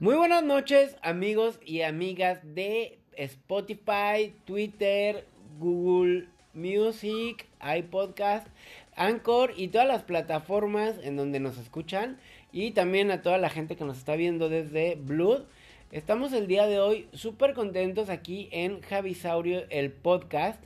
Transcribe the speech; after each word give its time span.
Muy 0.00 0.14
buenas 0.14 0.44
noches 0.44 0.96
amigos 1.02 1.58
y 1.66 1.82
amigas 1.82 2.38
de 2.54 3.00
Spotify, 3.16 4.32
Twitter, 4.44 5.26
Google 5.58 6.28
Music, 6.54 7.48
iPodcast, 7.60 8.46
Anchor 8.94 9.54
y 9.56 9.66
todas 9.66 9.88
las 9.88 10.04
plataformas 10.04 10.94
en 11.02 11.16
donde 11.16 11.40
nos 11.40 11.58
escuchan 11.58 12.20
y 12.52 12.70
también 12.70 13.10
a 13.10 13.22
toda 13.22 13.38
la 13.38 13.50
gente 13.50 13.74
que 13.74 13.84
nos 13.84 13.98
está 13.98 14.14
viendo 14.14 14.48
desde 14.48 14.94
Blood. 14.94 15.46
Estamos 15.90 16.32
el 16.32 16.46
día 16.46 16.68
de 16.68 16.78
hoy 16.78 17.08
súper 17.12 17.54
contentos 17.54 18.08
aquí 18.08 18.48
en 18.52 18.80
Javisaurio, 18.82 19.64
el 19.68 19.90
podcast. 19.90 20.62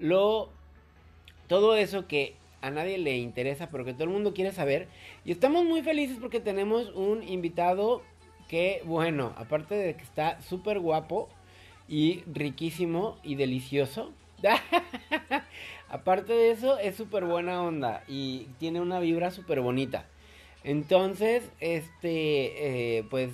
Lo, 0.00 0.50
todo 1.46 1.76
eso 1.76 2.08
que 2.08 2.34
a 2.62 2.70
nadie 2.70 2.98
le 2.98 3.16
interesa, 3.16 3.70
pero 3.70 3.84
que 3.84 3.92
todo 3.92 4.04
el 4.04 4.10
mundo 4.10 4.34
quiere 4.34 4.50
saber. 4.50 4.88
Y 5.24 5.30
estamos 5.30 5.64
muy 5.64 5.82
felices 5.82 6.18
porque 6.20 6.40
tenemos 6.40 6.90
un 6.96 7.22
invitado 7.22 8.02
que, 8.52 8.82
bueno, 8.84 9.32
aparte 9.38 9.74
de 9.74 9.94
que 9.96 10.02
está 10.02 10.38
súper 10.42 10.78
guapo 10.78 11.30
y 11.88 12.22
riquísimo 12.30 13.16
y 13.22 13.36
delicioso. 13.36 14.12
aparte 15.88 16.34
de 16.34 16.50
eso, 16.50 16.78
es 16.78 16.94
súper 16.94 17.24
buena 17.24 17.62
onda 17.62 18.04
y 18.06 18.48
tiene 18.58 18.82
una 18.82 19.00
vibra 19.00 19.30
súper 19.30 19.62
bonita. 19.62 20.04
Entonces, 20.64 21.50
este, 21.60 22.98
eh, 22.98 23.04
pues 23.08 23.30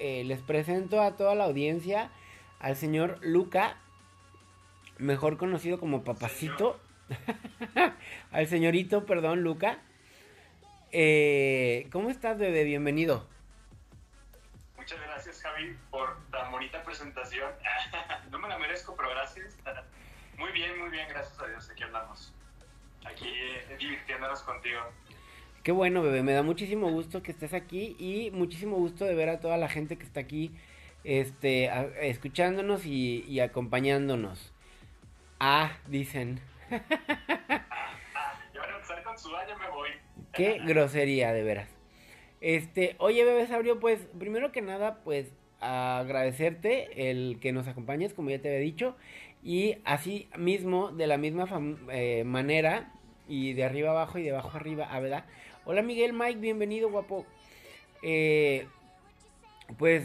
eh, 0.00 0.24
les 0.24 0.40
presento 0.40 1.00
a 1.00 1.14
toda 1.14 1.36
la 1.36 1.44
audiencia 1.44 2.10
al 2.58 2.74
señor 2.74 3.20
Luca, 3.22 3.76
mejor 4.98 5.36
conocido 5.36 5.78
como 5.78 6.02
Papacito. 6.02 6.80
al 8.32 8.48
señorito, 8.48 9.06
perdón, 9.06 9.42
Luca. 9.42 9.78
Eh, 10.90 11.86
¿Cómo 11.92 12.10
estás, 12.10 12.36
bebé? 12.36 12.64
Bienvenido. 12.64 13.35
Muchas 14.86 15.04
gracias, 15.04 15.42
Javi, 15.42 15.76
por 15.90 16.16
tan 16.30 16.52
bonita 16.52 16.80
presentación. 16.84 17.50
no 18.30 18.38
me 18.38 18.46
la 18.46 18.56
merezco, 18.56 18.94
pero 18.94 19.10
gracias. 19.10 19.58
Muy 20.38 20.52
bien, 20.52 20.78
muy 20.78 20.90
bien, 20.90 21.08
gracias 21.08 21.36
a 21.40 21.46
Dios. 21.48 21.68
Aquí 21.68 21.82
andamos. 21.82 22.32
Aquí 23.04 23.32
divirtiéndonos 23.80 24.44
contigo. 24.44 24.78
Qué 25.64 25.72
bueno, 25.72 26.02
bebé, 26.02 26.22
me 26.22 26.34
da 26.34 26.44
muchísimo 26.44 26.88
gusto 26.92 27.20
que 27.20 27.32
estés 27.32 27.52
aquí 27.52 27.96
y 27.98 28.30
muchísimo 28.30 28.76
gusto 28.76 29.04
de 29.04 29.16
ver 29.16 29.28
a 29.28 29.40
toda 29.40 29.56
la 29.56 29.68
gente 29.68 29.98
que 29.98 30.04
está 30.04 30.20
aquí 30.20 30.52
este, 31.02 31.68
escuchándonos 32.08 32.86
y, 32.86 33.40
acompañándonos. 33.40 34.52
Ah, 35.40 35.78
dicen. 35.88 36.40
ya 36.70 36.80
van 38.60 38.70
a 38.70 38.74
empezar 38.76 39.02
con 39.02 39.18
su 39.18 39.30
ya 39.32 39.58
me 39.58 39.68
voy. 39.68 39.90
Qué 40.32 40.60
grosería, 40.64 41.32
de 41.32 41.42
veras. 41.42 41.75
Este, 42.40 42.96
oye, 42.98 43.24
bebé 43.24 43.48
pues 43.80 44.00
primero 44.18 44.52
que 44.52 44.62
nada, 44.62 45.00
pues 45.04 45.28
agradecerte 45.60 47.10
el 47.10 47.38
que 47.40 47.52
nos 47.52 47.66
acompañes, 47.66 48.12
como 48.12 48.30
ya 48.30 48.40
te 48.40 48.48
había 48.48 48.60
dicho, 48.60 48.96
y 49.42 49.78
así 49.84 50.28
mismo, 50.36 50.90
de 50.90 51.06
la 51.06 51.18
misma 51.18 51.48
eh, 51.90 52.24
manera, 52.24 52.92
y 53.28 53.54
de 53.54 53.64
arriba 53.64 53.90
abajo 53.90 54.18
y 54.18 54.22
de 54.22 54.30
abajo 54.30 54.56
arriba, 54.56 54.88
ah, 54.90 55.00
¿verdad? 55.00 55.24
Hola 55.64 55.82
Miguel, 55.82 56.12
Mike, 56.12 56.38
bienvenido, 56.38 56.90
guapo. 56.90 57.26
Eh, 58.02 58.66
pues 59.78 60.04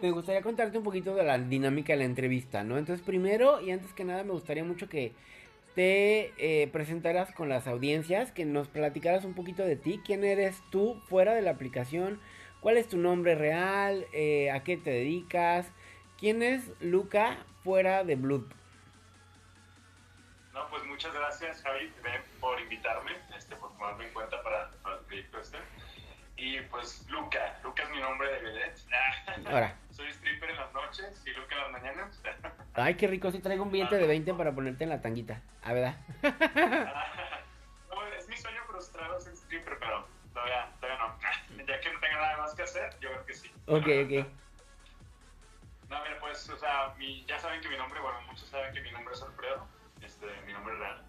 me 0.00 0.10
gustaría 0.10 0.40
contarte 0.40 0.78
un 0.78 0.84
poquito 0.84 1.14
de 1.14 1.24
la 1.24 1.38
dinámica 1.38 1.92
de 1.92 1.98
la 1.98 2.04
entrevista, 2.04 2.64
¿no? 2.64 2.78
Entonces, 2.78 3.04
primero 3.04 3.60
y 3.60 3.70
antes 3.70 3.92
que 3.92 4.04
nada, 4.04 4.24
me 4.24 4.32
gustaría 4.32 4.64
mucho 4.64 4.88
que 4.88 5.12
te 5.78 6.34
eh, 6.38 6.66
presentaras 6.66 7.32
con 7.32 7.48
las 7.48 7.68
audiencias, 7.68 8.32
que 8.32 8.44
nos 8.44 8.66
platicaras 8.66 9.24
un 9.24 9.34
poquito 9.34 9.62
de 9.62 9.76
ti, 9.76 10.02
quién 10.04 10.24
eres 10.24 10.60
tú 10.70 11.00
fuera 11.08 11.34
de 11.34 11.40
la 11.40 11.52
aplicación, 11.52 12.20
cuál 12.58 12.78
es 12.78 12.88
tu 12.88 12.96
nombre 12.96 13.36
real, 13.36 14.04
eh, 14.12 14.50
a 14.50 14.64
qué 14.64 14.76
te 14.76 14.90
dedicas, 14.90 15.70
quién 16.18 16.42
es 16.42 16.68
Luca 16.80 17.38
fuera 17.62 18.02
de 18.02 18.16
Blood. 18.16 18.42
No, 20.52 20.68
pues 20.68 20.82
muchas 20.86 21.14
gracias 21.14 21.62
Javi 21.62 21.92
por 22.40 22.60
invitarme, 22.60 23.12
este, 23.36 23.54
por 23.54 23.70
tomarme 23.74 24.08
en 24.08 24.12
cuenta 24.12 24.42
para 24.42 24.72
este. 25.12 25.58
Y 26.36 26.60
pues 26.62 27.08
Luca, 27.08 27.56
Luca 27.62 27.84
es 27.84 27.90
mi 27.90 28.00
nombre 28.00 28.28
de 28.32 28.40
vedette. 28.40 28.80
Ahora. 29.46 29.78
Soy 29.92 30.08
stripper 30.08 30.50
en 30.50 30.56
las 30.56 30.72
noches 30.74 31.22
y 31.24 31.30
Luca 31.30 31.54
en 31.54 31.62
las 31.62 31.70
mañanas. 31.70 32.20
Ay, 32.80 32.94
qué 32.94 33.06
rico, 33.06 33.30
si 33.30 33.40
traigo 33.40 33.64
un 33.64 33.72
billete 33.72 33.96
de 33.96 34.06
20 34.06 34.34
para 34.34 34.54
ponerte 34.54 34.84
en 34.84 34.90
la 34.90 35.00
tanguita. 35.00 35.42
A 35.62 35.72
ver. 35.72 35.94
no, 37.90 38.06
es 38.16 38.28
mi 38.28 38.36
sueño 38.36 38.60
frustrado 38.66 39.20
ser 39.20 39.32
stripper, 39.34 39.78
pero 39.78 40.06
todavía, 40.32 40.70
todavía 40.80 41.04
no. 41.04 41.18
Ya 41.66 41.80
que 41.80 41.92
no 41.92 42.00
tenga 42.00 42.16
nada 42.16 42.36
más 42.38 42.54
que 42.54 42.62
hacer, 42.62 42.96
yo 43.00 43.10
creo 43.10 43.26
que 43.26 43.34
sí. 43.34 43.50
Ok, 43.66 43.86
ok. 44.04 44.26
No, 45.90 46.02
mira, 46.02 46.18
pues, 46.20 46.48
o 46.48 46.56
sea, 46.56 46.94
mi, 46.98 47.24
ya 47.26 47.38
saben 47.38 47.60
que 47.60 47.68
mi 47.68 47.76
nombre, 47.76 48.00
bueno, 48.00 48.20
muchos 48.22 48.48
saben 48.48 48.72
que 48.74 48.80
mi 48.80 48.90
nombre 48.90 49.14
es 49.14 49.22
Alfredo, 49.22 49.66
este, 50.02 50.26
mi 50.46 50.52
nombre 50.52 50.74
real. 50.76 51.02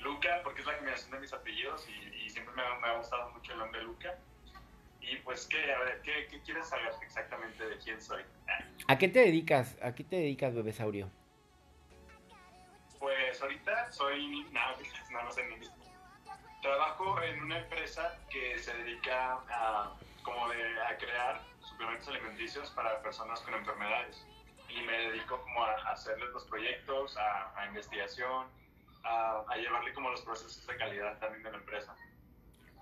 Luca, 0.00 0.40
porque 0.42 0.60
es 0.60 0.66
la 0.66 0.76
combinación 0.76 1.10
de 1.12 1.20
mis 1.20 1.32
apellidos 1.32 1.86
y, 1.88 2.28
siempre 2.28 2.54
me 2.54 2.62
me 2.80 2.88
ha, 2.88 2.98
gustado 2.98 3.30
mucho 3.30 3.52
el 3.52 3.58
nombre 3.58 3.82
Luca. 3.82 4.18
Y 5.08 5.16
pues, 5.18 5.46
¿qué, 5.46 5.72
a 5.72 5.78
ver, 5.78 6.02
¿qué, 6.02 6.26
¿qué, 6.28 6.40
quieres 6.40 6.68
saber 6.68 6.92
exactamente 7.00 7.64
de 7.64 7.78
quién 7.78 8.00
soy? 8.00 8.22
¿A 8.88 8.98
qué 8.98 9.08
te 9.08 9.20
dedicas? 9.20 9.76
¿A 9.80 9.94
qué 9.94 10.02
te 10.02 10.16
dedicas, 10.16 10.54
Bebesaurio? 10.54 11.08
Pues 12.98 13.40
ahorita 13.40 13.92
soy, 13.92 14.44
nada, 14.50 14.76
no, 15.12 15.22
no 15.22 15.30
sé 15.30 15.46
ni 15.46 15.56
mismo. 15.56 15.76
Trabajo 16.60 17.22
en 17.22 17.40
una 17.44 17.58
empresa 17.58 18.18
que 18.28 18.58
se 18.58 18.76
dedica 18.78 19.34
a, 19.48 19.94
como 20.24 20.48
de, 20.48 20.82
a 20.82 20.96
crear 20.96 21.40
suplementos 21.60 22.08
alimenticios 22.08 22.70
para 22.70 23.00
personas 23.02 23.40
con 23.40 23.54
enfermedades. 23.54 24.26
Y 24.68 24.82
me 24.82 24.92
dedico 25.10 25.40
como 25.40 25.62
a, 25.62 25.74
hacerles 25.92 26.30
los 26.30 26.44
proyectos, 26.46 27.16
a, 27.16 27.56
a 27.56 27.66
investigación, 27.66 28.48
a, 29.04 29.56
llevarle 29.56 29.92
como 29.94 30.10
los 30.10 30.22
procesos 30.22 30.66
de 30.66 30.76
calidad 30.76 31.16
también 31.20 31.44
de 31.44 31.52
la 31.52 31.58
empresa. 31.58 31.94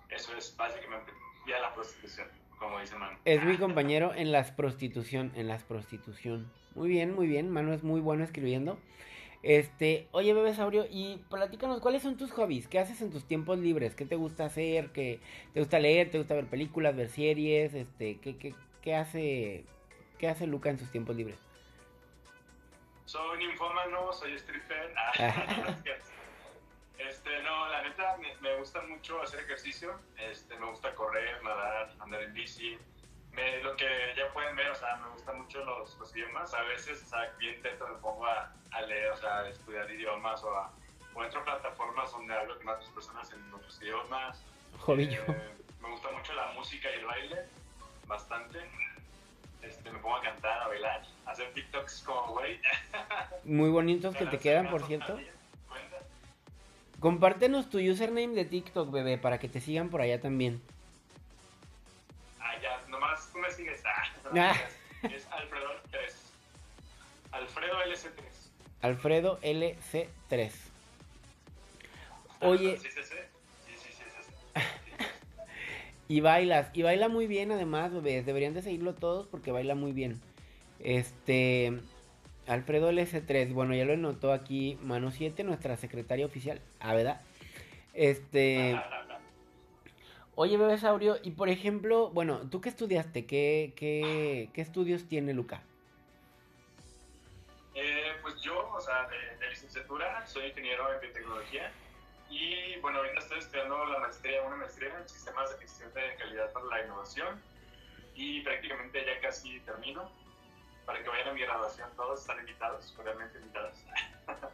Eso 0.08 0.34
es 0.36 0.56
básicamente 0.56 1.12
ya 1.46 1.58
la 1.60 1.74
prostitución, 1.74 2.28
como 2.58 2.80
dice 2.80 2.96
Manu. 2.96 3.18
Es 3.24 3.44
mi 3.44 3.56
compañero 3.56 4.14
en 4.14 4.32
las 4.32 4.50
prostitución, 4.50 5.32
en 5.34 5.48
las 5.48 5.62
prostitución. 5.62 6.50
Muy 6.74 6.88
bien, 6.88 7.14
muy 7.14 7.26
bien, 7.26 7.50
Manu 7.50 7.72
es 7.72 7.82
muy 7.82 8.00
bueno 8.00 8.24
escribiendo. 8.24 8.78
Este, 9.42 10.08
oye, 10.12 10.32
bebé 10.32 10.54
Saurio, 10.54 10.86
y 10.90 11.22
platícanos, 11.28 11.80
¿cuáles 11.80 12.02
son 12.02 12.16
tus 12.16 12.32
hobbies? 12.32 12.66
¿Qué 12.66 12.78
haces 12.78 13.02
en 13.02 13.10
tus 13.10 13.26
tiempos 13.28 13.58
libres? 13.58 13.94
¿Qué 13.94 14.06
te 14.06 14.16
gusta 14.16 14.46
hacer? 14.46 14.90
¿Qué 14.90 15.20
te 15.52 15.60
gusta 15.60 15.78
leer? 15.78 16.10
¿Te 16.10 16.16
gusta 16.16 16.34
ver 16.34 16.46
películas, 16.46 16.96
ver 16.96 17.10
series? 17.10 17.74
Este, 17.74 18.18
¿qué, 18.20 18.38
qué, 18.38 18.54
qué 18.80 18.94
hace, 18.94 19.64
qué 20.18 20.28
hace 20.28 20.46
Luca 20.46 20.70
en 20.70 20.78
sus 20.78 20.90
tiempos 20.90 21.14
libres? 21.14 21.36
Soy 23.04 23.38
ninfómano, 23.38 24.12
soy 24.14 24.32
stripper. 24.32 24.94
Ah, 25.18 25.76
Este, 26.98 27.42
me, 28.40 28.56
gusta 28.56 28.82
mucho 28.82 29.20
hacer 29.22 29.40
ejercicio, 29.40 29.98
este, 30.18 30.56
me 30.58 30.66
gusta 30.66 30.94
correr, 30.94 31.42
nadar, 31.42 31.92
andar 32.00 32.22
en 32.22 32.34
bici. 32.34 32.78
Me, 33.32 33.62
lo 33.62 33.76
que 33.76 33.86
ya 34.16 34.32
pueden 34.32 34.54
ver, 34.54 34.70
o 34.70 34.74
sea, 34.74 34.96
me 34.96 35.08
gustan 35.10 35.40
mucho 35.40 35.64
los, 35.64 35.98
los 35.98 36.14
idiomas. 36.16 36.54
A 36.54 36.62
veces, 36.62 37.02
o 37.02 37.06
sea, 37.06 37.32
bien 37.38 37.56
intento 37.56 37.86
me 37.88 37.94
pongo 37.96 38.26
a, 38.26 38.52
a, 38.70 38.82
leer, 38.82 39.10
o 39.10 39.16
sea, 39.16 39.38
a 39.38 39.48
estudiar 39.48 39.90
idiomas 39.90 40.42
o, 40.44 40.56
a, 40.56 40.70
o 41.14 41.24
entro 41.24 41.40
a 41.40 41.44
plataformas 41.44 42.12
donde 42.12 42.34
hablo 42.34 42.56
con 42.58 42.68
otras 42.68 42.88
personas 42.90 43.32
en 43.32 43.52
otros 43.52 43.80
idiomas. 43.82 44.42
Eh, 45.26 45.54
me 45.80 45.90
gusta 45.90 46.10
mucho 46.10 46.32
la 46.34 46.52
música 46.52 46.88
y 46.90 46.98
el 46.98 47.06
baile, 47.06 47.36
bastante. 48.06 48.60
Este, 49.62 49.90
me 49.90 49.98
pongo 49.98 50.16
a 50.16 50.22
cantar, 50.22 50.62
a 50.62 50.68
bailar, 50.68 51.02
a 51.26 51.30
hacer 51.30 51.52
TikToks 51.54 52.02
como 52.02 52.34
güey. 52.34 52.60
Muy 53.44 53.70
bonitos 53.70 54.14
que 54.14 54.26
te 54.26 54.38
quedan, 54.38 54.68
por 54.68 54.86
cierto. 54.86 55.18
Compártenos 57.00 57.68
tu 57.68 57.78
username 57.78 58.34
de 58.34 58.44
TikTok, 58.44 58.90
bebé, 58.90 59.18
para 59.18 59.38
que 59.38 59.48
te 59.48 59.60
sigan 59.60 59.88
por 59.90 60.00
allá 60.00 60.20
también. 60.20 60.60
Ah, 62.40 62.54
ya, 62.62 62.82
nomás 62.88 63.30
tú 63.32 63.38
me 63.38 63.50
sigues. 63.50 63.82
Ah, 63.84 64.04
ah. 64.38 64.56
Es 65.02 65.26
Alfredo 65.30 65.68
3. 65.90 66.14
Alfredo 67.32 67.74
LC3. 67.84 68.22
Alfredo 68.80 69.40
LC3. 69.40 70.52
Oye. 72.40 72.78
Sí, 72.78 72.88
sí, 72.88 73.00
sí. 73.02 73.14
sí, 73.66 73.74
sí, 73.74 74.04
sí, 74.04 74.32
y 76.08 76.20
bailas, 76.20 76.68
y 76.74 76.82
baila 76.82 77.08
muy 77.08 77.26
bien 77.26 77.52
además, 77.52 77.92
bebés. 77.92 78.26
Deberían 78.26 78.54
de 78.54 78.62
seguirlo 78.62 78.94
todos 78.94 79.26
porque 79.26 79.52
baila 79.52 79.74
muy 79.74 79.92
bien. 79.92 80.20
Este, 80.80 81.80
Alfredo 82.46 82.90
LS3, 82.90 83.52
bueno, 83.52 83.74
ya 83.74 83.84
lo 83.84 83.96
notó 83.96 84.32
aquí 84.32 84.78
Mano 84.82 85.10
7, 85.10 85.44
nuestra 85.44 85.76
secretaria 85.76 86.26
oficial. 86.26 86.60
Ah, 86.80 86.94
¿verdad? 86.94 87.20
Este. 87.94 88.80
Oye, 90.36 90.56
bebé 90.56 90.76
Saurio, 90.78 91.18
y 91.22 91.30
por 91.30 91.48
ejemplo, 91.48 92.10
bueno, 92.10 92.40
¿tú 92.50 92.60
qué 92.60 92.68
estudiaste? 92.68 93.24
¿Qué, 93.24 93.72
qué, 93.76 94.50
qué 94.52 94.60
estudios 94.60 95.06
tiene 95.06 95.32
Luca? 95.32 95.62
Eh, 97.74 98.12
pues 98.22 98.40
yo, 98.40 98.68
o 98.72 98.80
sea, 98.80 99.08
de, 99.08 99.48
licenciatura, 99.50 100.26
soy 100.26 100.46
ingeniero 100.46 100.92
en 100.92 101.00
biotecnología. 101.00 101.70
Y 102.30 102.76
bueno, 102.80 102.98
ahorita 102.98 103.20
estoy 103.20 103.38
estudiando 103.38 103.84
la 103.86 103.98
maestría, 104.00 104.42
una 104.42 104.56
maestría 104.56 104.96
en 104.98 105.08
sistemas 105.08 105.50
de 105.52 105.58
gestión 105.58 105.92
de 105.94 106.16
calidad 106.16 106.52
para 106.52 106.66
la 106.66 106.84
innovación 106.84 107.40
y 108.14 108.40
prácticamente 108.40 109.04
ya 109.04 109.20
casi 109.20 109.60
termino. 109.60 110.10
Para 110.86 111.02
que 111.02 111.08
vayan 111.08 111.28
a 111.28 111.32
mi 111.32 111.40
graduación, 111.40 111.88
todos 111.96 112.20
están 112.20 112.38
invitados, 112.40 112.94
realmente 113.02 113.38
invitados. 113.38 113.76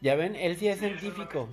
ya 0.00 0.14
ven, 0.14 0.36
él 0.36 0.56
sí 0.56 0.68
es 0.68 0.78
científico. 0.78 1.48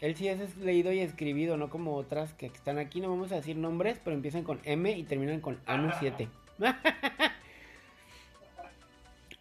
Él 0.00 0.16
sí 0.16 0.28
es 0.28 0.56
leído 0.58 0.92
y 0.92 1.00
escribido, 1.00 1.56
no 1.56 1.70
como 1.70 1.96
otras 1.96 2.34
que 2.34 2.46
están 2.46 2.78
aquí. 2.78 3.00
No 3.00 3.08
vamos 3.08 3.32
a 3.32 3.36
decir 3.36 3.56
nombres, 3.56 4.00
pero 4.02 4.14
empiezan 4.14 4.44
con 4.44 4.60
M 4.64 4.90
y 4.90 5.02
terminan 5.04 5.40
con 5.40 5.60
Anu 5.66 5.90
7. 5.98 6.28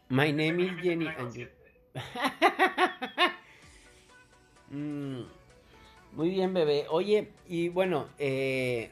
My 0.10 0.32
name 0.32 0.64
is 0.64 0.72
Jenny 0.82 1.08
mm, 4.70 5.22
muy 6.14 6.30
bien, 6.30 6.54
bebé. 6.54 6.86
Oye, 6.90 7.32
y 7.48 7.70
bueno, 7.70 8.08
eh, 8.18 8.92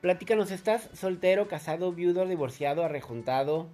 platícanos, 0.00 0.50
¿estás 0.50 0.88
soltero, 0.94 1.48
casado, 1.48 1.92
viudo, 1.92 2.26
divorciado, 2.26 2.84
arrejuntado? 2.84 3.68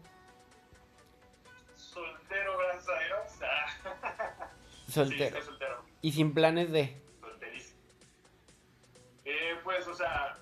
Soltero, 1.76 2.58
gracias 2.58 2.88
a 2.88 2.98
Dios. 3.04 3.32
soltero. 4.88 5.84
¿Y 6.02 6.12
sin 6.12 6.34
planes 6.34 6.70
de? 6.70 7.00
Solterísimo. 7.20 7.80
Eh, 9.24 9.58
pues, 9.62 9.86
o 9.88 9.94
sea, 9.94 10.36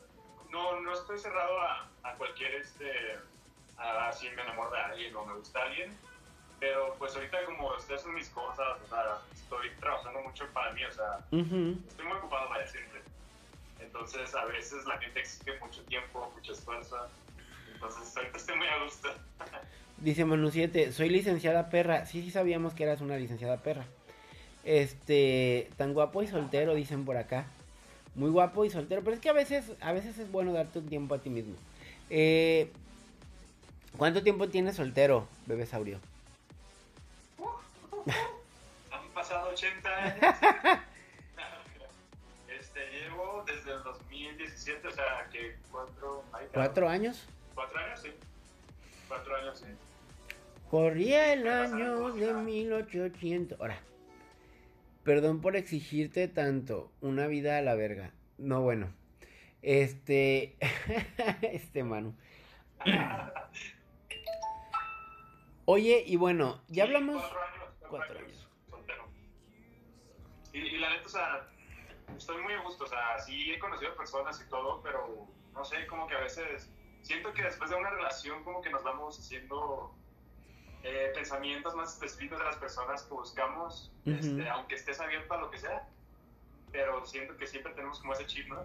no, 0.50 0.81
no 0.81 0.93
estoy 0.93 1.19
cerrado 1.19 1.61
a, 1.61 1.90
a 2.02 2.14
cualquier 2.17 2.55
este 2.55 3.19
a 3.79 4.12
si 4.12 4.29
me 4.31 4.43
enamoro 4.43 4.70
de 4.70 4.79
alguien 4.79 5.17
o 5.17 5.25
me 5.25 5.34
gusta 5.34 5.62
alguien. 5.62 5.96
Pero 6.61 6.94
pues 6.96 7.14
ahorita 7.17 7.44
como 7.44 7.75
estoy 7.76 7.96
haciendo 7.96 8.19
mis 8.19 8.29
cosas, 8.29 8.81
o 8.84 8.88
sea, 8.88 9.19
estoy 9.32 9.70
trabajando 9.81 10.20
mucho 10.20 10.46
para 10.52 10.73
mí, 10.73 10.84
o 10.84 10.93
sea, 10.93 11.19
estoy 11.32 12.06
muy 12.06 12.17
ocupado 12.19 12.49
vaya 12.49 12.67
siempre. 12.69 13.02
Entonces 13.82 14.34
a 14.34 14.44
veces 14.46 14.84
la 14.87 14.99
gente 14.99 15.20
exige 15.20 15.58
mucho 15.61 15.82
tiempo, 15.82 16.32
mucha 16.34 16.52
esfuerzo. 16.52 16.96
Entonces 17.75 18.17
ahorita 18.17 18.37
estoy 18.37 18.56
muy 18.56 18.67
a 18.67 18.84
gusto. 18.84 19.08
Dice 19.99 20.25
Manu 20.25 20.50
7, 20.50 20.93
soy 20.93 21.08
licenciada 21.08 21.69
perra. 21.69 22.06
Sí, 22.06 22.23
sí 22.23 22.31
sabíamos 22.31 22.75
que 22.75 22.84
eras 22.84 23.00
una 23.00 23.17
licenciada 23.17 23.58
perra. 23.58 23.84
Este, 24.64 25.70
tan 25.76 25.93
guapo 25.93 26.23
y 26.23 26.29
soltero, 26.29 26.75
dicen 26.75 27.05
por 27.05 27.17
acá. 27.17 27.46
Muy 28.14 28.31
guapo 28.31 28.64
y 28.64 28.70
soltero, 28.70 29.02
pero 29.02 29.14
es 29.14 29.20
que 29.20 29.31
a 29.31 29.32
veces, 29.32 29.73
a 29.81 29.93
veces 29.93 30.19
es 30.19 30.31
bueno 30.31 30.52
darte 30.52 30.79
un 30.79 30.88
tiempo 30.88 31.14
a 31.14 31.19
ti 31.19 31.31
mismo. 31.31 31.55
Eh, 32.11 32.70
¿Cuánto 33.96 34.23
tiempo 34.23 34.49
tienes 34.49 34.76
soltero, 34.76 35.26
bebé 35.46 35.67
saurio? 35.67 35.99
Han 38.90 39.08
pasado 39.14 39.50
80 39.50 39.96
años. 39.96 40.19
2017, 44.64 44.88
o 44.88 44.90
sea, 44.90 45.28
que 45.30 45.56
cuatro... 45.70 46.24
¿Cuatro 46.52 46.88
años? 46.88 47.26
Cuatro 47.54 47.78
años, 47.78 48.00
sí. 48.00 48.10
Cuatro 49.08 49.36
años, 49.36 49.58
sí. 49.58 49.66
Corría 50.70 51.32
el 51.32 51.46
año 51.48 52.12
de 52.12 52.32
1800. 52.32 53.60
Ahora, 53.60 53.78
perdón 55.04 55.40
por 55.40 55.56
exigirte 55.56 56.28
tanto. 56.28 56.90
Una 57.00 57.26
vida 57.26 57.58
a 57.58 57.62
la 57.62 57.74
verga. 57.74 58.12
No, 58.38 58.62
bueno. 58.62 58.92
Este. 59.60 60.56
este, 61.42 61.84
mano. 61.84 62.14
Oye, 65.66 66.04
y 66.06 66.16
bueno, 66.16 66.62
ya 66.68 66.84
hablamos. 66.84 67.22
Cuatro 67.22 68.18
años. 68.18 68.48
Cuatro, 68.70 68.94
años. 68.94 69.08
Y, 70.52 70.58
y, 70.58 70.78
la 70.78 70.90
neta, 70.90 71.06
o 71.06 71.08
sea, 71.08 71.51
estoy 72.16 72.40
muy 72.42 72.52
a 72.54 72.60
gusto. 72.60 72.84
O 72.84 72.86
sea, 72.86 73.18
sí 73.18 73.52
he 73.52 73.58
conocido 73.58 73.94
personas 73.94 74.40
y 74.40 74.48
todo, 74.48 74.80
pero 74.82 75.26
no 75.52 75.64
sé, 75.64 75.86
como 75.86 76.06
que 76.06 76.14
a 76.14 76.20
veces 76.20 76.70
siento 77.02 77.32
que 77.32 77.42
después 77.42 77.70
de 77.70 77.76
una 77.76 77.90
relación, 77.90 78.42
como 78.44 78.62
que 78.62 78.70
nos 78.70 78.82
vamos 78.82 79.18
haciendo 79.18 79.94
eh, 80.82 81.12
pensamientos 81.14 81.74
más 81.74 81.94
específicos 81.94 82.38
de 82.38 82.44
las 82.44 82.56
personas 82.56 83.02
que 83.02 83.14
buscamos, 83.14 83.92
este, 84.04 84.48
aunque 84.48 84.74
estés 84.74 85.00
abierto 85.00 85.34
a 85.34 85.38
lo 85.38 85.50
que 85.50 85.58
sea. 85.58 85.88
Pero 86.70 87.04
siento 87.04 87.36
que 87.36 87.46
siempre 87.46 87.72
tenemos 87.74 88.00
como 88.00 88.14
ese 88.14 88.26
chip, 88.26 88.48
¿no? 88.48 88.64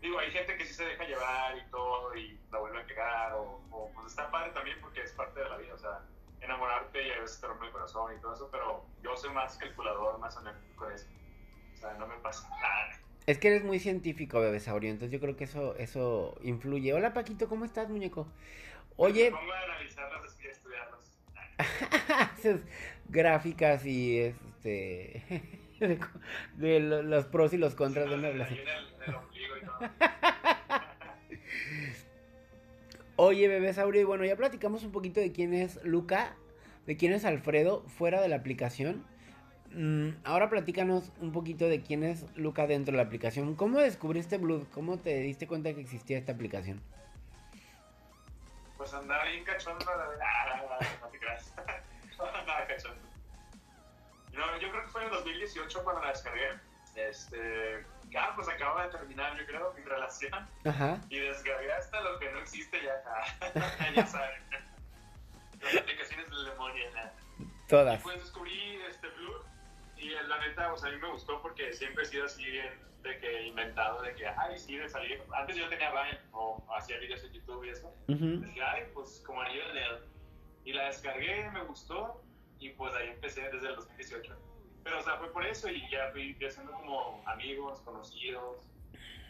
Digo, 0.00 0.18
hay 0.18 0.30
gente 0.32 0.56
que 0.56 0.66
sí 0.66 0.74
se 0.74 0.84
deja 0.84 1.04
llevar 1.04 1.56
y 1.56 1.70
todo 1.70 2.14
y 2.16 2.38
la 2.50 2.58
vuelve 2.58 2.80
a 2.80 2.86
pegar, 2.86 3.32
o, 3.34 3.62
o 3.70 3.90
pues 3.94 4.08
está 4.08 4.30
padre 4.30 4.50
también 4.50 4.76
porque 4.80 5.00
es 5.00 5.12
parte 5.12 5.40
de 5.40 5.48
la 5.48 5.56
vida, 5.56 5.74
o 5.74 5.78
sea, 5.78 6.02
enamorarte 6.42 7.06
y 7.06 7.10
a 7.12 7.20
veces 7.20 7.40
te 7.40 7.46
rompe 7.46 7.66
el 7.66 7.72
corazón 7.72 8.16
y 8.16 8.20
todo 8.20 8.34
eso, 8.34 8.48
pero 8.50 8.84
yo 9.02 9.16
soy 9.16 9.30
más 9.30 9.56
calculador, 9.56 10.18
más 10.18 10.36
analítico 10.36 10.84
con 10.84 10.92
eso. 10.92 11.06
Sea, 11.82 11.94
no 11.98 12.06
me 12.06 12.14
pasa 12.18 12.48
nada. 12.48 12.92
Es 13.26 13.38
que 13.38 13.48
eres 13.48 13.64
muy 13.64 13.80
científico, 13.80 14.38
bebé 14.38 14.60
Saurio, 14.60 14.90
entonces 14.90 15.12
yo 15.12 15.18
creo 15.18 15.36
que 15.36 15.42
eso, 15.44 15.74
eso 15.78 16.38
influye. 16.42 16.94
Hola 16.94 17.12
Paquito, 17.12 17.48
¿cómo 17.48 17.64
estás, 17.64 17.88
muñeco? 17.88 18.28
Oye. 18.96 19.32
Me 19.32 19.36
pongo 19.36 19.52
a 19.52 19.64
analizarlas 19.64 20.38
y 20.40 20.46
estudiarlas. 20.46 21.18
gráficas 23.08 23.84
y 23.84 24.20
este 24.20 25.50
de, 26.56 26.80
los 26.80 27.26
pros 27.26 27.52
y 27.52 27.56
los 27.56 27.74
contras 27.74 28.08
de 28.08 28.14
una 28.14 28.30
relación. 28.30 28.60
Oye, 33.16 33.48
bebé 33.48 33.74
Saurio, 33.74 34.02
y 34.02 34.04
bueno, 34.04 34.24
ya 34.24 34.36
platicamos 34.36 34.84
un 34.84 34.92
poquito 34.92 35.18
de 35.18 35.32
quién 35.32 35.52
es 35.52 35.82
Luca, 35.82 36.36
de 36.86 36.96
quién 36.96 37.12
es 37.12 37.24
Alfredo 37.24 37.82
fuera 37.88 38.22
de 38.22 38.28
la 38.28 38.36
aplicación. 38.36 39.04
Mm, 39.74 40.10
ahora 40.24 40.50
platícanos 40.50 41.10
un 41.20 41.32
poquito 41.32 41.66
de 41.66 41.82
quién 41.82 42.02
es 42.02 42.26
Luca 42.36 42.66
dentro 42.66 42.92
de 42.92 42.98
la 42.98 43.04
aplicación. 43.04 43.54
¿Cómo 43.54 43.78
descubriste 43.78 44.36
Blue? 44.38 44.66
¿Cómo 44.72 44.98
te 44.98 45.18
diste 45.20 45.46
cuenta 45.46 45.72
que 45.72 45.80
existía 45.80 46.18
esta 46.18 46.32
aplicación? 46.32 46.80
Pues 48.76 48.92
andaba 48.92 49.24
bien 49.24 49.44
cachondo. 49.44 49.84
Ah, 49.88 50.78
no 51.00 51.08
te 51.08 51.18
creas. 51.18 51.54
andaba 52.18 52.66
cachondo. 52.66 53.00
No, 54.32 54.58
yo 54.58 54.70
creo 54.70 54.82
que 54.82 54.88
fue 54.88 55.04
en 55.04 55.10
2018 55.10 55.84
cuando 55.84 56.02
la 56.02 56.08
descargué. 56.08 56.48
Este, 56.94 57.86
ah, 58.18 58.32
pues 58.34 58.48
acababa 58.48 58.86
de 58.86 58.90
terminar, 58.90 59.38
yo 59.38 59.46
creo, 59.46 59.72
mi 59.74 59.82
relación. 59.82 60.32
Ajá. 60.64 61.00
Y 61.08 61.18
descargué 61.18 61.72
hasta 61.72 62.00
lo 62.00 62.18
que 62.18 62.30
no 62.30 62.38
existe 62.40 62.78
ya. 62.82 63.92
ya 63.94 64.06
saben. 64.06 64.42
Las 65.62 65.76
aplicaciones 65.76 66.28
del 66.28 66.44
demonio. 66.44 66.84
Todas. 67.68 68.00
Y 68.00 68.02
pues 68.02 68.20
descubrí 68.20 68.82
este 68.88 69.08
Blue 69.08 69.41
y 70.02 70.10
la 70.10 70.38
neta, 70.40 70.66
a 70.66 70.90
mí 70.90 70.96
me 71.00 71.10
gustó 71.12 71.40
porque 71.40 71.72
siempre 71.72 72.02
he 72.02 72.06
sido 72.06 72.24
así 72.24 72.44
de 73.02 73.18
que 73.20 73.46
inventado, 73.46 74.02
de 74.02 74.14
que, 74.14 74.26
ay, 74.26 74.58
sí, 74.58 74.76
de 74.76 74.88
salir. 74.88 75.22
Antes 75.32 75.56
yo 75.56 75.68
tenía 75.68 75.90
Vine 75.90 76.18
o 76.32 76.62
hacía 76.76 76.98
videos 76.98 77.22
en 77.24 77.32
YouTube 77.32 77.64
y 77.64 77.68
eso. 77.70 77.92
Uh 78.08 78.12
-huh. 78.12 78.62
ay, 78.64 78.84
pues 78.94 79.22
como 79.26 79.40
anillo 79.40 79.66
de 79.68 79.74
dedo. 79.80 80.00
Y 80.64 80.72
la 80.72 80.86
descargué, 80.86 81.50
me 81.50 81.62
gustó 81.64 82.22
y 82.58 82.70
pues 82.70 82.94
ahí 82.94 83.08
empecé 83.08 83.42
desde 83.50 83.68
el 83.68 83.76
2018. 83.76 84.36
Pero, 84.84 84.98
o 84.98 85.02
sea, 85.02 85.16
fue 85.16 85.32
por 85.32 85.46
eso 85.46 85.68
y 85.68 85.88
ya 85.90 86.10
fui, 86.12 86.34
fui 86.34 86.46
haciendo 86.46 86.72
como 86.72 87.22
amigos, 87.26 87.80
conocidos 87.80 88.66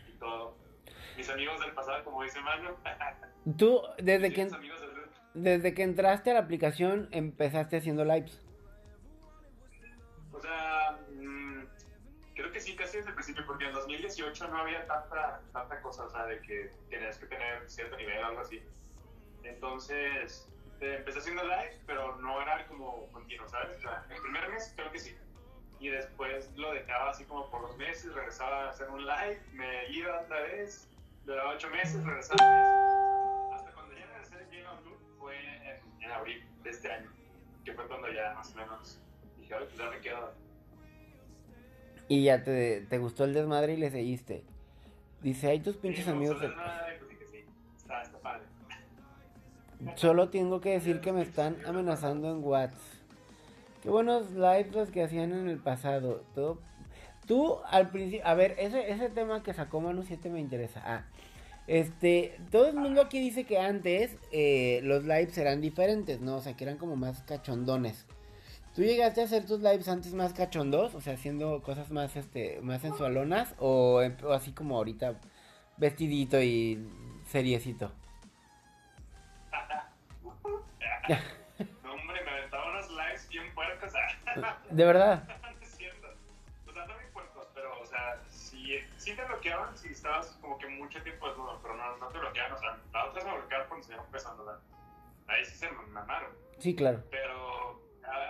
y 0.08 0.18
todo. 0.18 0.56
Mis 1.16 1.28
amigos 1.28 1.61
del 1.61 1.73
pasado, 1.73 2.02
como 2.04 2.23
dice 2.23 2.40
Manu. 2.40 2.75
Tú, 3.58 3.82
desde 3.99 4.32
que, 4.32 4.49
desde 5.35 5.75
que 5.75 5.82
entraste 5.82 6.30
a 6.30 6.35
la 6.35 6.40
aplicación, 6.40 7.08
empezaste 7.12 7.76
haciendo 7.76 8.04
lives. 8.04 8.40
Sea, 10.42 10.99
mmm, 11.12 11.62
creo 12.34 12.50
que 12.50 12.61
sí, 12.61 12.75
casi 12.75 12.96
desde 12.96 13.11
el 13.11 13.14
principio, 13.14 13.44
porque 13.46 13.66
en 13.66 13.72
2018 13.72 14.49
no 14.49 14.58
había 14.58 14.87
tanta, 14.87 15.40
tanta 15.52 15.80
cosa, 15.82 16.04
o 16.04 16.11
sea, 16.11 16.26
de 16.26 16.40
que 16.42 16.70
tenías 16.90 17.18
que 17.18 17.26
tener 17.26 17.70
cierto 17.70 17.96
nivel 17.96 18.18
o 18.18 18.26
algo 18.26 18.40
así. 18.40 18.62
Entonces, 19.44 20.49
eh, 20.80 20.96
empecé 20.99 21.20
haciendo 21.20 21.44
live, 21.44 21.78
pero 21.87 22.16
no 22.16 22.42
era 22.42 22.66
como 22.66 23.06
continuo, 23.12 23.49
¿sabes? 23.49 23.78
O 23.78 23.80
sea, 23.80 24.04
el 24.11 24.20
primer 24.20 24.49
mes 24.50 24.72
creo 24.75 24.90
que 24.90 24.99
sí. 24.99 25.16
Y 25.78 25.88
después 25.88 26.50
lo 26.56 26.72
dejaba 26.72 27.11
así 27.11 27.25
como 27.25 27.50
por 27.50 27.62
dos 27.62 27.76
meses, 27.76 28.12
regresaba 28.14 28.66
a 28.66 28.70
hacer 28.70 28.88
un 28.88 29.04
live, 29.04 29.40
me 29.52 29.88
iba 29.90 30.20
otra 30.20 30.40
vez, 30.42 30.88
le 31.26 31.34
daba 31.34 31.50
ocho 31.50 31.70
meses, 31.70 32.04
regresaba 32.04 33.54
Hasta 33.54 33.72
cuando 33.72 33.94
ya 33.94 34.06
regresé 34.06 34.37
de 34.37 34.44
Game 34.56 34.68
of 34.68 34.80
fue 35.18 35.38
en, 35.38 36.02
en, 36.02 36.11
abril 36.11 36.44
de 36.62 36.70
este 36.70 36.90
año, 36.90 37.11
que 37.64 37.72
fue 37.75 37.87
cuando 37.88 38.11
ya 38.11 38.32
más 38.34 38.52
o 38.52 38.56
menos 38.56 39.00
Y 42.09 42.25
ya 42.25 42.42
te, 42.42 42.82
te 42.82 42.99
gustó 42.99 43.25
el 43.25 43.35
desmadre 43.35 43.75
y 43.75 43.76
le 43.76 43.90
seguiste. 43.90 44.44
Dice, 45.23 45.49
hay 45.49 45.61
tus 45.61 45.76
pinches 45.76 46.09
amigos. 46.09 46.38
Solo 49.97 50.28
tengo 50.28 50.61
que 50.61 50.71
decir 50.71 51.00
que 51.00 51.12
me 51.12 51.23
están 51.23 51.56
amenazando 51.66 52.30
en 52.30 52.44
WhatsApp. 52.44 52.78
Qué 53.82 53.90
buenos 53.90 54.30
lives 54.30 54.73
los 54.73 54.90
que 54.90 55.02
hacían 55.02 55.32
en 55.32 55.49
el 55.49 55.59
pasado. 55.59 56.23
Todo... 56.35 56.59
Tú 57.26 57.59
al 57.66 57.90
principio, 57.90 58.26
a 58.26 58.35
ver, 58.35 58.56
ese, 58.59 58.90
ese 58.90 59.09
tema 59.09 59.42
que 59.42 59.52
sacó 59.52 59.80
Manu 59.80 60.02
7 60.02 60.28
me 60.28 60.40
interesa. 60.40 60.82
Ah, 60.85 61.04
este, 61.66 62.37
todo 62.50 62.68
el 62.68 62.75
mundo 62.75 63.00
aquí 63.00 63.21
dice 63.21 63.44
que 63.44 63.59
antes 63.59 64.16
eh, 64.32 64.80
los 64.82 65.04
lives 65.04 65.38
eran 65.38 65.61
diferentes, 65.61 66.21
¿no? 66.21 66.37
O 66.37 66.40
sea, 66.40 66.56
que 66.56 66.64
eran 66.64 66.78
como 66.78 66.97
más 66.97 67.23
cachondones. 67.23 68.06
¿Tú 68.75 68.81
llegaste 68.81 69.21
a 69.21 69.25
hacer 69.25 69.45
tus 69.45 69.61
lives 69.61 69.87
antes 69.88 70.14
más 70.14 70.33
cachondos? 70.33 70.95
O 70.95 71.00
sea, 71.02 71.12
haciendo 71.12 71.61
cosas 71.62 71.91
más, 71.91 72.17
este, 72.17 72.59
más 72.62 72.81
sensualonas 72.81 73.55
o, 73.59 74.00
o 74.23 74.33
así 74.33 74.52
como 74.52 74.76
ahorita 74.76 75.21
vestidito 75.76 76.41
y 76.41 76.88
seriecito. 77.26 77.93
no, 81.85 81.93
hombre, 81.93 82.25
me 82.25 82.31
aventaba 82.31 82.71
unos 82.71 82.91
likes 82.93 83.29
bien 83.29 83.55
puercos. 83.55 83.93
¿De 84.71 84.85
verdad? 84.87 85.29
no 85.43 85.61
es 85.61 85.69
cierto. 85.76 86.09
O 86.67 86.73
sea, 86.73 86.87
no 86.87 86.97
bien 86.97 87.12
puercos, 87.12 87.49
pero, 87.55 87.79
o 87.79 87.85
sea, 87.85 88.23
sí, 88.31 88.79
sí 88.97 89.14
te 89.14 89.23
bloqueaban 89.26 89.76
si 89.76 89.88
estabas 89.88 90.29
como 90.41 90.57
que 90.57 90.69
mucho 90.69 91.02
tiempo 91.02 91.29
desnudo, 91.29 91.59
pero 91.61 91.76
no, 91.76 91.99
no 91.99 92.09
te 92.09 92.19
bloqueaban. 92.19 92.52
O 92.52 92.59
sea, 92.59 92.79
la 92.95 93.05
otra 93.05 93.23
me 93.23 93.37
bloqueaban 93.37 93.69
cuando 93.69 93.87
se 93.87 93.93
iban 93.93 94.07
empezando. 94.07 94.61
Ahí 95.26 95.45
sí 95.45 95.57
se 95.57 95.71
mamaron. 95.71 96.31
Sí, 96.59 96.75
claro. 96.75 97.02
Pero 97.11 97.81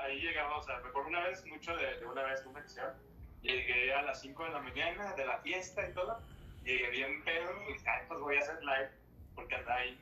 ahí 0.03 0.21
llegaba, 0.21 0.57
o 0.59 0.63
sea, 0.63 0.79
me 0.81 0.89
acuerdo 0.89 1.09
una 1.09 1.21
vez, 1.27 1.45
mucho 1.47 1.77
de, 1.77 1.99
de 1.99 2.07
una 2.07 2.23
vez, 2.23 2.45
una 2.47 2.61
acción. 2.61 2.93
Llegué 3.41 3.93
a 3.95 4.03
las 4.03 4.21
5 4.21 4.45
de 4.45 4.51
la 4.51 4.61
mañana 4.61 5.15
de 5.15 5.25
la 5.27 5.39
fiesta 5.39 5.87
y 5.89 5.93
todo. 5.95 6.23
Llegué 6.63 6.91
bien 6.91 7.25
pedo 7.25 7.51
y 7.69 7.73
dije, 7.73 7.89
ay, 7.89 8.05
pues 8.09 8.21
voy 8.21 8.37
a 8.37 8.41
hacer 8.41 8.63
live 8.63 8.91
porque 9.35 9.55
andaba 9.57 9.79
ahí 9.81 9.99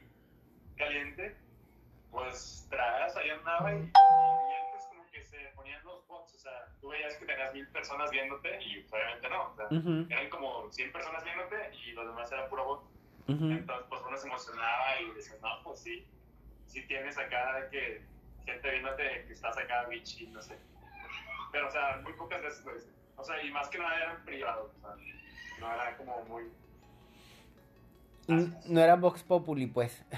caliente. 0.76 1.38
Pues 2.10 2.66
tras 2.68 3.16
ahí 3.16 3.30
andaba 3.30 3.72
y, 3.72 3.76
y 3.76 4.54
antes 4.64 4.86
como 4.88 5.08
que 5.10 5.24
se 5.24 5.38
ponían 5.54 5.82
los 5.84 6.06
bots, 6.08 6.34
o 6.34 6.38
sea, 6.38 6.52
tú 6.80 6.88
veías 6.88 7.16
que 7.16 7.24
tenías 7.24 7.54
mil 7.54 7.68
personas 7.70 8.10
viéndote 8.10 8.60
y 8.64 8.84
obviamente 8.90 9.28
no, 9.28 9.50
o 9.50 9.54
sea, 9.54 9.66
Ujú, 9.70 10.06
eran 10.10 10.28
como 10.28 10.70
100 10.72 10.90
personas 10.90 11.22
viéndote 11.24 11.70
y 11.72 11.92
los 11.92 12.06
demás 12.06 12.30
era 12.32 12.48
puro 12.48 12.64
bot. 12.64 12.84
ujú. 13.28 13.44
Entonces, 13.52 13.86
pues 13.88 14.02
uno 14.06 14.16
se 14.16 14.26
emocionaba 14.26 15.00
y 15.00 15.10
decía, 15.12 15.36
no, 15.40 15.48
pues 15.62 15.82
sí, 15.82 16.04
sí 16.66 16.84
tienes 16.88 17.16
acá 17.16 17.68
que 17.70 18.04
gente 18.50 18.70
viéndote 18.70 19.24
que 19.26 19.32
estás 19.32 19.56
acá, 19.56 19.86
bichi, 19.88 20.26
no 20.28 20.40
sé. 20.42 20.56
Pero, 21.52 21.68
o 21.68 21.70
sea, 21.70 22.00
muy 22.02 22.12
pocas 22.14 22.42
veces 22.42 22.64
lo 22.64 22.76
hice. 22.76 22.88
O 23.16 23.24
sea, 23.24 23.42
y 23.42 23.50
más 23.50 23.68
que 23.68 23.78
nada 23.78 23.96
eran 23.96 24.24
privados, 24.24 24.70
o 24.76 24.80
sea, 24.80 24.96
no 25.58 25.72
era 25.74 25.96
como 25.96 26.24
muy. 26.24 26.44
No 28.66 28.80
era 28.80 28.94
Vox 28.96 29.22
Populi, 29.22 29.66
pues. 29.66 30.04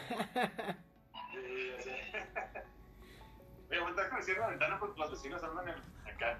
Sí, 1.32 1.70
sí. 1.80 1.90
La 4.38 4.46
ventana 4.48 4.78
porque 4.78 5.00
los 5.00 5.10
vecinos 5.10 5.42
andan 5.42 5.68
en- 5.68 6.10
acá. 6.10 6.38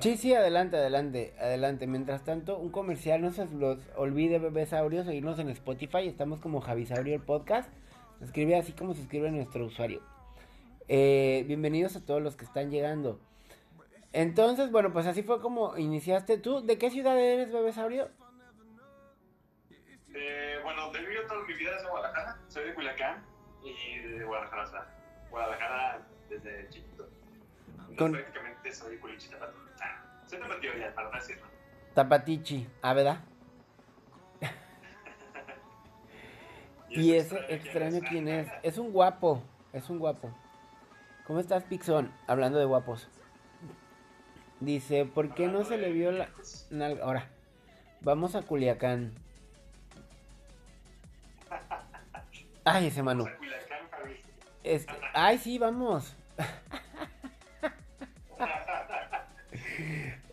Sí, 0.00 0.16
sí, 0.16 0.34
adelante, 0.34 0.76
adelante, 0.76 1.34
adelante. 1.38 1.86
Mientras 1.86 2.24
tanto, 2.24 2.58
un 2.58 2.70
comercial, 2.70 3.20
no 3.22 3.30
se 3.30 3.46
los 3.46 3.78
olvide, 3.96 4.38
Bebesaurio, 4.38 5.04
seguirnos 5.04 5.38
en 5.38 5.48
Spotify. 5.50 6.06
Estamos 6.08 6.40
como 6.40 6.60
Javisaurio 6.60 7.14
el 7.14 7.22
podcast. 7.22 7.70
Se 8.18 8.24
escribe 8.26 8.56
así 8.56 8.72
como 8.72 8.94
se 8.94 9.02
escribe 9.02 9.30
nuestro 9.30 9.64
usuario. 9.66 10.02
Eh, 10.92 11.44
bienvenidos 11.46 11.94
a 11.94 12.04
todos 12.04 12.20
los 12.20 12.34
que 12.34 12.44
están 12.44 12.68
llegando. 12.68 13.20
Entonces, 14.12 14.72
bueno, 14.72 14.92
pues 14.92 15.06
así 15.06 15.22
fue 15.22 15.40
como 15.40 15.78
iniciaste 15.78 16.36
tú. 16.36 16.66
¿De 16.66 16.78
qué 16.78 16.90
ciudad 16.90 17.16
eres, 17.16 17.52
Bebesaurio? 17.52 18.08
Eh, 20.12 20.58
bueno, 20.64 20.90
he 20.92 20.98
vivido 20.98 21.22
toda 21.28 21.44
mi 21.46 21.54
vida 21.54 21.70
desde 21.74 21.88
Guadalajara. 21.88 22.38
Soy 22.48 22.64
de 22.64 22.74
Culiacán 22.74 23.22
y 23.62 23.98
de 24.00 24.24
Guadalajara, 24.24 24.64
o 24.64 24.66
sea, 24.66 24.86
Guadalajara 25.30 26.02
desde 26.28 26.68
chiquito. 26.70 27.08
Entonces, 27.88 27.96
Con- 27.96 28.12
prácticamente 28.12 28.72
soy 28.72 28.96
culichita. 28.96 29.36
Ah, 29.80 30.02
soy 30.26 30.40
tapatío 30.40 30.76
ya, 30.76 30.92
para 30.92 31.08
no 31.08 31.14
decirlo. 31.14 31.46
Tapatichi, 31.94 32.66
¿ah, 32.82 32.94
verdad? 32.94 33.20
Y 36.88 37.14
ese 37.14 37.38
extraño 37.48 38.00
quién 38.08 38.26
es. 38.26 38.48
Es 38.64 38.76
un 38.76 38.90
guapo, 38.90 39.40
es 39.72 39.88
un 39.88 40.00
guapo. 40.00 40.34
¿Cómo 41.30 41.38
estás, 41.38 41.62
Pixon? 41.62 42.10
Hablando 42.26 42.58
de 42.58 42.64
guapos. 42.64 43.06
Dice, 44.58 45.04
¿por 45.04 45.32
qué 45.32 45.46
no 45.46 45.62
se 45.62 45.78
le 45.78 45.92
vio 45.92 46.10
la 46.10 46.28
nalga? 46.70 47.04
Ahora, 47.04 47.28
vamos 48.00 48.34
a 48.34 48.42
Culiacán. 48.42 49.14
Ay, 52.64 52.88
ese 52.88 53.04
Manu. 53.04 53.26
Ay, 55.14 55.38
sí, 55.38 55.56
vamos. 55.60 56.16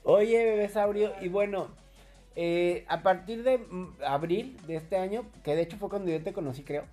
Oye, 0.04 0.46
bebesaurio, 0.46 1.14
y 1.22 1.28
bueno, 1.28 1.68
eh, 2.36 2.86
a 2.88 3.04
partir 3.04 3.44
de 3.44 3.64
abril 4.04 4.60
de 4.66 4.78
este 4.78 4.98
año, 4.98 5.28
que 5.44 5.54
de 5.54 5.62
hecho 5.62 5.78
fue 5.78 5.90
cuando 5.90 6.10
yo 6.10 6.24
te 6.24 6.34
conocí, 6.34 6.64
creo, 6.64 6.86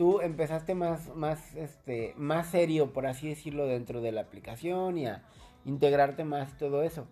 tú 0.00 0.22
empezaste 0.22 0.74
más, 0.74 1.14
más, 1.14 1.54
este, 1.56 2.14
más 2.16 2.46
serio, 2.46 2.90
por 2.90 3.06
así 3.06 3.28
decirlo, 3.28 3.66
dentro 3.66 4.00
de 4.00 4.12
la 4.12 4.22
aplicación 4.22 4.96
y 4.96 5.06
a 5.06 5.22
integrarte 5.66 6.24
más 6.24 6.52
y 6.52 6.56
todo 6.56 6.82
eso. 6.82 7.06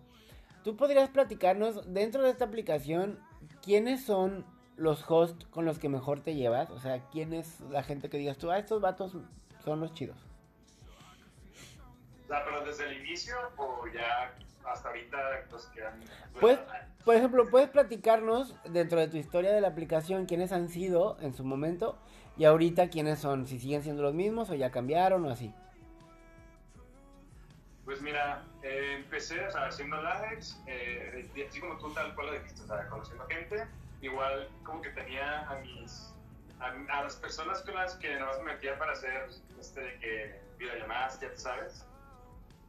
¿Tú 0.63 0.75
podrías 0.75 1.07
platicarnos 1.11 1.93
dentro 1.93 2.23
de 2.23 2.31
esta 2.31 2.45
aplicación 2.45 3.19
quiénes 3.61 4.03
son 4.03 4.43
los 4.75 5.05
hosts 5.07 5.45
con 5.51 5.65
los 5.65 5.77
que 5.77 5.87
mejor 5.87 6.21
te 6.21 6.33
llevas? 6.33 6.71
O 6.71 6.79
sea, 6.79 7.07
¿quién 7.11 7.31
es 7.31 7.59
la 7.69 7.83
gente 7.83 8.09
que 8.09 8.17
digas 8.17 8.39
tú, 8.39 8.49
ah, 8.49 8.57
estos 8.57 8.81
vatos 8.81 9.15
son 9.63 9.79
los 9.81 9.93
chidos? 9.93 10.17
O 12.23 12.27
sea, 12.27 12.43
pero 12.43 12.65
desde 12.65 12.87
el 12.87 13.05
inicio 13.05 13.35
o 13.57 13.85
ya 13.93 14.33
hasta 14.65 14.89
ahorita 14.89 15.17
los 15.51 15.67
que 15.67 15.85
han. 15.85 15.99
Pues, 16.39 16.57
por 17.05 17.15
ejemplo, 17.15 17.47
¿puedes 17.51 17.69
platicarnos 17.69 18.55
dentro 18.65 18.99
de 18.99 19.07
tu 19.09 19.17
historia 19.17 19.53
de 19.53 19.61
la 19.61 19.67
aplicación 19.67 20.25
quiénes 20.25 20.51
han 20.51 20.69
sido 20.69 21.17
en 21.21 21.35
su 21.35 21.43
momento 21.43 21.99
y 22.39 22.45
ahorita 22.45 22.89
quiénes 22.89 23.19
son? 23.19 23.45
Si 23.45 23.59
siguen 23.59 23.83
siendo 23.83 24.01
los 24.01 24.15
mismos 24.15 24.49
o 24.49 24.55
ya 24.55 24.71
cambiaron 24.71 25.23
o 25.25 25.29
así. 25.29 25.53
Pues 27.85 28.01
mira, 28.01 28.43
eh, 28.63 28.95
empecé 28.99 29.45
o 29.45 29.51
sea, 29.51 29.65
haciendo 29.67 29.97
lives, 30.01 30.61
eh, 30.67 31.29
así 31.47 31.59
como 31.59 31.77
tú 31.77 31.91
tal 31.93 32.13
cual 32.15 32.27
lo 32.27 32.33
dijiste, 32.33 32.61
o 32.63 32.67
sea, 32.67 32.87
conociendo 32.87 33.25
gente. 33.27 33.67
Igual 34.01 34.47
como 34.63 34.81
que 34.81 34.89
tenía 34.91 35.49
a 35.49 35.55
mis. 35.59 36.13
A, 36.59 36.67
a 36.97 37.03
las 37.03 37.15
personas 37.15 37.61
con 37.63 37.75
las 37.75 37.95
que 37.95 38.17
nomás 38.19 38.37
me 38.39 38.53
metía 38.53 38.77
para 38.77 38.91
hacer 38.91 39.29
este, 39.59 39.81
de 39.81 39.99
que 39.99 40.41
videollamadas, 40.57 41.19
ya 41.19 41.31
tú 41.31 41.39
sabes. 41.39 41.85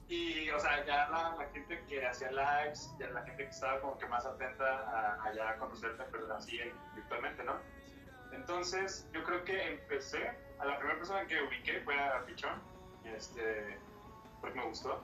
Y, 0.08 0.48
o 0.50 0.58
sea, 0.58 0.84
ya 0.86 1.08
la, 1.10 1.36
la 1.36 1.46
gente 1.52 1.80
que 1.88 2.04
hacía 2.04 2.30
lives, 2.32 2.92
ya 2.98 3.08
la 3.10 3.22
gente 3.22 3.44
que 3.44 3.50
estaba 3.50 3.80
como 3.80 3.96
que 3.98 4.06
más 4.06 4.26
atenta 4.26 4.64
a, 4.64 5.22
a 5.24 5.32
ya 5.34 5.56
conocerte, 5.56 6.02
pero 6.10 6.32
así 6.34 6.58
en- 6.58 6.72
virtualmente, 6.96 7.44
¿no? 7.44 7.54
Entonces, 8.32 9.08
yo 9.12 9.22
creo 9.24 9.44
que 9.44 9.74
empecé, 9.74 10.30
a 10.58 10.64
la 10.64 10.76
primera 10.76 10.98
persona 10.98 11.26
que 11.26 11.42
ubiqué 11.42 11.80
fue 11.80 11.98
a 11.98 12.24
Pichón, 12.26 12.60
este, 13.04 13.78
porque 14.40 14.58
me 14.58 14.66
gustó. 14.66 15.02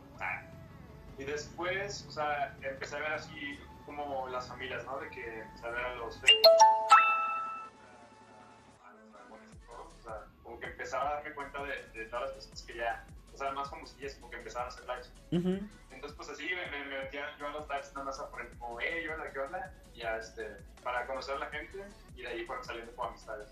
Y 1.18 1.24
después, 1.24 2.04
o 2.08 2.10
sea, 2.10 2.54
empecé 2.62 2.96
a 2.96 3.00
ver 3.00 3.12
así 3.12 3.58
como 3.86 4.28
las 4.28 4.48
familias, 4.48 4.84
¿no? 4.84 4.98
De 4.98 5.08
que 5.08 5.40
empecé 5.40 5.66
a 5.66 5.94
los. 5.94 6.16
O 6.16 6.22
como 10.42 10.60
que 10.60 10.66
empezaba 10.66 11.10
a 11.10 11.14
darme 11.14 11.32
cuenta 11.32 11.62
de, 11.64 12.04
todas 12.06 12.24
las 12.24 12.32
personas 12.32 12.62
que 12.62 12.76
ya, 12.76 13.04
o 13.32 13.36
sea, 13.36 13.50
más 13.52 13.70
famosillas, 13.70 14.14
como 14.16 14.30
que 14.30 14.36
empezaban 14.36 14.66
a 14.66 14.68
hacer 14.68 14.84
lives. 14.86 15.12
Ujú. 15.32 15.68
Entonces, 15.96 16.14
pues 16.14 16.28
así 16.28 16.44
me, 16.54 16.66
me, 16.70 16.84
me 16.84 16.98
metía 17.04 17.24
yo 17.38 17.46
a 17.46 17.50
los 17.52 17.66
lives 17.68 17.90
nada 17.94 18.04
más 18.04 18.20
a 18.20 18.28
poner 18.30 18.50
como, 18.58 18.78
hey, 18.78 19.02
yo 19.04 19.16
la 19.16 19.32
que 19.32 19.38
onda, 19.38 19.72
y 19.94 20.00
ya, 20.00 20.18
este, 20.18 20.58
para 20.82 21.06
conocer 21.06 21.36
a 21.36 21.38
la 21.38 21.46
gente, 21.46 21.82
y 22.14 22.20
de 22.20 22.28
ahí 22.28 22.44
fueron 22.44 22.62
saliendo 22.64 22.94
como 22.94 23.08
amistades. 23.08 23.48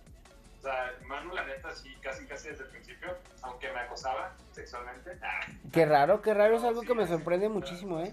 O 0.58 0.62
sea, 0.62 0.92
Manu, 1.06 1.34
la 1.34 1.46
neta, 1.46 1.74
sí, 1.74 1.96
casi, 2.02 2.26
casi 2.26 2.48
desde 2.50 2.64
el 2.64 2.70
principio, 2.70 3.16
aunque 3.42 3.72
me 3.72 3.80
acosaba 3.80 4.34
sexualmente. 4.52 5.18
ah, 5.22 5.40
Qué 5.72 5.86
raro, 5.86 6.20
qué 6.20 6.34
raro, 6.34 6.56
es 6.56 6.64
algo 6.64 6.82
sí, 6.82 6.86
que 6.86 6.94
me 6.94 7.06
sorprende 7.06 7.46
sí, 7.46 7.52
muchísimo, 7.52 8.00
¿eh? 8.00 8.12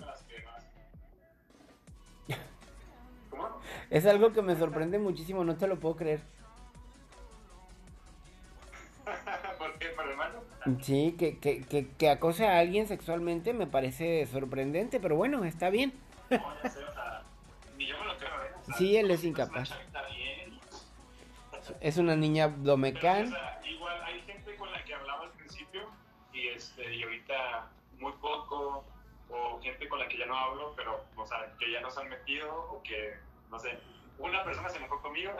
¿Cómo? 3.29 3.61
Es 3.89 4.05
algo 4.05 4.31
que 4.31 4.41
me 4.41 4.55
sorprende 4.55 4.97
muchísimo, 4.97 5.43
no 5.43 5.57
te 5.57 5.67
lo 5.67 5.77
puedo 5.77 5.97
creer. 5.97 6.21
Sí, 10.81 11.15
que, 11.17 11.39
que, 11.39 11.63
que, 11.63 11.87
que 11.87 12.09
acose 12.09 12.45
a 12.47 12.59
alguien 12.59 12.87
sexualmente 12.87 13.53
me 13.53 13.65
parece 13.65 14.25
sorprendente, 14.27 14.99
pero 14.99 15.15
bueno, 15.15 15.43
está 15.43 15.69
bien. 15.69 15.93
No, 16.29 16.37
ya 16.63 16.69
sé, 16.69 16.83
o 16.83 16.93
sea, 16.93 17.23
ni 17.77 17.87
yo 17.87 17.97
me 17.99 18.05
lo 18.05 18.17
creo, 18.17 18.29
¿eh? 18.29 18.51
O 18.61 18.65
sea, 18.65 18.75
Sí, 18.75 18.95
él 18.95 19.09
es 19.09 19.23
incapaz. 19.23 19.71
Es 21.79 21.97
una 21.97 22.15
niña 22.15 22.47
domecán. 22.47 23.33
igual 23.67 24.03
hay 24.03 24.21
gente 24.21 24.55
con 24.55 24.71
la 24.71 24.83
que 24.83 24.93
hablaba 24.93 25.23
al 25.23 25.31
principio 25.31 25.81
y, 26.31 26.47
este, 26.49 26.93
y 26.95 27.03
ahorita 27.03 27.69
muy 27.99 28.11
poco, 28.13 28.85
o 29.29 29.59
gente 29.61 29.87
con 29.89 29.99
la 29.99 30.07
que 30.07 30.17
ya 30.17 30.25
no 30.25 30.37
hablo, 30.37 30.73
pero, 30.75 31.05
o 31.15 31.25
sea, 31.25 31.53
que 31.59 31.71
ya 31.71 31.81
nos 31.81 31.97
han 31.97 32.09
metido, 32.09 32.53
o 32.71 32.83
que, 32.83 33.15
no 33.49 33.57
sé, 33.59 33.79
una 34.19 34.43
persona 34.43 34.69
se 34.69 34.77
enojó 34.77 35.01
conmigo. 35.01 35.31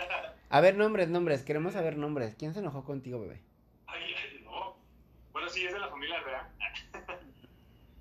A 0.48 0.60
ver, 0.60 0.74
nombres, 0.76 1.08
nombres, 1.08 1.42
queremos 1.42 1.74
saber 1.74 1.96
nombres. 1.96 2.34
¿Quién 2.36 2.54
se 2.54 2.60
enojó 2.60 2.84
contigo, 2.84 3.20
bebé? 3.20 3.40
Ay. 3.86 4.14
Bueno, 5.40 5.54
sí, 5.54 5.64
es 5.64 5.72
de 5.72 5.78
la 5.78 5.88
familia 5.88 6.20
real. 6.20 6.46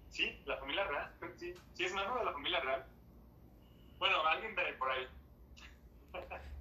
sí, 0.09 0.41
la 0.45 0.57
familia 0.57 0.83
real. 0.83 1.09
Sí, 1.37 1.53
sí 1.73 1.85
es 1.85 1.93
mano 1.93 2.19
de 2.19 2.25
la 2.25 2.33
familia 2.33 2.59
real. 2.59 2.85
Bueno, 3.97 4.27
alguien 4.27 4.53
de 4.55 4.73
por 4.73 4.91
ahí. 4.91 5.07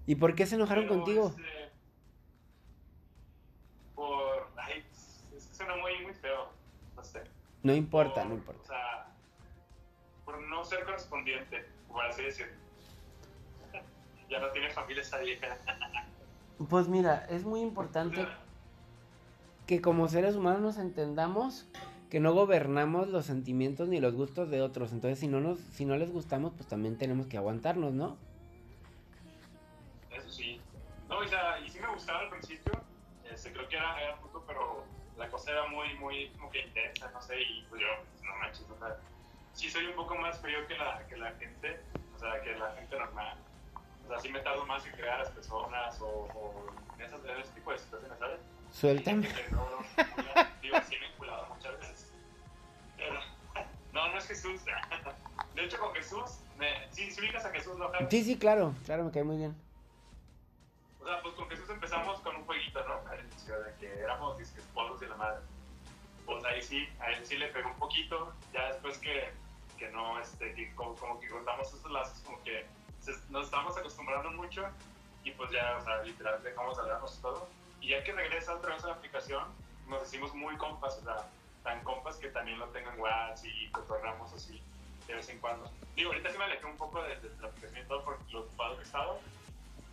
¿Y 0.06 0.14
por 0.14 0.37
qué 0.37 0.47
se 0.47 0.54
enojaron 0.54 0.85
Pero, 0.85 0.94
contigo? 0.94 1.28
este, 1.37 1.70
por. 3.97 4.49
Ay, 4.56 4.87
es 5.37 5.47
que 5.47 5.54
suena 5.56 5.75
muy, 5.78 5.99
muy 6.04 6.14
feo. 6.14 6.52
No 6.94 7.02
sé. 7.02 7.25
No 7.64 7.75
importa, 7.75 8.20
Por- 8.23 8.26
no 8.28 8.35
O 8.35 8.38
importa. 8.38 8.64
sea, 8.68 9.06
por 10.25 10.40
no 10.40 10.64
ser 10.64 10.85
correspondiente, 10.85 11.68
por 11.88 12.04
así 12.04 12.23
decirlo. 12.23 12.54
ya 14.30 14.38
no 14.38 14.49
tiene 14.52 14.70
familia 14.70 15.02
esa 15.02 15.18
vieja. 15.18 15.58
Pues 16.70 16.88
mira, 16.88 17.25
es 17.30 17.44
muy 17.44 17.61
importante 17.61 18.26
que 19.68 19.82
como 19.82 20.08
seres 20.08 20.34
humanos 20.34 20.62
nos 20.62 20.78
entendamos 20.78 21.66
que 22.08 22.20
no 22.20 22.32
gobernamos 22.32 23.08
los 23.08 23.26
sentimientos 23.26 23.87
ni 23.87 24.00
los 24.00 24.14
gustos 24.14 24.48
de 24.48 24.62
otros. 24.62 24.92
Entonces, 24.92 25.18
si 25.18 25.28
no 25.28 25.40
nos, 25.40 25.58
si 25.60 25.84
no 25.84 25.94
les 25.98 26.10
gustamos, 26.10 26.54
pues 26.54 26.66
también 26.66 26.96
tenemos 26.96 27.26
que 27.26 27.37
aguantarnos, 27.37 27.92
¿no? 27.92 28.16
Eso 30.10 30.30
sí. 30.30 30.58
No, 31.06 31.18
o 31.18 31.28
sea, 31.28 31.60
y 31.60 31.68
sí 31.68 31.78
me 31.80 31.88
gustaba 31.92 32.20
al 32.20 32.30
principio. 32.30 32.72
Este, 33.30 33.52
creo 33.52 33.68
que 33.68 33.76
era, 33.76 34.02
era 34.02 34.16
puto, 34.16 34.42
pero 34.46 34.84
la 35.18 35.28
cosa 35.28 35.50
era 35.50 35.68
muy, 35.68 35.92
muy 35.98 36.30
como 36.30 36.50
que 36.50 36.62
intensa, 36.62 37.10
no 37.10 37.20
sé, 37.20 37.38
y 37.38 37.66
pues 37.68 37.82
yo, 37.82 37.88
pues, 38.10 38.22
no 38.25 38.38
manches, 38.38 38.66
o 38.70 38.78
sea, 38.78 38.96
sí 39.52 39.68
soy 39.68 39.84
un 39.84 39.96
poco 39.96 40.14
más 40.14 40.38
frío 40.38 40.66
que 40.66 40.78
la, 40.78 41.06
que 41.08 41.18
la 41.18 41.32
gente, 41.32 41.78
o 42.16 42.18
sea, 42.18 42.40
que 42.40 42.56
la 42.56 42.72
gente 42.72 42.98
normal. 42.98 43.37
O 44.06 44.08
sea, 44.08 44.18
sí 44.18 44.30
me 44.30 44.40
tardo 44.40 44.64
más 44.64 44.87
en 44.87 44.92
crear 44.92 45.20
a 45.20 45.25
las 45.25 45.32
personas 45.32 46.00
o, 46.00 46.06
o 46.06 46.66
en, 46.98 47.04
esas, 47.04 47.22
en 47.22 47.37
ese 47.37 47.52
tipo 47.52 47.70
de 47.70 47.78
situaciones, 47.78 48.18
¿sabes? 48.18 48.40
Suéltame. 48.72 49.28
No, 53.92 54.08
no, 54.08 54.20
sí 54.20 54.32
es 54.32 54.42
Jesús. 54.42 54.60
De 55.54 55.64
hecho, 55.64 55.78
con 55.80 55.92
Jesús, 55.94 56.38
me, 56.56 56.68
sí, 56.90 57.10
si 57.10 57.20
ubicas 57.20 57.44
a 57.44 57.50
Jesús, 57.50 57.76
¿no? 57.76 57.90
Sí, 58.10 58.22
sí, 58.22 58.38
claro, 58.38 58.75
claro, 58.84 59.04
me 59.04 59.10
cae 59.10 59.25
muy 59.25 59.37
bien. 59.38 59.56
O 61.00 61.04
sea, 61.04 61.20
pues 61.22 61.34
con 61.34 61.48
Jesús 61.48 61.68
empezamos 61.70 62.20
con 62.20 62.37
un 62.37 62.44
jueguito, 62.44 62.80
¿no? 62.87 63.00
De 63.10 63.75
que 63.80 64.00
éramos 64.00 64.38
polos 64.75 65.00
de 65.00 65.08
la 65.08 65.16
madre. 65.16 65.40
Pues 66.26 66.44
ahí 66.44 66.62
sí, 66.62 66.88
a 67.00 67.10
él 67.10 67.25
sí 67.26 67.37
le 67.38 67.48
pegó 67.48 67.70
un 67.70 67.78
poquito. 67.78 68.32
Ya 68.52 68.68
después 68.68 68.98
que, 68.98 69.30
que 69.78 69.88
no, 69.90 70.20
este, 70.20 70.54
que 70.54 70.72
como, 70.75 70.94
como 70.96 71.18
que 71.18 71.28
cortamos 71.28 71.66
esos 71.72 71.90
lazos, 71.90 72.20
como 72.25 72.40
que 72.44 72.66
se- 73.00 73.16
nos 73.30 73.46
estábamos 73.46 73.76
acostumbrando 73.76 74.30
mucho 74.32 74.64
y 75.25 75.30
pues 75.32 75.50
ya, 75.50 75.78
o 75.80 75.84
sea, 75.84 76.02
literal 76.02 76.42
dejamos 76.42 76.76
de 76.76 76.82
hablarnos 76.82 77.18
y 77.18 77.22
todo. 77.22 77.48
Y 77.80 77.88
ya 77.90 78.02
que 78.04 78.12
regresa 78.12 78.54
otra 78.54 78.75
vez 78.75 78.85
a 78.85 78.88
la 78.88 78.94
aplicación, 78.94 79.44
nos 79.88 80.06
hicimos 80.06 80.35
muy 80.35 80.56
compas, 80.56 80.99
o 80.99 81.02
sea, 81.02 81.28
tan 81.62 81.82
compas 81.85 82.16
que 82.16 82.28
también 82.28 82.58
lo 82.58 82.66
tengan 82.68 82.99
WhatsApp 82.99 83.47
y 83.47 83.68
cotorramos 83.70 84.32
así 84.32 84.61
de 85.06 85.14
vez 85.14 85.28
en 85.28 85.38
cuando. 85.38 85.70
Digo, 85.97 86.11
ahorita 86.12 86.30
sí 86.30 86.38
me 86.38 86.44
alejé 86.44 86.66
un 86.66 86.76
poco 86.76 87.02
de, 87.02 87.16
de 87.20 87.30
la 87.40 87.49
aplicación 87.49 87.85
y 87.85 87.88
todo 87.88 88.04
por 88.04 88.18
lo 88.30 88.40
ocupado 88.40 88.76
que 88.76 88.82
estaba, 88.82 89.16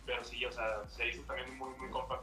pero 0.04 0.22
sí, 0.24 0.44
o 0.44 0.52
sea, 0.52 0.86
se 0.88 1.08
hizo 1.08 1.22
también 1.22 1.56
muy, 1.56 1.70
muy 1.78 1.90
compa. 1.90 2.20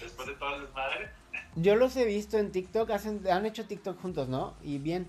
Después 0.00 0.26
de 0.26 0.34
todo 0.34 0.56
el 0.56 0.62
desmadre, 0.62 1.10
Yo 1.54 1.76
los 1.76 1.96
he 1.96 2.04
visto 2.04 2.36
en 2.38 2.50
TikTok, 2.50 2.90
hacen, 2.90 3.22
han 3.30 3.46
hecho 3.46 3.66
TikTok 3.66 4.00
juntos, 4.00 4.28
¿no? 4.28 4.56
Y 4.62 4.78
bien. 4.78 5.08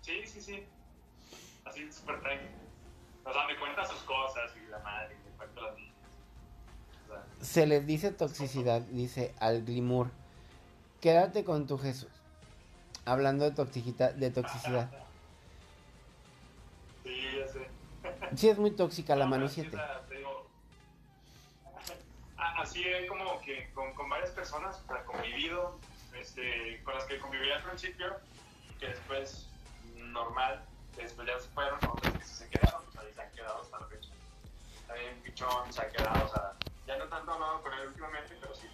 sí, 0.00 0.26
sí, 0.26 0.40
sí. 0.40 0.66
Así 1.64 1.90
súper 1.92 2.20
tranqui. 2.20 2.46
O 3.24 3.32
sea, 3.32 3.46
me 3.46 3.56
cuenta 3.58 3.84
sus 3.84 4.00
cosas 4.02 4.50
y 4.56 4.70
la 4.70 4.78
madre, 4.78 5.16
me 5.24 5.30
cuenta 5.36 5.60
las 5.62 5.76
niñas. 5.76 5.94
O 7.04 7.08
sea, 7.08 7.24
Se 7.54 7.66
les 7.68 7.86
dice 7.86 8.10
toxicidad, 8.10 8.80
dice 8.80 9.32
al 9.38 9.64
Glimur. 9.64 10.10
Quédate 11.00 11.44
con 11.44 11.68
tu 11.68 11.78
Jesús. 11.78 12.10
Hablando 13.04 13.44
de, 13.44 13.52
toxicita, 13.52 14.10
de 14.10 14.28
toxicidad. 14.32 14.90
sí, 17.04 17.14
ya 17.38 17.46
sé. 17.46 17.68
Sí, 18.36 18.48
es 18.48 18.58
muy 18.58 18.72
tóxica 18.72 19.14
la 19.14 19.26
No, 19.26 19.30
mano 19.30 19.42
pero 19.44 19.54
sí, 19.54 19.60
7. 19.60 19.76
o 19.76 19.78
sea, 19.78 20.00
te 20.08 20.16
digo, 20.16 20.48
a- 22.38 22.60
Así 22.62 22.82
es 22.82 23.08
como 23.08 23.40
que 23.42 23.70
con, 23.72 23.94
con 23.94 24.08
varias 24.08 24.30
personas, 24.30 24.82
o 24.82 24.86
sea, 24.92 25.04
convivido, 25.04 25.78
este, 26.20 26.82
con 26.82 26.94
las 26.94 27.04
que 27.04 27.20
conviví 27.20 27.52
al 27.52 27.62
principio, 27.62 28.16
que 28.80 28.88
después 28.88 29.46
normal, 29.96 30.64
después 30.96 31.28
ya 31.28 31.38
se 31.38 31.48
fueron, 31.50 31.78
otras 31.88 32.14
que 32.14 32.24
se 32.24 32.48
quedaron, 32.48 32.82
o 32.88 32.90
sea, 32.90 33.08
y 33.08 33.12
se 33.14 33.22
han 33.22 33.30
quedado 33.30 33.62
hasta 33.62 33.78
la 33.78 33.86
fecha. 33.86 34.08
También 34.88 35.14
Pichón 35.22 35.72
se 35.72 35.82
ha 35.82 35.88
quedado, 35.92 36.24
o 36.24 36.28
sea, 36.28 36.52
ya 36.86 36.96
no 36.98 37.08
tanto 37.08 37.32
hablado 37.32 37.62
con 37.62 37.72
él 37.72 37.88
últimamente, 37.88 38.36
pero 38.40 38.54
sí. 38.54 38.66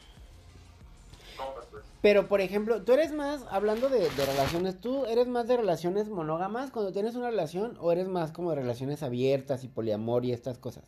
Compas, 1.36 1.66
pues. 1.70 1.84
Pero, 2.02 2.28
por 2.28 2.40
ejemplo, 2.40 2.82
tú 2.82 2.92
eres 2.92 3.12
más, 3.12 3.44
hablando 3.50 3.88
de, 3.88 4.08
de 4.10 4.26
relaciones, 4.26 4.80
¿tú 4.80 5.06
eres 5.06 5.28
más 5.28 5.46
de 5.48 5.56
relaciones 5.56 6.08
monógamas 6.08 6.70
cuando 6.70 6.92
tienes 6.92 7.14
una 7.14 7.30
relación 7.30 7.76
o 7.80 7.92
eres 7.92 8.08
más 8.08 8.32
como 8.32 8.50
de 8.50 8.56
relaciones 8.56 9.02
abiertas 9.02 9.64
y 9.64 9.68
poliamor 9.68 10.24
y 10.24 10.32
estas 10.32 10.58
cosas? 10.58 10.84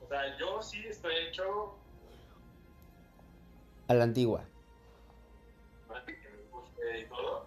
O 0.00 0.08
sea, 0.08 0.36
yo 0.38 0.60
sí 0.62 0.84
estoy 0.86 1.14
hecho 1.28 1.76
A 3.88 3.94
la 3.94 4.04
antigua. 4.04 4.44
y 7.00 7.04
todo. 7.06 7.46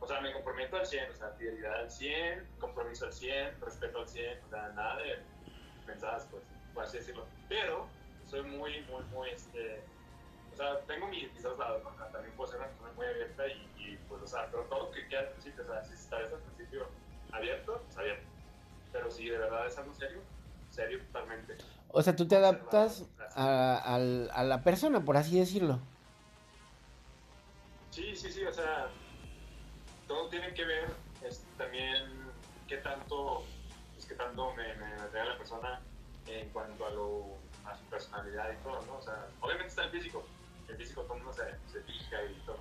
O 0.00 0.06
sea, 0.06 0.20
me 0.20 0.32
comprometo 0.32 0.76
al 0.76 0.86
100, 0.86 1.10
o 1.10 1.14
sea, 1.14 1.30
fidelidad 1.30 1.80
al 1.80 1.90
100, 1.90 2.46
compromiso 2.60 3.06
al 3.06 3.12
100, 3.12 3.60
respeto 3.60 4.00
al 4.00 4.08
100, 4.08 4.44
o 4.44 4.48
sea, 4.48 4.68
nada 4.68 4.96
de 4.98 5.18
pensadas, 5.86 6.28
pues, 6.30 6.42
por 6.76 6.84
así 6.84 6.98
decirlo. 6.98 7.24
Pero 7.48 7.88
soy 8.30 8.42
muy, 8.42 8.82
muy, 8.82 9.02
muy, 9.12 9.30
este, 9.30 9.82
o 10.52 10.56
sea, 10.56 10.78
tengo 10.82 11.08
mis, 11.08 11.32
mis 11.32 11.42
dos 11.42 11.58
lados, 11.58 11.82
¿no? 11.82 11.90
También 12.12 12.36
puedo 12.36 12.50
ser 12.50 12.60
una 12.60 12.68
persona 12.68 12.92
muy 12.92 13.06
abierta 13.06 13.48
y, 13.48 13.68
y, 13.78 13.98
pues, 14.08 14.22
o 14.22 14.26
sea, 14.26 14.46
pero 14.50 14.62
todo 14.64 14.84
lo 14.84 14.90
que 14.92 15.08
queda 15.08 15.20
al 15.20 15.28
principio, 15.30 15.64
o 15.64 15.66
sea, 15.66 15.82
si 15.82 15.94
estás 15.94 16.32
al 16.32 16.40
principio 16.40 16.86
abierto, 17.32 17.82
pues 17.86 17.98
abierto. 17.98 18.28
Pero 18.92 19.10
si 19.10 19.28
de 19.28 19.38
verdad 19.38 19.66
es 19.66 19.76
algo 19.78 19.94
serio, 19.94 20.20
serio 20.70 21.00
totalmente. 21.06 21.56
O 21.88 22.02
sea, 22.02 22.14
tú 22.14 22.28
te 22.28 22.36
adaptas 22.36 23.08
a, 23.34 23.96
a 23.96 24.44
la 24.44 24.62
persona, 24.62 25.04
por 25.04 25.16
así 25.16 25.38
decirlo. 25.38 25.80
Sí, 27.90 28.14
sí, 28.14 28.30
sí, 28.30 28.44
o 28.44 28.52
sea, 28.52 28.90
todo 30.06 30.28
tiene 30.28 30.52
que 30.52 30.64
ver 30.64 30.90
es, 31.22 31.44
también 31.56 32.04
qué 32.68 32.76
tanto, 32.78 33.44
pues, 33.94 34.06
qué 34.06 34.14
tanto 34.14 34.52
me, 34.54 34.74
me 34.74 35.24
la 35.24 35.38
persona 35.38 35.80
en 36.28 36.48
cuanto 36.50 36.86
a, 36.86 36.90
lo, 36.90 37.24
a 37.64 37.76
su 37.76 37.84
personalidad 37.84 38.50
y 38.52 38.62
todo, 38.62 38.80
¿no? 38.86 38.96
O 38.98 39.02
sea, 39.02 39.26
obviamente 39.40 39.68
está 39.68 39.84
el 39.84 39.90
físico, 39.90 40.24
el 40.68 40.76
físico 40.76 41.02
todo 41.02 41.14
el 41.16 41.22
mundo 41.24 41.36
se, 41.36 41.72
se 41.72 41.80
fija 41.84 42.16
y 42.24 42.34
todo, 42.46 42.58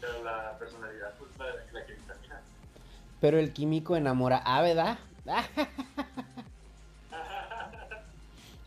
pero 0.00 0.22
la 0.24 0.58
personalidad 0.58 1.14
pues 1.18 1.30
es 1.32 1.38
la, 1.38 1.46
la 1.46 1.86
que 1.86 1.92
determina. 1.94 2.40
Pero 3.20 3.38
el 3.38 3.52
químico 3.52 3.96
enamora. 3.96 4.42
Ah, 4.44 4.62
¿verdad? 4.62 4.98
Ah, 7.12 7.70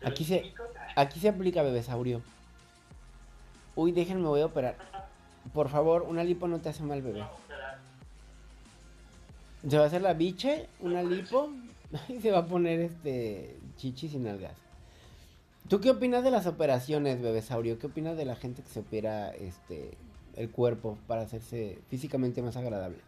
Aquí 0.04 0.24
se- 0.24 0.42
químico, 0.42 0.64
Aquí 0.96 1.20
se 1.20 1.28
aplica 1.28 1.62
bebesaurio. 1.62 2.22
Uy, 3.76 3.92
déjenme, 3.92 4.26
voy 4.26 4.40
a 4.40 4.46
operar. 4.46 4.76
Por 5.54 5.68
favor, 5.68 6.02
una 6.02 6.24
lipo 6.24 6.48
no 6.48 6.58
te 6.60 6.68
hace 6.70 6.82
mal, 6.82 7.00
bebé. 7.02 7.24
Se 9.68 9.76
va 9.76 9.84
a 9.84 9.86
hacer 9.86 10.02
la 10.02 10.14
biche, 10.14 10.68
una 10.80 11.02
lipo, 11.02 11.50
y 12.08 12.20
se 12.20 12.30
va 12.30 12.38
a 12.38 12.46
poner 12.46 12.80
este 12.80 13.56
chichis 13.80 14.12
y 14.12 14.18
nalgas. 14.18 14.58
¿Tú 15.68 15.80
qué 15.80 15.90
opinas 15.90 16.22
de 16.22 16.30
las 16.30 16.46
operaciones, 16.46 17.22
bebesaurio? 17.22 17.78
¿Qué 17.78 17.86
opinas 17.86 18.16
de 18.16 18.26
la 18.26 18.36
gente 18.36 18.62
que 18.62 18.68
se 18.68 18.80
opera 18.80 19.30
este 19.30 19.96
el 20.36 20.50
cuerpo 20.50 20.98
para 21.06 21.22
hacerse 21.22 21.80
físicamente 21.88 22.42
más 22.42 22.56
agradable? 22.56 22.98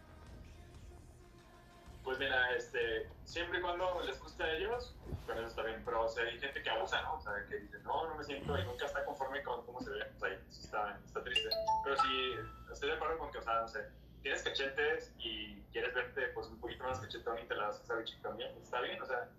Pues 2.03 2.19
mira, 2.19 2.55
este, 2.55 3.07
siempre 3.23 3.59
y 3.59 3.61
cuando 3.61 4.01
les 4.05 4.19
guste 4.19 4.43
a 4.43 4.55
ellos, 4.55 4.95
con 5.25 5.37
eso 5.37 5.47
está 5.47 5.63
bien, 5.63 5.81
pero 5.85 6.03
o 6.03 6.09
sea, 6.09 6.23
hay 6.23 6.39
gente 6.39 6.61
que 6.61 6.69
abusa, 6.69 7.01
¿no? 7.03 7.15
O 7.15 7.21
sea, 7.21 7.33
que 7.49 7.57
dice, 7.57 7.77
no, 7.83 8.09
no 8.09 8.15
me 8.15 8.23
siento 8.23 8.57
y 8.57 8.65
nunca 8.65 8.85
está 8.85 9.05
conforme 9.05 9.41
con 9.43 9.65
cómo 9.65 9.79
se 9.79 9.89
ve, 9.91 10.03
o 10.15 10.19
sea, 10.19 10.29
está, 10.49 10.99
está 11.05 11.23
triste. 11.23 11.49
Pero 11.83 11.95
sí, 11.97 12.35
estoy 12.71 12.89
de 12.89 12.95
acuerdo 12.95 13.19
con 13.19 13.31
que, 13.31 13.37
o 13.37 13.41
sea, 13.41 13.61
no 13.61 13.67
sé, 13.67 13.79
tienes 14.21 14.41
cachetes 14.41 15.13
y 15.19 15.61
quieres 15.71 15.93
verte 15.93 16.27
pues 16.33 16.47
un 16.47 16.59
poquito 16.59 16.83
más 16.83 16.99
cachetón 16.99 17.39
y 17.39 17.45
te 17.45 17.55
la 17.55 17.69
haces 17.69 17.89
a 17.89 17.95
bichito 17.95 18.27
también, 18.27 18.51
está 18.61 18.81
bien, 18.81 19.01
o 19.01 19.05
sea, 19.05 19.29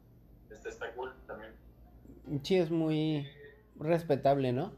este, 0.54 0.68
está 0.70 0.90
cool 0.92 1.12
también. 1.26 1.52
Sí, 2.42 2.56
es 2.56 2.70
muy 2.70 3.28
respetable, 3.78 4.52
¿no? 4.52 4.72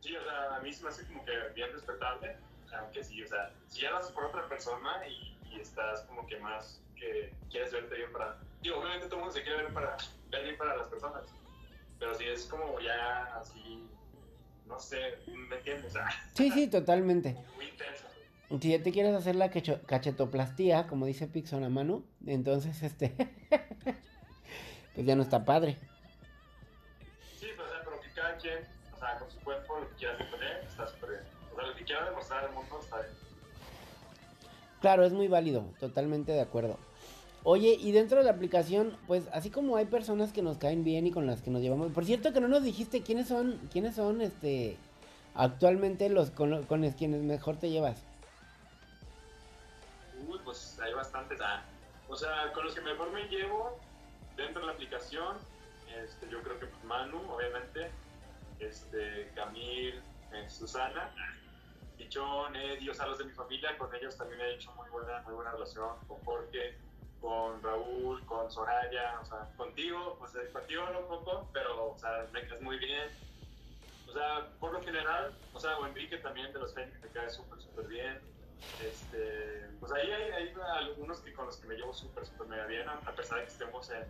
Sí, 0.00 0.16
o 0.16 0.22
sea, 0.24 0.56
a 0.56 0.60
mí 0.60 0.72
se 0.72 0.82
me 0.82 0.88
hace 0.90 1.06
como 1.06 1.24
que 1.24 1.32
bien 1.54 1.72
respetable, 1.72 2.36
aunque 2.78 3.02
sí, 3.04 3.22
o 3.22 3.26
sea, 3.26 3.52
si 3.68 3.82
ya 3.82 3.90
lo 3.90 3.98
haces 3.98 4.12
por 4.12 4.24
otra 4.24 4.48
persona 4.48 5.06
y, 5.08 5.36
y 5.50 5.60
estás 5.60 6.02
como 6.02 6.26
que 6.26 6.38
más 6.38 6.80
que 6.96 7.32
quieres 7.50 7.72
verte 7.72 7.96
bien 7.96 8.12
para... 8.12 8.38
Digo, 8.62 8.78
obviamente 8.78 9.06
todo 9.06 9.16
el 9.16 9.20
mundo 9.22 9.34
se 9.34 9.42
quiere 9.42 9.62
ver, 9.64 9.72
para, 9.72 9.96
ver 10.30 10.44
bien 10.44 10.56
para 10.56 10.76
las 10.76 10.88
personas, 10.88 11.24
pero 11.98 12.14
si 12.14 12.24
es 12.24 12.46
como 12.46 12.78
ya 12.80 13.24
así, 13.36 13.88
no 14.66 14.78
sé, 14.78 15.18
¿me 15.26 15.56
entiendes? 15.56 15.86
O 15.86 15.90
sea, 15.94 16.08
Sí, 16.34 16.50
sí, 16.50 16.68
totalmente. 16.68 17.36
muy 17.56 17.66
intenso. 17.66 18.04
Si 18.60 18.68
ya 18.68 18.82
te 18.82 18.92
quieres 18.92 19.14
hacer 19.14 19.34
la 19.34 19.50
cachetoplastía, 19.50 20.86
como 20.86 21.06
dice 21.06 21.26
Pixon 21.26 21.64
a 21.64 21.70
mano, 21.70 22.02
entonces 22.26 22.82
este 22.82 23.14
pues 24.94 25.06
ya 25.06 25.16
no 25.16 25.22
está 25.22 25.44
padre. 25.44 25.78
Sí, 27.40 27.46
sea, 27.46 27.82
pero 27.82 28.00
que 28.00 28.08
cada 28.14 28.36
quien, 28.36 28.58
o 28.94 28.98
sea, 28.98 29.18
con 29.18 29.30
su 29.30 29.40
cuerpo, 29.40 29.80
lo 29.80 29.88
que 29.88 29.94
quiera 29.94 30.18
poner, 30.30 30.64
está 30.68 30.86
súper 30.86 31.10
bien. 31.10 31.22
O 31.50 31.54
sea, 31.54 31.66
lo 31.66 31.74
que 31.74 31.84
quiera 31.84 32.04
demostrar 32.04 32.44
al 32.44 32.52
mundo 32.52 32.78
está 32.80 32.96
bien. 32.98 33.12
Claro, 34.80 35.04
es 35.04 35.12
muy 35.12 35.28
válido, 35.28 35.64
totalmente 35.80 36.32
de 36.32 36.40
acuerdo. 36.40 36.76
Oye, 37.44 37.76
y 37.80 37.92
dentro 37.92 38.18
de 38.18 38.24
la 38.24 38.32
aplicación, 38.32 38.96
pues 39.06 39.28
así 39.32 39.50
como 39.50 39.76
hay 39.76 39.86
personas 39.86 40.32
que 40.32 40.42
nos 40.42 40.58
caen 40.58 40.84
bien 40.84 41.06
y 41.06 41.10
con 41.10 41.26
las 41.26 41.40
que 41.40 41.50
nos 41.50 41.62
llevamos. 41.62 41.90
Por 41.92 42.04
cierto, 42.04 42.32
que 42.32 42.40
no 42.40 42.48
nos 42.48 42.62
dijiste 42.62 43.02
quiénes 43.02 43.28
son, 43.28 43.58
quiénes 43.72 43.94
son, 43.94 44.20
este, 44.20 44.76
actualmente 45.34 46.08
los 46.10 46.30
con, 46.30 46.64
con 46.64 46.82
los 46.82 46.94
quienes 46.94 47.22
mejor 47.22 47.56
te 47.56 47.70
llevas. 47.70 48.04
Pues 50.44 50.78
hay 50.80 50.92
bastantes. 50.94 51.40
ah. 51.40 51.62
O 52.08 52.16
sea, 52.16 52.52
con 52.52 52.64
los 52.64 52.74
que 52.74 52.80
mejor 52.80 53.10
me 53.10 53.24
llevo 53.24 53.78
dentro 54.36 54.60
de 54.60 54.66
la 54.66 54.72
aplicación, 54.72 55.36
este, 55.96 56.28
yo 56.28 56.42
creo 56.42 56.58
que 56.58 56.66
pues, 56.66 56.84
Manu, 56.84 57.18
obviamente, 57.30 57.90
este, 58.58 59.30
Camil, 59.34 60.02
eh, 60.32 60.48
Susana, 60.48 61.10
Pichón, 61.96 62.56
Eddie, 62.56 62.90
o 62.90 62.94
sea, 62.94 63.06
los 63.06 63.18
de 63.18 63.24
mi 63.24 63.32
familia, 63.32 63.76
con 63.78 63.94
ellos 63.94 64.16
también 64.16 64.40
he 64.40 64.54
hecho 64.54 64.72
muy 64.72 64.88
buena, 64.90 65.20
muy 65.22 65.34
buena 65.34 65.52
relación, 65.52 65.96
con 66.08 66.18
Jorge, 66.24 66.76
con 67.20 67.62
Raúl, 67.62 68.24
con 68.26 68.50
Soraya, 68.50 69.20
o 69.20 69.24
sea, 69.24 69.48
contigo, 69.56 70.16
pues 70.18 70.34
eh, 70.34 70.50
contigo 70.52 70.84
no 70.92 71.06
poco, 71.06 71.48
pero, 71.52 71.92
o 71.92 71.98
sea, 71.98 72.26
me 72.32 72.46
caes 72.46 72.60
muy 72.60 72.78
bien. 72.78 73.10
O 74.08 74.12
sea, 74.12 74.48
por 74.60 74.72
lo 74.72 74.82
general, 74.82 75.32
o 75.54 75.60
sea, 75.60 75.78
o 75.78 75.86
Enrique 75.86 76.18
también 76.18 76.52
de 76.52 76.58
los 76.58 76.74
Fénix 76.74 77.00
me 77.00 77.08
cae 77.08 77.30
súper, 77.30 77.60
súper 77.62 77.86
bien. 77.86 78.20
Este, 78.84 79.68
pues 79.80 79.92
ahí 79.92 80.10
hay, 80.10 80.30
hay, 80.30 80.54
algunos 80.78 81.20
que 81.20 81.32
con 81.32 81.46
los 81.46 81.56
que 81.56 81.68
me 81.68 81.74
llevo 81.74 81.92
súper, 81.92 82.26
súper 82.26 82.48
mega 82.48 82.66
bien, 82.66 82.88
a 82.88 83.14
pesar 83.14 83.38
de 83.38 83.44
que 83.44 83.50
estemos 83.50 83.90
en, 83.90 84.04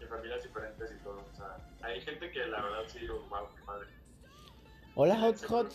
en, 0.00 0.08
familias 0.08 0.42
diferentes 0.42 0.90
y 0.92 1.04
todo. 1.04 1.24
O 1.32 1.36
sea, 1.36 1.56
hay 1.82 2.00
gente 2.00 2.30
que 2.30 2.46
la 2.46 2.62
verdad 2.62 2.82
sí, 2.86 3.06
wow, 3.06 3.46
qué 3.56 3.62
padre. 3.64 3.88
Hola, 4.94 5.18
Hot 5.20 5.44
Hot. 5.46 5.72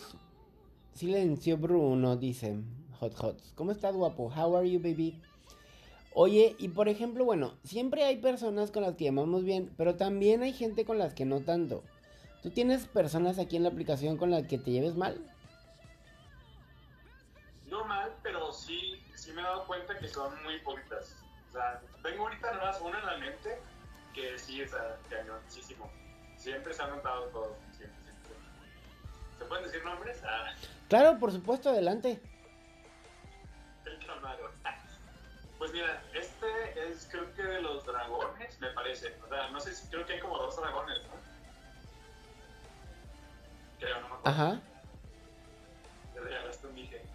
Silencio 0.92 1.56
Bruno, 1.56 2.16
dice 2.16 2.56
Hot 3.00 3.14
Hot. 3.16 3.40
¿Cómo 3.54 3.72
estás, 3.72 3.94
guapo? 3.94 4.32
How 4.34 4.56
are 4.56 4.70
you, 4.70 4.78
baby? 4.78 5.20
Oye, 6.14 6.54
y 6.58 6.68
por 6.68 6.88
ejemplo, 6.88 7.24
bueno, 7.24 7.54
siempre 7.64 8.04
hay 8.04 8.18
personas 8.18 8.70
con 8.70 8.82
las 8.82 8.94
que 8.94 9.04
llamamos 9.04 9.42
bien, 9.42 9.72
pero 9.76 9.96
también 9.96 10.42
hay 10.42 10.52
gente 10.52 10.84
con 10.84 10.98
las 10.98 11.12
que 11.12 11.24
no 11.24 11.40
tanto. 11.40 11.82
¿Tú 12.42 12.50
tienes 12.50 12.86
personas 12.86 13.40
aquí 13.40 13.56
en 13.56 13.64
la 13.64 13.70
aplicación 13.70 14.16
con 14.16 14.30
las 14.30 14.46
que 14.46 14.58
te 14.58 14.70
lleves 14.70 14.94
mal? 14.94 15.33
Sí, 18.54 19.04
sí 19.14 19.32
me 19.32 19.42
he 19.42 19.44
dado 19.44 19.66
cuenta 19.66 19.98
que 19.98 20.08
son 20.08 20.42
muy 20.42 20.58
bonitas. 20.60 21.16
O 21.50 21.52
sea, 21.52 21.80
tengo 22.02 22.24
ahorita 22.24 22.50
nada 22.52 22.64
más 22.64 22.80
una 22.80 22.98
en 22.98 23.06
la 23.06 23.16
mente 23.18 23.58
que 24.14 24.38
sí, 24.38 24.62
es 24.62 24.70
sea, 24.70 24.98
muchísimo. 25.42 25.90
Siempre 26.36 26.72
se 26.72 26.82
ha 26.82 26.86
notado 26.86 27.24
todo, 27.26 27.56
siempre, 27.76 28.02
siempre. 28.02 28.32
¿Se 29.38 29.44
pueden 29.44 29.64
decir 29.64 29.84
nombres? 29.84 30.22
Ah. 30.24 30.54
Claro, 30.88 31.18
por 31.18 31.32
supuesto, 31.32 31.70
adelante. 31.70 32.20
El 33.84 34.06
Camaro. 34.06 34.52
Pues 35.58 35.72
mira, 35.72 36.02
este 36.12 36.88
es 36.88 37.08
creo 37.10 37.32
que 37.34 37.42
de 37.42 37.60
los 37.62 37.84
dragones, 37.86 38.60
me 38.60 38.68
parece. 38.70 39.16
O 39.24 39.28
sea, 39.28 39.48
no 39.50 39.60
sé 39.60 39.74
si 39.74 39.88
creo 39.88 40.04
que 40.04 40.14
hay 40.14 40.20
como 40.20 40.36
dos 40.38 40.56
dragones, 40.56 40.98
¿no? 41.04 41.14
Creo, 43.78 44.00
no 44.00 44.08
me 44.08 44.14
acuerdo. 44.14 44.30
Ajá. 44.30 44.60
Ya 46.14 46.20
dije. 46.74 47.13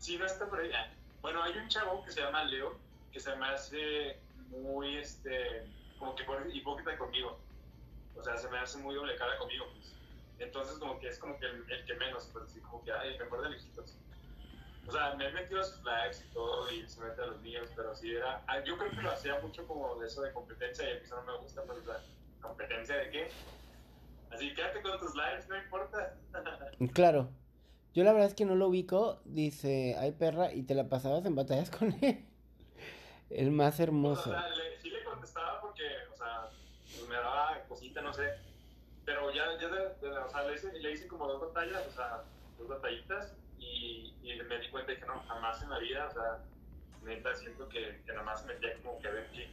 Sí, 0.00 0.16
no 0.16 0.24
está 0.24 0.48
por 0.48 0.60
ahí. 0.60 0.72
Ah, 0.72 0.88
bueno, 1.20 1.42
hay 1.42 1.56
un 1.58 1.68
chavo 1.68 2.02
que 2.02 2.10
se 2.10 2.22
llama 2.22 2.44
Leo, 2.44 2.74
que 3.12 3.20
se 3.20 3.36
me 3.36 3.46
hace 3.46 4.18
muy, 4.48 4.96
este, 4.96 5.66
como 5.98 6.16
que 6.16 6.24
hipócrita 6.54 6.96
conmigo. 6.96 7.38
O 8.16 8.22
sea, 8.22 8.36
se 8.38 8.48
me 8.48 8.58
hace 8.58 8.78
muy 8.78 8.94
doble 8.94 9.14
cara 9.16 9.36
conmigo. 9.36 9.66
Pues. 9.74 9.94
Entonces, 10.38 10.78
como 10.78 10.98
que 10.98 11.08
es 11.08 11.18
como 11.18 11.38
que 11.38 11.46
el, 11.46 11.84
que 11.84 11.94
menos, 11.94 12.28
pues 12.32 12.46
así 12.46 12.60
como 12.60 12.82
que, 12.82 12.92
ay, 12.92 13.18
mejor 13.18 13.42
de 13.42 13.50
lejitos. 13.50 13.94
O 14.86 14.90
sea, 14.90 15.14
me 15.14 15.28
he 15.28 15.32
metido 15.32 15.60
a 15.60 15.64
sus 15.64 15.84
likes 15.84 16.16
y 16.24 16.32
todo 16.32 16.72
y 16.72 16.88
se 16.88 17.00
mete 17.02 17.20
a 17.20 17.26
los 17.26 17.40
míos, 17.42 17.68
pero 17.76 17.94
sí 17.94 18.16
era. 18.16 18.42
Ah, 18.46 18.60
yo 18.64 18.78
creo 18.78 18.90
que 18.90 19.02
lo 19.02 19.10
hacía 19.10 19.38
mucho 19.40 19.66
como 19.68 19.96
de 20.00 20.06
eso 20.06 20.22
de 20.22 20.32
competencia 20.32 20.88
y 20.88 20.92
a 20.92 20.94
mí 20.94 21.00
eso 21.04 21.16
no 21.16 21.32
me 21.32 21.38
gusta, 21.38 21.62
pero 21.62 21.78
la 21.84 22.00
competencia 22.40 22.96
de 22.96 23.10
qué. 23.10 23.30
Así 24.30 24.54
quédate 24.54 24.80
con 24.80 24.98
tus 24.98 25.14
likes, 25.14 25.46
no 25.46 25.58
importa. 25.58 26.16
claro. 26.94 27.28
Yo 27.92 28.04
la 28.04 28.12
verdad 28.12 28.28
es 28.28 28.34
que 28.34 28.44
no 28.44 28.54
lo 28.54 28.68
ubico. 28.68 29.20
Dice, 29.24 29.96
ay 29.98 30.12
perra, 30.12 30.52
y 30.52 30.62
te 30.62 30.74
la 30.74 30.88
pasabas 30.88 31.24
en 31.26 31.34
batallas 31.34 31.70
con 31.78 31.92
él. 32.02 32.24
El 33.30 33.50
más 33.50 33.78
hermoso. 33.80 34.30
o 34.30 34.32
sea, 34.32 34.44
sí 34.80 34.90
le 34.90 35.04
contestaba 35.04 35.60
porque, 35.60 35.84
o 36.12 36.16
sea, 36.16 36.48
pues 36.96 37.08
me 37.08 37.14
daba 37.14 37.62
cosita, 37.68 38.00
no 38.00 38.12
sé. 38.12 38.28
Pero 39.04 39.32
ya, 39.32 39.44
ya 39.60 39.68
de, 39.68 40.08
o 40.08 40.28
sea, 40.28 40.42
le 40.44 40.54
hice, 40.54 40.72
le 40.78 40.92
hice 40.92 41.08
como 41.08 41.26
dos 41.26 41.40
batallas, 41.40 41.86
o 41.86 41.92
sea, 41.92 42.22
dos 42.58 42.68
batallitas 42.68 43.34
y, 43.58 44.14
y, 44.22 44.42
me 44.48 44.58
di 44.58 44.68
cuenta 44.68 44.92
de 44.92 44.98
que 44.98 45.06
no, 45.06 45.20
jamás 45.26 45.62
en 45.62 45.70
la 45.70 45.78
vida, 45.78 46.06
o 46.06 46.12
sea, 46.12 46.38
neta 47.04 47.34
siento 47.34 47.68
que, 47.68 48.00
que 48.04 48.12
nada 48.12 48.24
más 48.24 48.44
metía 48.46 48.74
como 48.82 48.98
que 49.00 49.08
ver 49.08 49.28
qué, 49.32 49.48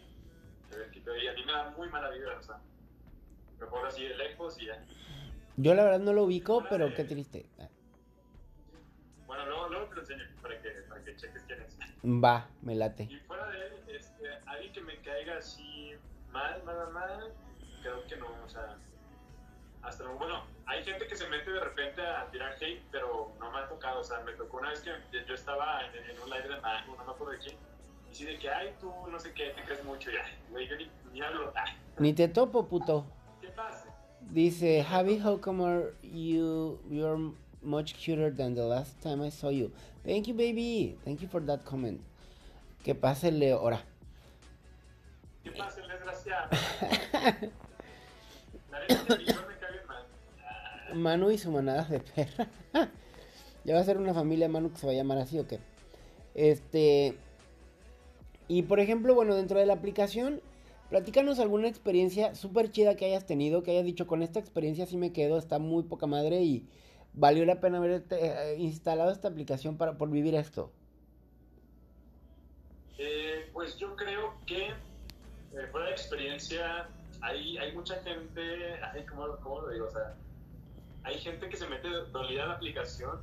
ver 0.75 0.91
qué, 0.91 0.99
y 1.23 1.27
a 1.27 1.33
mí 1.33 1.45
me 1.45 1.51
da 1.51 1.69
muy 1.71 1.89
mala 1.89 2.09
vida, 2.09 2.37
o 2.37 2.43
sea, 2.43 2.59
mejor 3.59 3.87
así 3.87 4.03
de 4.03 4.15
lejos 4.15 4.61
y 4.61 4.65
ya. 4.65 4.83
Yo 5.55 5.73
la 5.73 5.83
verdad 5.83 5.99
no 5.99 6.13
lo 6.13 6.23
ubico, 6.23 6.63
pero 6.69 6.93
qué 6.93 7.03
triste. 7.03 7.49
Luego 7.57 7.76
te 10.05 10.13
enseño 10.13 10.41
para 10.41 10.61
que, 10.61 10.69
para 10.89 11.03
que 11.03 11.15
cheques 11.15 11.43
quién 11.47 11.61
es. 11.61 11.77
Va, 12.03 12.47
me 12.61 12.75
late. 12.75 13.03
Y 13.03 13.17
fuera 13.21 13.47
de 13.49 13.67
él, 13.67 13.73
este, 13.87 14.27
alguien 14.45 14.73
que 14.73 14.81
me 14.81 14.97
caiga 15.01 15.37
así 15.37 15.93
mal, 16.31 16.61
mal, 16.63 16.91
mal, 16.93 17.33
creo 17.81 18.05
que 18.05 18.17
no, 18.17 18.27
o 18.45 18.49
sea, 18.49 18.77
hasta 19.81 20.07
bueno, 20.07 20.43
hay 20.65 20.83
gente 20.83 21.07
que 21.07 21.15
se 21.15 21.27
mete 21.29 21.51
de 21.51 21.59
repente 21.59 22.01
a 22.01 22.29
tirar 22.31 22.55
hate, 22.61 22.83
pero 22.91 23.31
no 23.39 23.51
me 23.51 23.59
ha 23.59 23.67
tocado, 23.67 24.01
o 24.01 24.03
sea, 24.03 24.19
me 24.21 24.33
tocó 24.33 24.57
una 24.57 24.69
vez 24.69 24.81
que 24.81 24.91
yo 25.25 25.33
estaba 25.33 25.81
en, 25.85 26.19
un 26.21 26.29
live 26.29 26.47
de 26.47 26.61
Mango, 26.61 26.95
no 26.97 27.05
me 27.05 27.11
acuerdo 27.11 27.33
de 27.33 27.39
quién, 27.39 27.55
y 28.11 28.15
sí 28.15 28.25
de 28.25 28.37
que, 28.37 28.49
ay, 28.49 28.75
tú 28.79 28.91
no 29.09 29.19
sé 29.19 29.33
qué, 29.33 29.51
te 29.51 29.63
crees 29.63 29.83
mucho, 29.83 30.11
ya, 30.11 30.25
güey, 30.49 30.67
yo 30.67 30.75
ni, 30.75 30.91
ni 31.13 31.21
hablo. 31.21 31.53
Ni 31.97 32.13
te 32.13 32.27
topo, 32.27 32.67
puto. 32.67 33.05
¿Qué 33.41 33.47
pasa? 33.49 33.85
Dice, 34.21 34.83
Javi, 34.83 35.19
how 35.23 35.39
come 35.39 35.63
are 35.63 35.93
you, 36.01 36.79
you're 36.89 37.33
much 37.67 37.93
cuter 37.95 38.31
than 38.31 38.55
the 38.55 38.63
last 38.63 38.99
time 39.01 39.21
I 39.21 39.29
saw 39.29 39.49
you. 39.49 39.71
Thank 40.03 40.27
you, 40.27 40.33
baby. 40.33 40.97
Thank 41.03 41.21
you 41.21 41.27
for 41.27 41.41
that 41.41 41.65
comment. 41.65 41.99
Que 42.83 42.95
pase, 42.95 43.29
Leo. 43.31 43.59
Ahora. 43.59 43.81
¿Qué 45.43 45.51
pasa, 45.51 45.81
el 45.81 45.87
desgraciado? 45.89 46.49
Manu 50.95 51.29
y 51.31 51.37
su 51.37 51.51
manada 51.51 51.83
de 51.83 51.99
perra. 51.99 52.47
ya 53.65 53.75
va 53.75 53.81
a 53.81 53.83
ser 53.83 53.97
una 53.97 54.13
familia 54.13 54.47
Manu 54.47 54.71
que 54.71 54.77
se 54.77 54.87
va 54.87 54.93
a 54.93 54.95
llamar 54.95 55.17
así 55.17 55.37
o 55.37 55.47
qué. 55.47 55.59
Este. 56.33 57.17
Y 58.47 58.63
por 58.63 58.79
ejemplo, 58.79 59.13
bueno, 59.13 59.35
dentro 59.35 59.59
de 59.59 59.65
la 59.65 59.73
aplicación, 59.73 60.41
platícanos 60.89 61.39
alguna 61.39 61.67
experiencia 61.67 62.33
súper 62.33 62.71
chida 62.71 62.95
que 62.95 63.05
hayas 63.05 63.25
tenido, 63.25 63.63
que 63.63 63.71
hayas 63.71 63.83
dicho, 63.83 64.07
con 64.07 64.23
esta 64.23 64.39
experiencia 64.39 64.85
sí 64.85 64.95
me 64.95 65.11
quedo, 65.11 65.37
está 65.37 65.59
muy 65.59 65.83
poca 65.83 66.07
madre 66.07 66.43
y 66.43 66.65
valió 67.17 67.45
la 67.45 67.59
pena 67.59 67.79
haber 67.79 68.05
eh, 68.11 68.55
instalado 68.59 69.11
esta 69.11 69.27
aplicación 69.27 69.75
para, 69.75 69.97
por 69.97 70.09
vivir 70.09 70.35
esto. 70.35 70.71
Eh, 72.97 73.49
pues 73.53 73.77
yo 73.77 73.95
creo 73.95 74.33
que 74.45 74.67
eh, 74.67 75.67
fue 75.71 75.83
la 75.83 75.91
experiencia, 75.91 76.87
hay, 77.21 77.57
hay 77.57 77.73
mucha 77.73 77.95
gente, 78.03 78.79
ay, 78.83 79.03
¿cómo, 79.05 79.35
¿cómo, 79.37 79.61
lo 79.61 79.69
digo? 79.69 79.87
O 79.87 79.91
sea, 79.91 80.15
hay 81.03 81.17
gente 81.19 81.49
que 81.49 81.57
se 81.57 81.67
mete 81.67 81.89
dolida 82.11 82.43
en 82.43 82.49
la 82.49 82.55
aplicación 82.55 83.19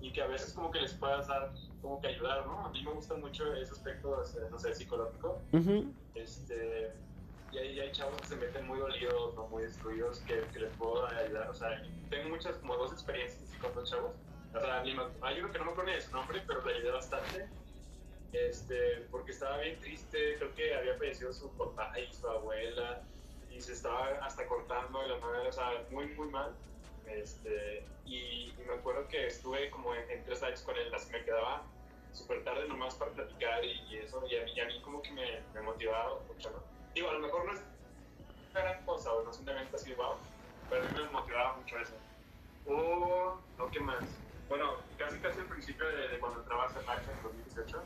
y 0.00 0.12
que 0.12 0.22
a 0.22 0.28
veces 0.28 0.52
como 0.52 0.70
que 0.70 0.80
les 0.80 0.94
puedas 0.94 1.26
dar, 1.26 1.52
como 1.82 2.00
que 2.00 2.08
ayudar, 2.08 2.46
¿no? 2.46 2.64
A 2.64 2.70
mí 2.70 2.82
me 2.84 2.92
gusta 2.92 3.14
mucho 3.16 3.52
ese 3.54 3.72
aspecto, 3.72 4.22
este, 4.22 4.38
no 4.50 4.58
sé, 4.58 4.72
psicológico. 4.74 5.40
este, 6.14 6.92
y 7.52 7.58
hay, 7.58 7.80
hay, 7.80 7.92
chavos 7.92 8.20
que 8.22 8.28
se 8.28 8.36
meten 8.36 8.66
muy 8.66 8.78
dolidos 8.78 9.36
o 9.36 9.48
muy 9.48 9.64
destruidos 9.64 10.20
que, 10.20 10.40
que, 10.52 10.60
les 10.60 10.72
puedo 10.76 11.06
ayudar. 11.06 11.50
O 11.50 11.54
sea, 11.54 11.82
tengo 12.08 12.28
muchas, 12.28 12.56
como 12.58 12.76
dos 12.76 12.92
experiencias 12.92 13.50
con 13.60 13.74
dos 13.74 13.90
chavos. 13.90 14.12
O 14.54 14.60
sea, 14.60 14.80
hay 14.80 15.40
uno 15.40 15.52
que 15.52 15.58
no 15.58 15.64
me 15.64 15.70
acuerdo 15.72 15.90
ni 15.90 15.92
de 15.92 16.00
su 16.00 16.12
nombre, 16.12 16.42
pero 16.46 16.64
le 16.64 16.74
ayudé 16.74 16.90
bastante. 16.90 17.48
Este, 18.32 19.06
porque 19.10 19.32
estaba 19.32 19.58
bien 19.58 19.78
triste, 19.80 20.36
creo 20.36 20.54
que 20.54 20.74
había 20.74 20.96
fallecido 20.96 21.32
su 21.32 21.50
papá 21.56 21.98
y 21.98 22.12
su 22.12 22.28
abuela, 22.28 23.02
y 23.50 23.60
se 23.60 23.72
estaba 23.72 24.06
hasta 24.24 24.46
cortando 24.46 25.00
de 25.00 25.08
la 25.08 25.18
madre, 25.18 25.48
o 25.48 25.52
sea, 25.52 25.84
muy, 25.90 26.06
muy 26.14 26.28
mal. 26.28 26.54
Este, 27.06 27.84
y, 28.06 28.54
me 28.66 28.74
acuerdo 28.74 29.08
que 29.08 29.26
estuve 29.26 29.68
como 29.70 29.94
en, 29.94 30.24
tres 30.24 30.42
años 30.44 30.62
con 30.62 30.76
él, 30.76 30.94
así 30.94 31.10
me 31.10 31.24
quedaba 31.24 31.62
súper 32.12 32.44
tarde 32.44 32.68
nomás 32.68 32.94
para 32.94 33.10
platicar 33.12 33.64
y, 33.64 33.96
eso, 33.96 34.24
y 34.28 34.36
a, 34.36 34.44
mí, 34.44 34.60
a 34.60 34.66
mí 34.66 34.80
como 34.82 35.02
que 35.02 35.10
me, 35.10 35.40
me 35.52 35.62
motivaba 35.62 36.20
mucho, 36.28 36.50
¿no? 36.50 36.79
Digo, 36.94 37.10
a 37.10 37.12
lo 37.14 37.20
mejor 37.20 37.44
no 37.44 37.52
es 37.52 37.60
una 38.50 38.60
gran 38.60 38.84
cosa 38.84 39.12
o 39.12 39.22
no 39.22 39.30
es 39.30 39.38
un 39.38 39.48
evento 39.48 39.76
así, 39.76 39.92
wow, 39.94 40.14
pero 40.68 40.82
a 40.82 40.88
mí 40.88 40.98
me 40.98 41.10
motivaba 41.10 41.56
mucho 41.56 41.78
eso. 41.78 41.94
O, 42.66 43.40
no, 43.58 43.70
¿qué 43.70 43.80
más? 43.80 44.04
Bueno, 44.48 44.76
casi 44.98 45.18
casi 45.18 45.38
al 45.38 45.46
principio 45.46 45.86
de, 45.86 46.18
cuando 46.18 46.40
entrabas 46.40 46.76
en 46.76 46.84
marcha 46.84 47.10
en 47.12 47.22
2018, 47.22 47.82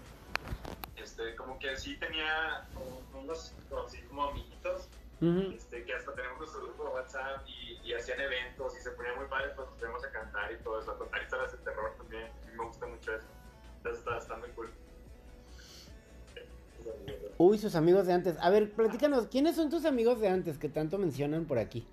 este, 0.97 1.37
como 1.37 1.59
que 1.59 1.77
sí 1.77 1.97
tenía 1.99 2.67
unos, 3.13 3.53
así 3.87 4.01
como 4.03 4.25
amiguitos 4.31 4.89
este, 5.55 5.85
que 5.85 5.95
hasta 5.95 6.15
tenemos 6.15 6.39
nuestro 6.39 6.63
grupo 6.63 6.85
de 6.85 6.91
WhatsApp 6.91 7.47
y, 7.47 7.81
y, 7.83 7.95
hacían 7.95 8.21
eventos 8.21 8.77
y 8.77 8.81
se 8.83 8.91
ponía 8.91 9.15
muy 9.15 9.27
padre 9.27 9.53
cuando 9.55 9.73
nos 9.73 9.81
íbamos 9.81 10.05
a 10.05 10.11
cantar 10.11 10.53
y 10.53 10.57
todo 10.59 10.81
eso, 10.81 10.91
a 10.91 10.99
contar 10.99 11.23
historias 11.23 11.53
de 11.53 11.59
terror 11.59 11.95
también. 11.97 12.25
A 12.25 12.51
mí 12.51 12.57
me 12.59 12.65
gusta 12.65 12.87
mucho 12.87 13.15
eso. 13.15 13.27
Entonces 13.79 14.01
está, 14.01 14.19
está 14.19 14.37
muy 14.37 14.51
cool. 14.51 14.71
Uy, 17.39 17.59
sus 17.59 17.75
amigos 17.75 18.07
de 18.07 18.13
antes. 18.13 18.37
A 18.41 18.51
ver, 18.51 18.73
platícanos, 18.73 19.27
¿quiénes 19.27 19.57
son 19.57 19.71
tus 19.71 19.85
amigos 19.85 20.21
de 20.21 20.29
antes 20.29 20.59
que 20.59 20.69
tanto 20.69 20.99
mencionan 20.99 21.45
por 21.45 21.59
aquí? 21.59 21.87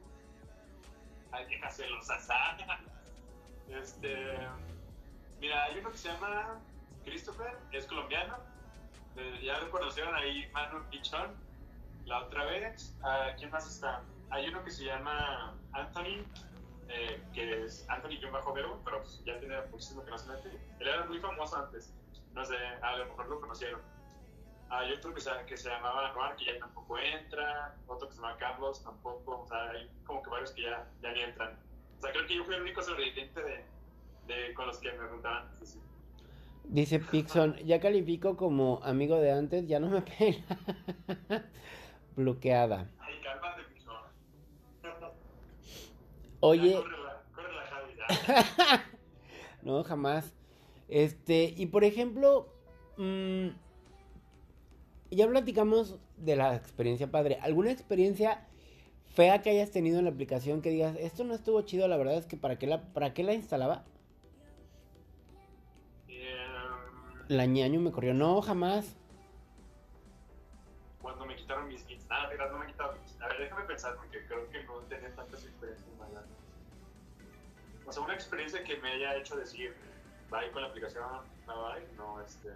Hay 1.32 1.48
que 1.48 1.58
hacerlos 1.66 2.08
Este. 3.70 4.38
Mira, 5.40 5.64
hay 5.64 5.80
uno 5.80 5.92
que 5.92 5.98
se 5.98 6.10
llama 6.10 6.60
Christopher, 7.04 7.58
es 7.72 7.86
colombiano. 7.88 8.38
Eh, 9.18 9.42
ya 9.44 9.60
lo 9.60 9.72
conocieron 9.72 10.14
ahí, 10.16 10.48
Manu 10.54 10.84
Pichón 10.90 11.32
la 12.06 12.24
otra 12.26 12.46
vez. 12.46 12.96
Uh, 13.02 13.36
¿Quién 13.38 13.52
más 13.52 13.68
está? 13.68 14.02
Hay 14.30 14.48
uno 14.48 14.64
que 14.64 14.72
se 14.72 14.86
llama 14.86 15.56
Anthony, 15.74 16.26
eh, 16.90 17.22
que 17.34 17.68
Anthony 17.88 18.20
John 18.22 18.32
bajo 18.32 18.54
Vero, 18.54 18.80
pero 18.84 19.02
pues, 19.02 19.22
ya 19.26 19.40
tiene 19.40 19.56
muchísimo 19.72 20.04
que. 20.06 20.12
Él 20.12 20.88
era 20.88 21.06
muy 21.06 21.20
famoso 21.20 21.58
antes, 21.58 21.94
no 22.34 22.46
sé, 22.46 22.56
a 22.82 22.98
lo 22.98 23.06
mejor 23.06 23.28
lo 23.28 23.42
conocieron. 23.42 23.82
Hay 24.72 24.94
otro 24.94 25.14
que 25.14 25.20
se, 25.20 25.30
que 25.48 25.58
se 25.58 25.70
llamaba 25.70 26.14
Noir, 26.14 26.34
que 26.38 26.46
ya 26.46 26.58
tampoco 26.58 26.98
entra, 26.98 27.76
otro 27.88 28.08
que 28.08 28.16
se 28.16 28.22
llama 28.22 28.38
Carlos, 28.38 28.82
tampoco, 28.82 29.42
o 29.42 29.46
sea, 29.46 29.70
hay 29.70 29.90
como 30.06 30.24
que 30.24 30.30
varios 30.30 30.52
que 30.52 30.62
ya, 30.62 30.90
ya 31.02 31.12
ni 31.12 31.20
entran. 31.20 31.60
O 31.98 32.02
sea, 32.02 32.12
creo 32.14 32.26
que 32.26 32.36
yo 32.36 32.46
fui 32.46 32.56
el 32.56 32.62
único 32.62 32.82
sobreviviente 32.82 33.42
de, 33.44 33.66
de 34.28 34.54
con 34.54 34.68
los 34.68 34.78
que 34.78 34.94
me 34.94 35.08
juntaban. 35.10 35.50
Sí, 35.60 35.66
sí. 35.66 35.82
Dice 36.64 37.00
Pixon, 37.00 37.58
ya 37.66 37.82
califico 37.82 38.38
como 38.38 38.80
amigo 38.84 39.20
de 39.20 39.34
antes, 39.34 39.68
ya 39.68 39.82
no 39.82 39.90
me 39.90 40.02
pela. 40.04 41.50
Bloqueada. 42.16 42.90
Ay, 43.00 43.20
cálmate, 43.22 43.64
Pixon. 43.74 43.96
Oye. 46.40 46.82
Javi, 47.34 47.96
ya. 47.98 48.86
no, 49.64 49.84
jamás. 49.84 50.34
Este, 50.88 51.54
y 51.58 51.66
por 51.66 51.84
ejemplo, 51.84 52.54
mm, 52.96 53.50
ya 55.12 55.28
platicamos 55.28 56.00
de 56.18 56.36
la 56.36 56.56
experiencia 56.56 57.12
padre. 57.12 57.38
¿Alguna 57.42 57.72
experiencia 57.72 58.48
fea 59.14 59.42
que 59.42 59.50
hayas 59.50 59.72
tenido 59.72 60.00
en 60.00 60.06
la 60.06 60.12
aplicación 60.12 60.62
que 60.62 60.70
digas, 60.70 60.96
esto 61.00 61.24
no 61.24 61.34
estuvo 61.36 61.62
chido, 61.64 61.88
la 61.88 61.98
verdad 61.98 62.16
es 62.16 62.26
que 62.26 62.38
para 62.38 62.58
qué 62.58 62.68
la, 62.68 62.82
para 62.94 63.14
qué 63.14 63.24
la 63.24 63.34
instalaba? 63.34 63.84
Em, 66.08 67.26
La 67.28 67.46
ñaño 67.46 67.80
me 67.82 67.92
corrió. 67.92 68.14
No, 68.14 68.42
jamás. 68.42 68.96
cuando 71.02 71.26
me 71.26 71.36
quitaron 71.36 71.68
mis 71.68 71.84
kits. 71.84 72.08
Nada, 72.08 72.30
mira, 72.32 72.50
no 72.50 72.60
me 72.60 72.68
quitaron 72.68 72.96
mis 73.02 73.22
A 73.22 73.28
ver, 73.28 73.40
déjame 73.40 73.64
pensar, 73.66 73.96
porque 73.96 74.26
creo 74.28 74.50
que 74.50 74.64
no 74.64 74.76
tenía 74.88 75.14
tantas 75.16 75.44
experiencias 75.44 75.90
malas. 75.98 76.26
O 77.86 77.92
sea, 77.92 78.04
una 78.04 78.14
experiencia 78.14 78.64
que 78.64 78.78
me 78.78 78.92
haya 78.94 79.18
hecho 79.18 79.36
decir, 79.36 79.74
bye 80.30 80.52
con 80.52 80.62
la 80.62 80.70
aplicación, 80.70 81.04
no 81.48 81.70
bye, 81.74 81.88
no, 81.98 82.22
este. 82.22 82.50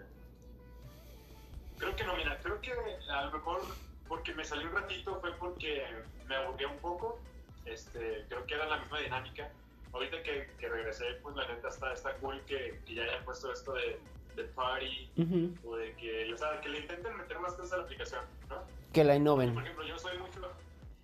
Creo 1.78 1.96
que 1.96 2.04
no, 2.04 2.16
mira, 2.16 2.40
creo 2.42 2.60
que 2.62 2.72
a 3.10 3.26
lo 3.26 3.32
mejor 3.32 3.62
porque 4.08 4.34
me 4.34 4.44
salió 4.46 4.68
un 4.68 4.76
ratito 4.76 5.20
fue 5.20 5.34
porque 5.34 5.84
me 6.26 6.36
aburría 6.36 6.68
un 6.68 6.80
poco. 6.80 7.22
Este, 7.66 8.26
creo 8.30 8.46
que 8.46 8.54
era 8.54 8.66
la 8.68 8.78
misma 8.78 9.00
dinámica. 9.00 9.52
Ahorita 9.92 10.22
que, 10.24 10.52
que 10.60 10.70
regresé, 10.70 11.06
pues 11.24 11.36
la 11.36 11.48
neta 11.48 11.70
está, 11.70 11.92
está 11.94 12.14
cool 12.18 12.44
que, 12.46 12.82
que 12.86 12.96
ya 12.96 13.04
hayan 13.04 13.24
puesto 13.24 13.52
esto 13.52 13.74
de, 13.74 14.00
de 14.36 14.44
party 14.44 15.10
Ujú. 15.18 15.58
o 15.70 15.76
de 15.78 15.96
que, 15.96 16.34
o 16.34 16.38
sea, 16.38 16.60
que 16.62 16.70
le 16.70 16.80
intenten 16.80 17.18
meter 17.18 17.40
más 17.40 17.54
cosas 17.54 17.74
a 17.74 17.78
la 17.78 17.84
aplicación, 17.84 18.22
¿no? 18.50 18.64
Que 18.94 19.04
la 19.04 19.16
innoven. 19.16 19.54
Por 19.54 19.64
ejemplo, 19.64 19.86
yo 19.86 19.98
soy 19.98 20.18
mucho, 20.18 20.42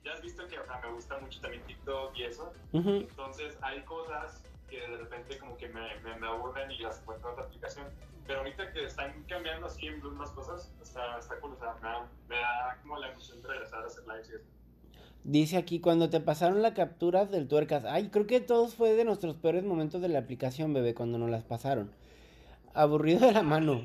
ya 0.03 0.13
has 0.13 0.21
visto 0.21 0.45
que 0.47 0.59
o 0.59 0.65
sea, 0.65 0.81
me 0.83 0.91
gusta 0.91 1.17
mucho 1.19 1.39
también 1.39 1.63
TikTok 1.65 2.15
y 2.17 2.23
eso, 2.23 2.53
Ujú. 2.73 2.89
entonces 2.89 3.57
hay 3.61 3.81
cosas 3.83 4.45
que 4.69 4.79
de 4.81 4.97
repente 4.97 5.37
como 5.37 5.57
que 5.57 5.69
me, 5.69 5.99
me, 6.01 6.15
me 6.17 6.27
aburren 6.27 6.69
y 6.71 6.79
las 6.79 6.99
encuentro 7.01 7.29
en 7.29 7.33
otra 7.33 7.45
aplicación, 7.45 7.87
pero 8.31 8.43
ahorita 8.43 8.71
que 8.71 8.85
están 8.85 9.25
cambiando 9.27 9.67
así 9.67 9.87
en 9.87 9.99
Bloom 9.99 10.15
más 10.15 10.29
cosas, 10.29 10.73
está, 10.81 11.19
está 11.19 11.37
cool, 11.41 11.51
o 11.51 11.57
sea, 11.57 11.73
me 11.81 11.89
da, 11.89 12.09
me 12.29 12.35
da 12.37 12.77
como 12.81 12.97
la 12.97 13.09
emoción 13.09 13.41
de 13.41 13.47
regresar 13.49 13.83
a 13.83 13.87
hacer 13.87 14.07
lives 14.07 14.29
y 14.29 14.35
eso. 14.35 14.45
Dice 15.25 15.57
aquí, 15.57 15.81
cuando 15.81 16.09
te 16.09 16.21
pasaron 16.21 16.61
la 16.61 16.73
captura 16.73 17.25
del 17.25 17.49
tuercas. 17.49 17.83
Ay, 17.83 18.07
creo 18.07 18.27
que 18.27 18.39
todos 18.39 18.75
fue 18.75 18.93
de 18.93 19.03
nuestros 19.03 19.35
peores 19.35 19.65
momentos 19.65 20.01
de 20.01 20.07
la 20.07 20.19
aplicación, 20.19 20.73
bebé, 20.73 20.93
cuando 20.95 21.17
nos 21.17 21.29
las 21.29 21.43
pasaron. 21.43 21.91
Aburrido 22.73 23.19
de 23.19 23.33
la 23.33 23.43
mano. 23.43 23.83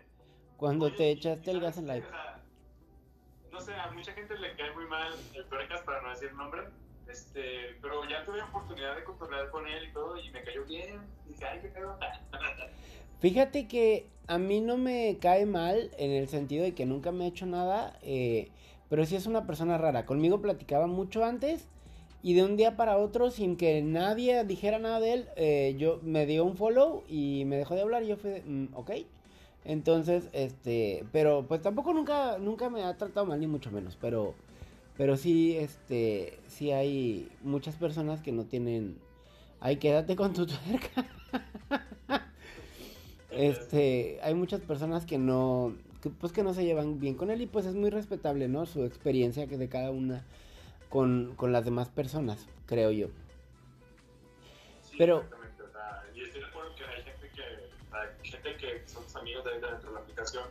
Cuando 0.58 0.90
te 0.90 1.10
echaste 1.10 1.50
el 1.50 1.60
¿sabes 1.60 1.76
gas 1.76 1.78
en 1.78 1.86
live. 1.86 2.06
O 2.06 2.10
sea, 2.10 2.40
no 3.50 3.60
sé, 3.60 3.74
a 3.74 3.90
mucha 3.92 4.12
gente 4.12 4.38
le 4.38 4.56
cae 4.56 4.72
muy 4.72 4.86
mal 4.86 5.12
el 5.34 5.44
Tuercas 5.46 5.80
para 5.82 6.02
no 6.02 6.10
decir 6.10 6.32
nombre. 6.34 6.62
Este, 7.08 7.76
pero 7.82 8.06
ya 8.08 8.24
tuve 8.24 8.42
oportunidad 8.42 8.96
de 8.96 9.04
contornear 9.04 9.50
con 9.50 9.66
él 9.66 9.88
y 9.88 9.92
todo 9.92 10.18
y 10.18 10.30
me 10.30 10.42
cayó 10.42 10.64
bien. 10.64 11.00
Y 11.26 11.32
dije, 11.32 11.44
ay, 11.44 11.60
qué 11.60 11.68
pedo. 11.68 11.98
Fíjate 13.20 13.66
que 13.66 14.06
a 14.26 14.38
mí 14.38 14.60
no 14.60 14.76
me 14.76 15.16
cae 15.20 15.46
mal 15.46 15.90
en 15.98 16.10
el 16.10 16.28
sentido 16.28 16.64
de 16.64 16.74
que 16.74 16.86
nunca 16.86 17.12
me 17.12 17.24
ha 17.24 17.28
hecho 17.28 17.46
nada, 17.46 17.98
eh, 18.02 18.48
pero 18.88 19.04
sí 19.06 19.16
es 19.16 19.26
una 19.26 19.46
persona 19.46 19.78
rara. 19.78 20.04
Conmigo 20.06 20.40
platicaba 20.42 20.86
mucho 20.86 21.24
antes 21.24 21.68
y 22.22 22.34
de 22.34 22.44
un 22.44 22.56
día 22.56 22.76
para 22.76 22.98
otro, 22.98 23.30
sin 23.30 23.56
que 23.56 23.82
nadie 23.82 24.44
dijera 24.44 24.78
nada 24.78 25.00
de 25.00 25.12
él, 25.12 25.28
eh, 25.36 25.76
yo 25.78 26.00
me 26.02 26.26
dio 26.26 26.44
un 26.44 26.56
follow 26.56 27.04
y 27.08 27.44
me 27.46 27.56
dejó 27.56 27.74
de 27.74 27.82
hablar 27.82 28.02
y 28.02 28.08
yo 28.08 28.16
fui, 28.16 28.30
de, 28.30 28.42
"Mm, 28.42 28.68
ok. 28.74 28.90
Entonces, 29.64 30.28
este, 30.32 31.04
pero 31.12 31.46
pues 31.48 31.60
tampoco 31.62 31.92
nunca, 31.92 32.38
nunca 32.38 32.70
me 32.70 32.82
ha 32.84 32.96
tratado 32.96 33.26
mal 33.26 33.40
ni 33.40 33.46
mucho 33.46 33.70
menos, 33.72 33.96
pero, 34.00 34.34
pero 34.96 35.16
sí, 35.16 35.56
este, 35.56 36.38
sí 36.48 36.70
hay 36.72 37.28
muchas 37.42 37.76
personas 37.76 38.20
que 38.22 38.32
no 38.32 38.44
tienen, 38.44 38.98
ay, 39.60 39.76
quédate 39.78 40.16
con 40.16 40.32
tu 40.34 40.46
tuerca. 40.46 41.06
Este, 43.36 44.18
hay 44.22 44.34
muchas 44.34 44.60
personas 44.60 45.04
que 45.06 45.18
no, 45.18 45.74
que, 46.02 46.10
pues 46.10 46.32
que 46.32 46.42
no 46.42 46.54
se 46.54 46.64
llevan 46.64 47.00
bien 47.00 47.14
con 47.14 47.30
él 47.30 47.42
y 47.42 47.46
pues 47.46 47.66
es 47.66 47.74
muy 47.74 47.90
respetable, 47.90 48.48
¿no? 48.48 48.66
Su 48.66 48.84
experiencia 48.84 49.46
que 49.46 49.58
de 49.58 49.68
cada 49.68 49.90
una 49.90 50.24
con, 50.88 51.34
con 51.36 51.52
las 51.52 51.64
demás 51.64 51.88
personas, 51.88 52.46
creo 52.66 52.90
yo. 52.90 53.08
Sí, 54.82 54.94
Pero- 54.98 55.18
exactamente, 55.18 55.62
o 55.62 55.68
sea, 55.70 56.02
y 56.14 56.22
estoy 56.22 56.40
de 56.40 56.46
acuerdo 56.46 56.74
que 56.76 56.84
hay 56.84 57.02
gente 57.02 57.28
que, 57.28 57.42
sea, 57.90 58.16
gente 58.22 58.56
que 58.56 58.88
son 58.88 59.02
tus 59.04 59.16
amigos 59.16 59.44
de 59.44 59.50
dentro 59.52 59.88
de 59.88 59.92
la 59.94 60.00
aplicación 60.00 60.44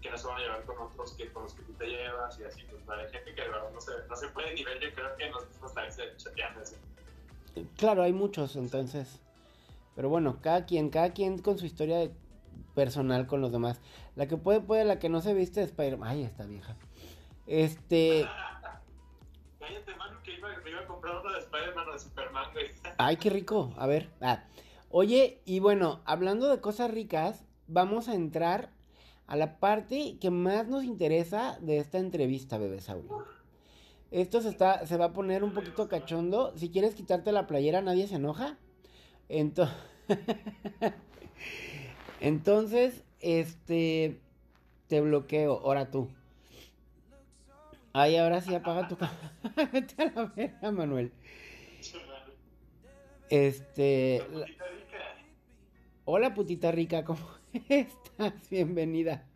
que 0.00 0.10
no 0.10 0.16
se 0.18 0.26
van 0.28 0.36
a 0.36 0.40
llevar 0.40 0.62
con 0.64 0.78
otros 0.78 1.12
que 1.14 1.28
con 1.32 1.42
los 1.42 1.54
que 1.54 1.62
tú 1.62 1.72
te 1.72 1.86
llevas 1.86 2.38
y 2.38 2.44
así, 2.44 2.62
pues 2.70 2.82
hay 2.88 3.10
gente 3.10 3.34
que 3.34 3.42
de 3.42 3.48
verdad 3.48 3.70
no 3.74 3.80
se, 3.80 3.90
no 4.08 4.14
se 4.16 4.28
puede 4.28 4.54
ni 4.54 4.62
ver, 4.62 4.78
yo 4.80 4.92
creo 4.94 5.16
que 5.16 5.28
los 5.30 5.48
mismos 5.48 5.74
lives 5.74 5.96
de 5.96 6.16
chateando 6.16 6.60
así. 6.60 6.76
Claro, 7.76 8.02
hay 8.04 8.12
muchos, 8.12 8.54
entonces. 8.54 9.18
Pero 9.96 10.08
bueno, 10.08 10.38
cada 10.40 10.64
quien, 10.64 10.90
cada 10.90 11.10
quien 11.12 11.38
con 11.38 11.58
su 11.58 11.66
historia 11.66 11.98
de- 11.98 12.12
personal 12.78 13.26
con 13.26 13.40
los 13.40 13.50
demás. 13.50 13.80
La 14.14 14.28
que 14.28 14.36
puede, 14.36 14.60
puede, 14.60 14.84
la 14.84 15.00
que 15.00 15.08
no 15.08 15.20
se 15.20 15.34
viste 15.34 15.58
de 15.58 15.66
Spider-Man. 15.66 16.08
Ay, 16.08 16.22
esta 16.22 16.46
vieja. 16.46 16.76
Este. 17.48 18.24
Cállate, 19.58 19.96
mano, 19.96 20.22
que 20.22 20.34
iba, 20.34 20.48
me 20.62 20.70
iba 20.70 20.80
a 20.82 20.86
comprar 20.86 21.16
uno 21.20 21.32
de 21.32 21.40
Spider-Man 21.40 21.88
o 21.88 21.92
de 21.92 21.98
Superman, 21.98 22.52
güey. 22.52 22.66
Ay, 22.98 23.16
qué 23.16 23.30
rico. 23.30 23.74
A 23.76 23.88
ver. 23.88 24.10
Ah. 24.20 24.44
Oye, 24.90 25.42
y 25.44 25.58
bueno, 25.58 26.02
hablando 26.04 26.46
de 26.46 26.60
cosas 26.60 26.92
ricas, 26.92 27.44
vamos 27.66 28.06
a 28.06 28.14
entrar 28.14 28.70
a 29.26 29.34
la 29.34 29.58
parte 29.58 30.16
que 30.20 30.30
más 30.30 30.68
nos 30.68 30.84
interesa 30.84 31.58
de 31.60 31.78
esta 31.78 31.98
entrevista, 31.98 32.58
bebé 32.58 32.80
Saurio. 32.80 33.26
Esto 34.12 34.40
se, 34.40 34.50
está, 34.50 34.86
se 34.86 34.96
va 34.96 35.06
a 35.06 35.12
poner 35.12 35.42
un 35.42 35.52
poquito 35.52 35.88
cachondo. 35.88 36.56
Si 36.56 36.70
quieres 36.70 36.94
quitarte 36.94 37.32
la 37.32 37.48
playera, 37.48 37.82
nadie 37.82 38.06
se 38.06 38.14
enoja. 38.14 38.56
Entonces, 39.28 39.74
Entonces, 42.20 43.04
este, 43.20 44.18
te 44.88 45.00
bloqueo. 45.00 45.60
Ahora 45.60 45.90
tú. 45.90 46.08
Ay, 47.92 48.16
ahora 48.16 48.40
sí 48.40 48.54
apaga 48.54 48.88
tu 48.88 48.96
cámara. 48.96 49.32
Vete 49.72 50.02
a 50.02 50.56
la 50.62 50.72
Manuel. 50.72 51.12
Este, 53.30 54.22
hola 56.06 56.32
putita 56.32 56.72
rica, 56.72 57.04
¿cómo 57.04 57.20
estás? 57.68 58.32
Bienvenida. 58.50 59.26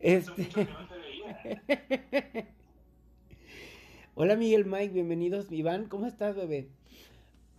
Este, 0.00 0.48
hola 4.14 4.36
Miguel 4.36 4.64
Mike, 4.64 4.94
bienvenidos. 4.94 5.52
Iván, 5.52 5.86
¿cómo 5.86 6.06
estás, 6.06 6.34
bebé? 6.34 6.68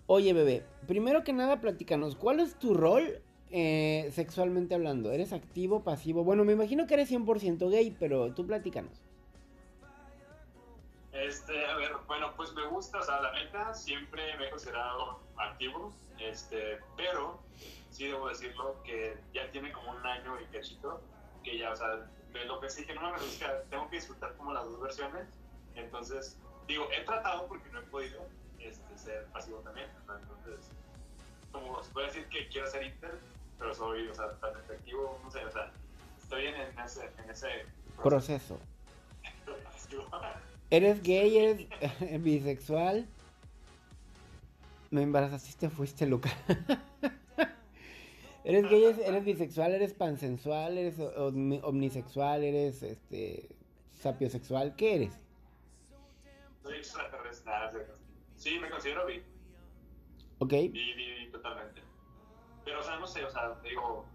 Oye, 0.08 0.34
bebé, 0.34 0.64
primero 0.88 1.24
que 1.24 1.34
nada, 1.34 1.62
platícanos, 1.62 2.16
¿cuál 2.16 2.40
es 2.40 2.58
tu 2.58 2.74
rol 2.74 3.22
eh, 3.52 4.10
sexualmente 4.14 4.76
hablando? 4.76 5.12
¿Eres 5.12 5.34
activo, 5.34 5.84
pasivo? 5.84 6.24
Bueno, 6.24 6.46
me 6.46 6.54
imagino 6.54 6.88
que 6.88 6.94
eres 6.96 7.12
100% 7.12 7.70
gay, 7.70 7.96
pero 8.00 8.34
tú 8.34 8.46
platícanos. 8.46 9.02
Este, 11.12 11.66
a 11.66 11.76
ver, 11.76 11.92
bueno, 12.08 12.34
pues 12.36 12.54
me 12.54 12.66
gusta, 12.68 13.00
o 13.00 13.04
sea, 13.04 13.20
la 13.22 13.34
neta, 13.34 13.74
siempre 13.74 14.38
me 14.38 14.48
he 14.48 14.50
considerado 14.50 15.20
activo, 15.38 15.92
este, 16.20 16.80
pero 16.96 17.40
sí 17.90 18.08
debo 18.08 18.30
decirlo 18.30 18.82
que 18.84 19.18
ya 19.34 19.50
tiene 19.52 19.72
como 19.72 19.92
un 19.92 20.06
año 20.06 20.40
y 20.40 20.46
cachito, 20.46 21.02
que 21.44 21.58
ya, 21.58 21.72
o 21.72 21.76
sea, 21.76 22.08
de 22.32 22.46
lo 22.46 22.70
sí 22.70 22.86
que 22.86 22.94
no 22.94 23.02
me 23.02 23.18
gusta, 23.18 23.64
tengo 23.70 23.90
que 23.90 23.98
disfrutar 23.98 24.36
como 24.38 24.54
las 24.54 24.66
dos 24.66 24.80
versiones, 24.80 25.28
entonces, 25.76 26.38
digo, 26.68 26.88
he 26.92 27.04
tratado 27.04 27.48
porque 27.48 27.68
no 27.70 27.80
he 27.80 27.84
podido 27.84 28.22
este, 28.60 28.98
ser 28.98 29.26
pasivo 29.28 29.60
también, 29.60 29.88
¿no? 30.08 30.18
entonces, 30.18 30.72
como 31.52 31.84
se 31.84 31.92
puede 31.92 32.08
decir 32.08 32.30
que 32.30 32.48
quiero 32.50 32.68
ser 32.68 32.84
inter, 32.84 33.20
pero 33.60 33.74
soy, 33.76 34.08
o 34.08 34.14
sea, 34.16 34.32
tan 34.40 34.58
efectivo, 34.58 35.20
no 35.24 35.30
sé, 35.30 35.44
o 35.46 35.52
sea, 35.52 35.72
estoy 36.22 36.48
en, 36.48 36.56
en 36.56 36.80
ese, 36.80 37.10
en 37.24 37.30
ese 37.30 37.48
Proceso. 38.02 38.58
¿Eres 40.72 41.02
gay? 41.04 41.38
¿Eres 41.38 41.68
bisexual? 42.24 43.08
Me 44.92 45.02
embarazaste 45.04 45.70
fuiste, 45.70 46.06
Luca. 46.08 46.30
¿Eres 48.44 48.70
gay? 48.70 48.84
¿Eres 49.06 49.26
bisexual? 49.26 49.74
¿Eres 49.74 49.94
pansensual? 49.94 50.78
¿Eres 50.78 50.98
omni- 51.00 51.60
omnisexual? 51.64 52.44
¿Eres 52.44 52.82
este 52.84 53.50
sapiosexual? 54.00 54.76
¿Qué 54.76 54.96
eres? 54.96 55.14
Soy 56.64 56.78
extraterrestre. 56.78 57.52
sí. 58.36 58.58
Me 58.60 58.70
considero 58.70 59.06
bi. 59.06 59.22
Ok. 60.40 60.54
Y, 60.54 61.30
totalmente. 61.32 61.82
Pero, 62.70 62.82
o 62.82 62.84
sea, 62.84 62.98
no 62.98 63.08
sé, 63.08 63.26
o 63.26 63.32
sea, 63.32 63.56
digo, 63.64 64.06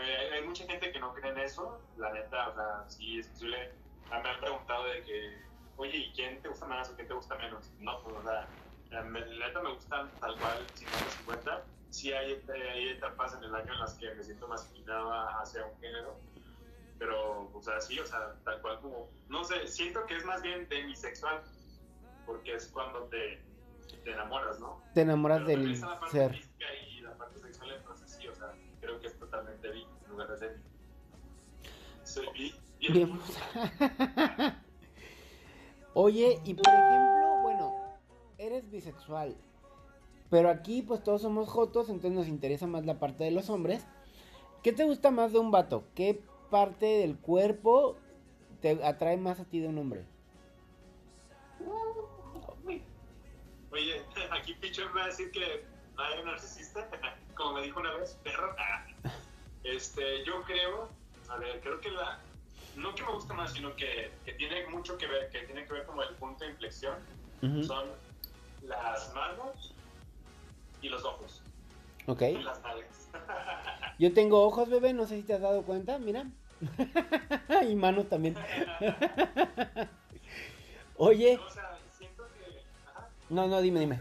eh, 0.00 0.30
hay 0.32 0.42
mucha 0.42 0.64
gente 0.64 0.90
que 0.90 0.98
no 0.98 1.12
cree 1.12 1.30
en 1.30 1.40
eso, 1.40 1.78
la 1.98 2.10
neta, 2.10 2.48
o 2.48 2.54
sea, 2.54 2.84
sí 2.88 3.18
es 3.18 3.26
posible. 3.26 3.70
Ah, 4.10 4.20
me 4.22 4.30
han 4.30 4.40
preguntado 4.40 4.84
de 4.84 5.02
que, 5.02 5.38
oye, 5.76 5.98
¿y 5.98 6.12
quién 6.12 6.40
te 6.40 6.48
gusta 6.48 6.64
más 6.64 6.88
o 6.88 6.94
quién 6.94 7.06
te 7.06 7.12
gusta 7.12 7.34
menos? 7.34 7.70
No, 7.80 8.02
pues, 8.02 8.16
o 8.16 8.22
sea, 8.22 8.46
la 8.88 9.02
neta 9.02 9.62
me 9.62 9.74
gustan 9.74 10.10
tal 10.20 10.38
cual 10.38 10.56
50-50. 11.26 11.60
Sí 11.90 12.10
hay, 12.14 12.42
hay, 12.48 12.88
etapas 12.88 13.34
en 13.34 13.44
el 13.44 13.54
año 13.54 13.74
en 13.74 13.78
las 13.78 13.92
que 13.94 14.14
me 14.14 14.24
siento 14.24 14.48
más 14.48 14.66
inclinado 14.70 15.12
hacia 15.42 15.66
un 15.66 15.78
género, 15.78 16.16
pero, 16.98 17.50
o 17.52 17.60
sea, 17.60 17.78
sí, 17.82 18.00
o 18.00 18.06
sea, 18.06 18.36
tal 18.42 18.58
cual 18.62 18.80
como, 18.80 19.10
no 19.28 19.44
sé, 19.44 19.66
siento 19.66 20.06
que 20.06 20.16
es 20.16 20.24
más 20.24 20.40
bien 20.40 20.66
demisexual, 20.70 21.42
porque 22.24 22.54
es 22.54 22.68
cuando 22.68 23.00
te, 23.04 23.42
te 24.02 24.12
enamoras, 24.12 24.58
¿no? 24.60 24.82
Te 24.94 25.02
enamoras 25.02 25.46
del 25.46 25.76
ser. 26.10 26.34
Y 26.34 26.97
la 27.68 27.82
parte 27.84 28.06
sexual, 28.06 28.08
entonces 28.08 28.10
sí, 28.10 28.28
o 28.28 28.34
sea, 28.34 28.54
creo 28.80 29.00
que 29.00 29.06
es 29.08 29.18
totalmente 29.18 29.70
bi 29.70 29.86
en 30.04 30.10
lugar 30.10 30.38
de. 30.38 30.56
Soy. 32.04 32.54
Bien. 32.80 33.18
Oye, 35.94 36.40
y 36.44 36.54
por 36.54 36.72
ejemplo, 36.72 37.42
bueno, 37.42 37.74
eres 38.38 38.70
bisexual, 38.70 39.36
pero 40.30 40.48
aquí 40.48 40.82
pues 40.82 41.02
todos 41.02 41.22
somos 41.22 41.48
jotos, 41.48 41.88
entonces 41.88 42.12
nos 42.12 42.28
interesa 42.28 42.66
más 42.66 42.86
la 42.86 42.98
parte 42.98 43.24
de 43.24 43.30
los 43.32 43.50
hombres. 43.50 43.84
¿Qué 44.62 44.72
te 44.72 44.84
gusta 44.84 45.10
más 45.10 45.32
de 45.32 45.38
un 45.38 45.50
vato? 45.50 45.84
¿Qué 45.94 46.22
parte 46.50 46.86
del 46.86 47.18
cuerpo 47.18 47.96
te 48.60 48.82
atrae 48.84 49.16
más 49.16 49.40
a 49.40 49.44
ti 49.44 49.60
de 49.60 49.68
un 49.68 49.78
hombre? 49.78 50.04
Oye, 53.70 54.02
aquí 54.30 54.54
Picho 54.54 54.82
me 54.88 55.00
va 55.00 55.04
a 55.04 55.08
decir 55.08 55.30
que 55.30 55.64
narcisista, 55.96 56.24
como 56.24 56.37
me 57.58 57.66
dijo 57.66 57.80
una 57.80 57.94
vez, 57.94 58.16
perro. 58.22 58.54
Este, 59.64 60.24
yo 60.24 60.42
creo, 60.42 60.88
a 61.28 61.36
ver, 61.36 61.60
creo 61.60 61.80
que 61.80 61.90
la, 61.90 62.20
no 62.76 62.94
que 62.94 63.02
me 63.02 63.12
gusta 63.12 63.34
más, 63.34 63.52
sino 63.52 63.74
que, 63.74 64.12
que 64.24 64.32
tiene 64.34 64.66
mucho 64.68 64.96
que 64.96 65.06
ver, 65.06 65.28
que 65.30 65.40
tiene 65.42 65.66
que 65.66 65.72
ver 65.72 65.84
como 65.84 66.02
el 66.02 66.14
punto 66.14 66.44
de 66.44 66.50
inflexión, 66.50 66.96
son 67.66 67.88
las 68.62 69.14
manos 69.14 69.74
y 70.80 70.88
los 70.88 71.04
ojos. 71.04 71.42
Ok. 72.06 72.22
Y 72.22 72.42
las 72.42 72.62
nalgas. 72.62 73.10
Yo 73.98 74.14
tengo 74.14 74.44
ojos, 74.44 74.70
bebé, 74.70 74.92
no 74.92 75.06
sé 75.06 75.16
si 75.16 75.22
te 75.24 75.34
has 75.34 75.40
dado 75.40 75.62
cuenta, 75.62 75.98
mira. 75.98 76.24
y 77.68 77.74
manos 77.74 78.08
también. 78.08 78.36
Oye. 80.96 81.38
O 81.38 81.50
sea, 81.50 81.78
siento 81.96 82.24
que. 82.28 82.62
No, 83.28 83.46
no, 83.46 83.60
dime, 83.60 83.80
dime. 83.80 84.00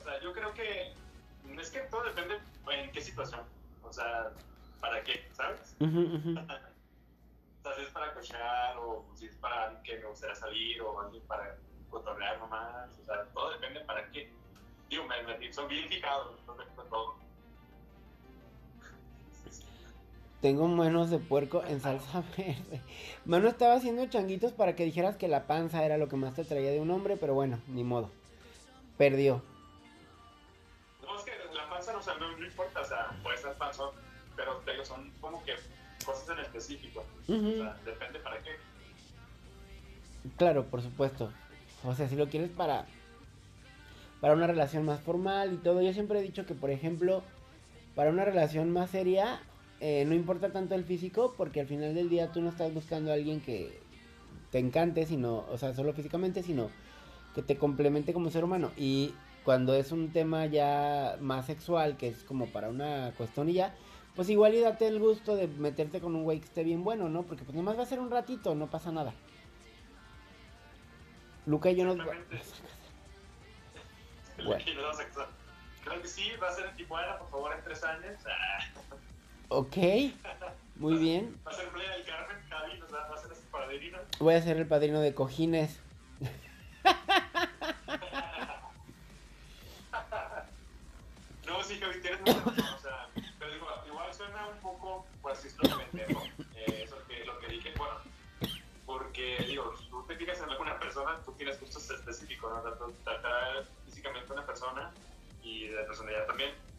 O 0.00 0.04
sea, 0.04 0.20
yo 0.22 0.32
creo 0.32 0.54
que. 0.54 0.97
Es 1.60 1.70
que 1.70 1.80
todo 1.90 2.04
depende 2.04 2.38
en 2.70 2.92
qué 2.92 3.00
situación. 3.00 3.40
O 3.82 3.92
sea, 3.92 4.30
¿para 4.80 5.02
qué? 5.02 5.28
¿Sabes? 5.32 5.76
o 5.80 7.62
sea, 7.62 7.74
si 7.74 7.82
es 7.82 7.90
para 7.90 8.14
cochear 8.14 8.76
o 8.78 9.04
si 9.14 9.26
es 9.26 9.36
para 9.36 9.64
alguien 9.64 9.82
que 9.82 9.98
me 9.98 10.06
gustaría 10.08 10.34
salir 10.34 10.80
o 10.82 11.00
alguien 11.00 11.22
para 11.26 11.56
cotorrear 11.90 12.38
nomás. 12.38 12.90
O 13.00 13.04
sea, 13.04 13.24
todo 13.34 13.50
depende 13.52 13.80
para 13.80 14.08
qué. 14.10 14.30
Digo, 14.88 15.04
me, 15.04 15.38
me 15.38 15.52
son 15.52 15.68
bien 15.68 15.88
fijados, 15.88 16.36
todo. 16.88 17.16
Tengo 20.40 20.68
manos 20.68 21.10
de 21.10 21.18
puerco 21.18 21.64
en 21.64 21.80
salsa 21.80 22.22
verde. 22.36 22.80
Mano 23.24 23.48
estaba 23.48 23.74
haciendo 23.74 24.06
changuitos 24.06 24.52
para 24.52 24.76
que 24.76 24.84
dijeras 24.84 25.16
que 25.16 25.26
la 25.26 25.46
panza 25.46 25.84
era 25.84 25.98
lo 25.98 26.08
que 26.08 26.16
más 26.16 26.34
te 26.34 26.44
traía 26.44 26.70
de 26.70 26.80
un 26.80 26.90
hombre, 26.90 27.16
pero 27.16 27.34
bueno, 27.34 27.58
ni 27.66 27.82
modo. 27.82 28.10
Perdió. 28.96 29.42
No, 32.14 32.36
no, 32.36 32.44
importa, 32.44 32.80
o 32.80 32.84
sea, 32.84 33.10
puede 33.22 33.38
ser 33.38 33.54
panzón, 33.54 33.90
pero 34.36 34.84
son 34.84 35.10
como 35.20 35.42
que 35.44 35.54
cosas 36.04 36.36
en 36.36 36.44
específico. 36.44 37.04
O 37.28 37.56
sea, 37.56 37.76
depende 37.84 38.18
para 38.20 38.42
qué. 38.42 38.50
Claro, 40.36 40.64
por 40.64 40.82
supuesto. 40.82 41.32
O 41.84 41.94
sea, 41.94 42.08
si 42.08 42.16
lo 42.16 42.28
quieres 42.28 42.50
para 42.50 42.86
para 44.20 44.34
una 44.34 44.46
relación 44.46 44.84
más 44.84 45.00
formal 45.00 45.52
y 45.54 45.56
todo. 45.58 45.82
Yo 45.82 45.92
siempre 45.92 46.18
he 46.18 46.22
dicho 46.22 46.46
que, 46.46 46.54
por 46.54 46.70
ejemplo, 46.70 47.22
para 47.94 48.10
una 48.10 48.24
relación 48.24 48.70
más 48.70 48.90
seria, 48.90 49.40
eh, 49.80 50.04
no 50.06 50.14
importa 50.14 50.50
tanto 50.50 50.74
el 50.74 50.84
físico, 50.84 51.34
porque 51.36 51.60
al 51.60 51.66
final 51.66 51.94
del 51.94 52.08
día 52.08 52.32
tú 52.32 52.40
no 52.40 52.50
estás 52.50 52.72
buscando 52.72 53.10
a 53.10 53.14
alguien 53.14 53.40
que 53.40 53.78
te 54.50 54.58
encante, 54.58 55.06
sino, 55.06 55.44
o 55.50 55.58
sea, 55.58 55.74
solo 55.74 55.92
físicamente, 55.92 56.42
sino 56.42 56.70
que 57.34 57.42
te 57.42 57.56
complemente 57.56 58.12
como 58.12 58.30
ser 58.30 58.44
humano. 58.44 58.72
Y 58.76 59.14
cuando 59.48 59.74
es 59.74 59.92
un 59.92 60.12
tema 60.12 60.44
ya 60.44 61.16
más 61.22 61.46
sexual, 61.46 61.96
que 61.96 62.08
es 62.08 62.22
como 62.22 62.52
para 62.52 62.68
una 62.68 63.14
cuestión 63.16 63.48
y 63.48 63.54
ya, 63.54 63.74
pues 64.14 64.28
igual 64.28 64.52
y 64.52 64.60
date 64.60 64.86
el 64.86 64.98
gusto 64.98 65.36
de 65.36 65.48
meterte 65.48 66.02
con 66.02 66.14
un 66.14 66.24
güey 66.24 66.40
que 66.40 66.44
esté 66.44 66.64
bien 66.64 66.84
bueno, 66.84 67.08
¿no? 67.08 67.22
Porque 67.22 67.44
pues 67.44 67.56
nomás 67.56 67.78
va 67.78 67.84
a 67.84 67.86
ser 67.86 67.98
un 67.98 68.10
ratito, 68.10 68.54
no 68.54 68.66
pasa 68.66 68.92
nada. 68.92 69.14
Luca 71.46 71.70
y 71.70 71.76
yo 71.76 71.86
nos... 71.86 71.96
Bueno. 74.44 74.64
Creo 75.82 76.02
que 76.02 76.08
sí, 76.08 76.30
va 76.42 76.48
a 76.48 76.52
ser 76.52 76.66
en 76.66 76.76
Tijuana, 76.76 77.16
por 77.16 77.30
favor, 77.30 77.54
en 77.56 77.64
tres 77.64 77.82
años. 77.84 78.16
Ok, 79.48 79.76
muy 80.76 80.98
bien. 80.98 81.40
Va 81.46 81.52
a 81.52 81.54
ser 81.54 81.70
Playa 81.70 81.92
del 81.92 82.04
Carmen, 82.04 82.36
Javi 82.50 82.78
nos 82.80 82.92
va 82.92 82.98
a 82.98 83.14
hacer 83.14 83.34
su 83.34 83.44
padrino. 83.44 83.96
Voy 84.18 84.34
a 84.34 84.42
ser 84.42 84.58
el 84.58 84.66
padrino 84.66 85.00
de 85.00 85.14
cojines. 85.14 85.80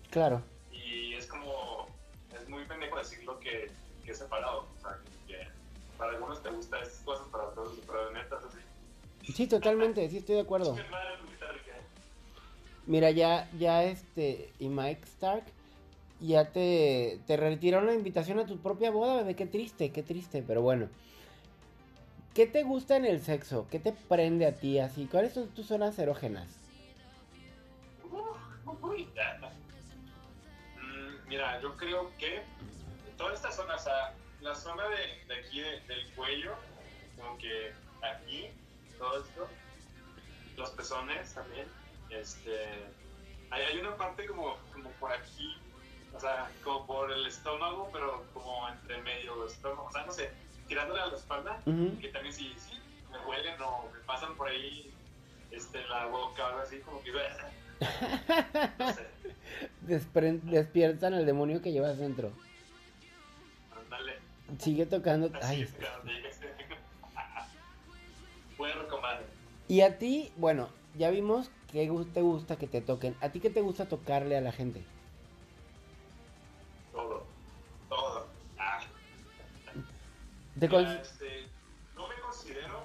Claro. 0.09 0.41
Y 0.71 1.13
es 1.13 1.27
como 1.27 1.87
es 2.35 2.47
muy 2.49 2.63
pendejo 2.65 2.97
decirlo 2.97 3.39
que, 3.39 3.71
que 4.03 4.11
es 4.11 4.17
separado. 4.17 4.67
O 4.77 4.81
sea, 4.81 4.97
que 5.27 5.47
para 5.97 6.11
algunos 6.11 6.41
te 6.41 6.49
gusta 6.49 6.79
estas 6.79 7.01
cosas, 7.03 7.27
para 7.27 7.45
otros, 7.45 7.77
pero 7.85 8.11
neta 8.11 8.37
es 8.37 8.45
así. 8.45 9.33
Sí, 9.33 9.47
totalmente, 9.47 10.09
sí 10.09 10.17
estoy 10.17 10.35
de 10.35 10.41
acuerdo. 10.41 10.75
Mira, 12.87 13.11
ya, 13.11 13.47
ya 13.59 13.83
este, 13.83 14.51
y 14.57 14.67
Mike 14.67 15.03
Stark, 15.05 15.43
ya 16.19 16.51
te, 16.51 17.19
te 17.27 17.37
retiraron 17.37 17.85
la 17.85 17.93
invitación 17.93 18.39
a 18.39 18.47
tu 18.47 18.57
propia 18.57 18.89
boda, 18.89 19.17
bebé, 19.17 19.35
qué 19.35 19.45
triste, 19.45 19.91
qué 19.91 20.01
triste, 20.01 20.43
pero 20.45 20.63
bueno. 20.63 20.89
¿Qué 22.33 22.47
te 22.47 22.63
gusta 22.63 22.97
en 22.97 23.05
el 23.05 23.21
sexo? 23.21 23.67
¿Qué 23.69 23.79
te 23.79 23.91
prende 23.91 24.47
a 24.47 24.55
ti 24.55 24.79
así? 24.79 25.05
¿Cuáles 25.05 25.33
son 25.33 25.49
tus 25.49 25.67
zonas 25.67 25.99
erógenas? 25.99 26.58
Mira, 31.29 31.61
yo 31.61 31.77
creo 31.77 32.11
que 32.17 32.41
toda 33.15 33.35
esta 33.35 33.51
zona, 33.51 33.75
o 33.75 33.79
sea, 33.79 34.15
la 34.41 34.55
zona 34.55 34.83
de, 34.89 35.25
de 35.27 35.39
aquí 35.39 35.61
del 35.61 36.11
cuello, 36.15 36.55
como 37.15 37.37
que 37.37 37.71
aquí, 38.01 38.49
todo 38.97 39.23
esto, 39.23 39.47
los 40.57 40.71
pezones 40.71 41.31
también, 41.35 41.67
este, 42.09 42.89
hay, 43.51 43.61
hay 43.61 43.77
una 43.77 43.95
parte 43.95 44.25
como, 44.25 44.57
como 44.73 44.89
por 44.93 45.11
aquí, 45.11 45.55
o 46.15 46.19
sea, 46.19 46.49
como 46.63 46.87
por 46.87 47.11
el 47.11 47.27
estómago, 47.27 47.91
pero 47.93 48.25
como 48.33 48.67
entre 48.67 48.99
medio 49.03 49.45
estómago, 49.45 49.85
o 49.85 49.91
sea, 49.91 50.05
no 50.07 50.11
sé, 50.11 50.31
tirándole 50.67 50.99
a 50.99 51.05
la 51.05 51.15
espalda, 51.15 51.61
que 52.01 52.07
también 52.07 52.33
si, 52.33 52.55
si 52.57 52.73
me 53.11 53.19
huelen 53.27 53.61
o 53.61 53.87
me 53.93 53.99
pasan 53.99 54.35
por 54.35 54.47
ahí 54.47 54.91
este, 55.51 55.87
la 55.89 56.07
boca 56.07 56.43
o 56.43 56.47
algo 56.47 56.61
así, 56.61 56.79
como 56.79 57.03
que... 57.03 57.11
No 57.79 58.93
sé 58.93 59.19
despiertan 59.87 61.13
al 61.13 61.25
demonio 61.25 61.61
que 61.61 61.71
llevas 61.71 61.97
dentro. 61.97 62.31
Ándale. 63.75 64.17
Sigue 64.59 64.85
tocando. 64.85 65.31
Ay. 65.41 65.67
Y 69.69 69.81
a 69.81 69.99
ti, 69.99 70.33
bueno, 70.35 70.67
ya 70.97 71.11
vimos 71.11 71.51
que 71.71 71.87
te 72.11 72.21
gusta 72.21 72.55
que 72.55 72.65
te 72.65 72.81
toquen. 72.81 73.15
¿A 73.21 73.29
ti 73.29 73.39
qué 73.39 73.51
te 73.51 73.61
gusta 73.61 73.87
tocarle 73.87 74.35
a 74.35 74.41
la 74.41 74.51
gente? 74.51 74.83
Todo. 76.91 77.23
Todo. 77.87 78.27
Ah. 78.57 78.81
este, 80.59 81.45
no 81.95 82.07
me 82.07 82.15
considero 82.15 82.83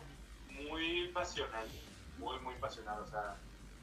muy 0.69 1.09
pasional. 1.09 1.67
Muy, 2.19 2.39
muy 2.41 2.55
pasional. 2.57 3.01
O 3.01 3.07
sea, 3.09 3.35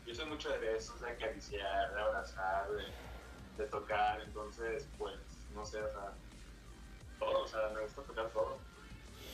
yo 0.06 0.16
soy 0.16 0.26
mucho 0.26 0.50
de 0.50 0.58
besos, 0.58 1.00
de 1.02 1.10
acariciar, 1.10 1.94
de 1.94 2.02
abrazar, 2.02 2.70
de 2.72 2.84
de 3.58 3.66
tocar, 3.68 4.22
entonces, 4.22 4.88
pues, 4.98 5.16
no 5.54 5.66
sé, 5.66 5.82
o 5.82 5.92
sea, 5.92 6.14
todo, 7.20 7.44
o 7.44 7.48
sea, 7.48 7.70
me 7.74 7.82
gusta 7.82 8.02
tocar 8.02 8.30
todo. 8.30 8.58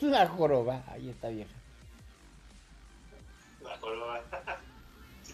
La 0.00 0.28
joroba, 0.28 0.82
ahí 0.88 1.08
está 1.10 1.28
vieja. 1.28 1.54
La 3.62 3.76
joroba. 3.78 4.22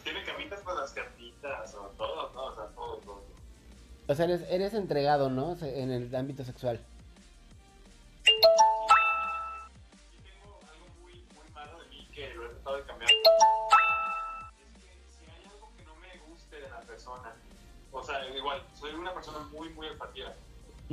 tiene 0.05 0.25
camitas 0.25 0.61
para 0.61 0.81
las 0.81 0.93
cartitas 0.93 1.75
o 1.75 1.87
todo, 1.97 2.27
todo, 2.29 2.53
o 2.53 2.55
sea, 2.55 2.67
todo, 2.75 2.97
todo. 2.99 3.25
O 4.07 4.15
sea, 4.15 4.27
eres, 4.27 4.43
eres 4.51 4.75
entregado, 4.75 5.31
¿no? 5.31 5.57
En 5.63 5.91
el 5.91 6.15
ámbito 6.15 6.45
sexual. 6.45 6.79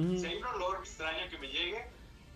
Ujú. 0.02 0.18
Si 0.18 0.26
hay 0.26 0.38
un 0.38 0.46
olor 0.46 0.80
extraño 0.80 1.30
que 1.30 1.38
me 1.38 1.48
llegue, 1.48 1.86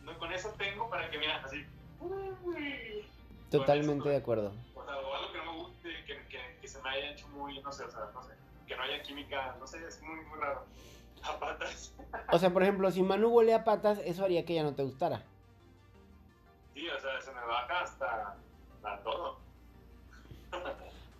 no, 0.04 0.18
con 0.20 0.32
eso 0.32 0.54
tengo 0.58 0.88
para 0.90 1.10
que, 1.10 1.18
mira, 1.18 1.42
así. 1.44 1.66
uy, 2.00 3.06
Totalmente 3.50 4.04
eso, 4.04 4.10
de 4.10 4.16
acuerdo. 4.18 4.54
O 4.76 4.86
sea, 4.86 4.98
o 4.98 5.16
algo 5.16 5.32
que 5.32 5.38
no 5.40 5.52
me 5.54 5.60
guste, 5.60 5.90
que, 6.06 6.28
que, 6.28 6.60
que 6.62 6.68
se 6.68 6.82
me 6.84 6.90
haya 6.90 7.12
hecho 7.12 7.28
muy, 7.30 7.60
no 7.62 7.72
sé, 7.72 7.86
o 7.86 7.90
sea, 7.90 8.02
no 8.14 8.22
sé, 8.22 8.34
que 8.68 8.76
no 8.76 8.84
haya 8.84 9.02
química, 9.02 9.56
no 9.60 9.66
sé, 9.66 9.86
es 9.86 10.02
muy, 10.04 10.20
muy 10.26 10.40
raro. 10.40 10.66
A 11.24 11.40
patas. 11.40 11.96
O 12.32 12.38
sea, 12.38 12.52
por 12.52 12.62
ejemplo, 12.62 12.92
si 12.92 13.02
Manu 13.02 13.30
huele 13.30 13.54
a 13.56 13.64
patas, 13.64 14.00
eso 14.06 14.24
haría 14.24 14.46
que 14.46 14.54
ya 14.54 14.62
no 14.62 14.76
te 14.76 14.84
gustara. 14.84 15.24
Sí, 16.76 16.88
o 16.88 17.00
sea, 17.00 17.20
se 17.20 17.32
me 17.32 17.42
baja 17.42 17.82
hasta, 17.82 18.38
hasta 18.76 19.04
todo. 19.04 19.40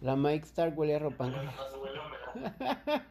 La 0.02 0.16
Mike 0.16 0.46
Stark 0.46 0.78
huele 0.78 0.96
a 0.96 1.00
ropa. 1.00 1.26
Ya 1.32 1.42
nomás 1.42 1.74
huele 1.74 2.00
a 2.00 2.06
humedad. 2.06 3.06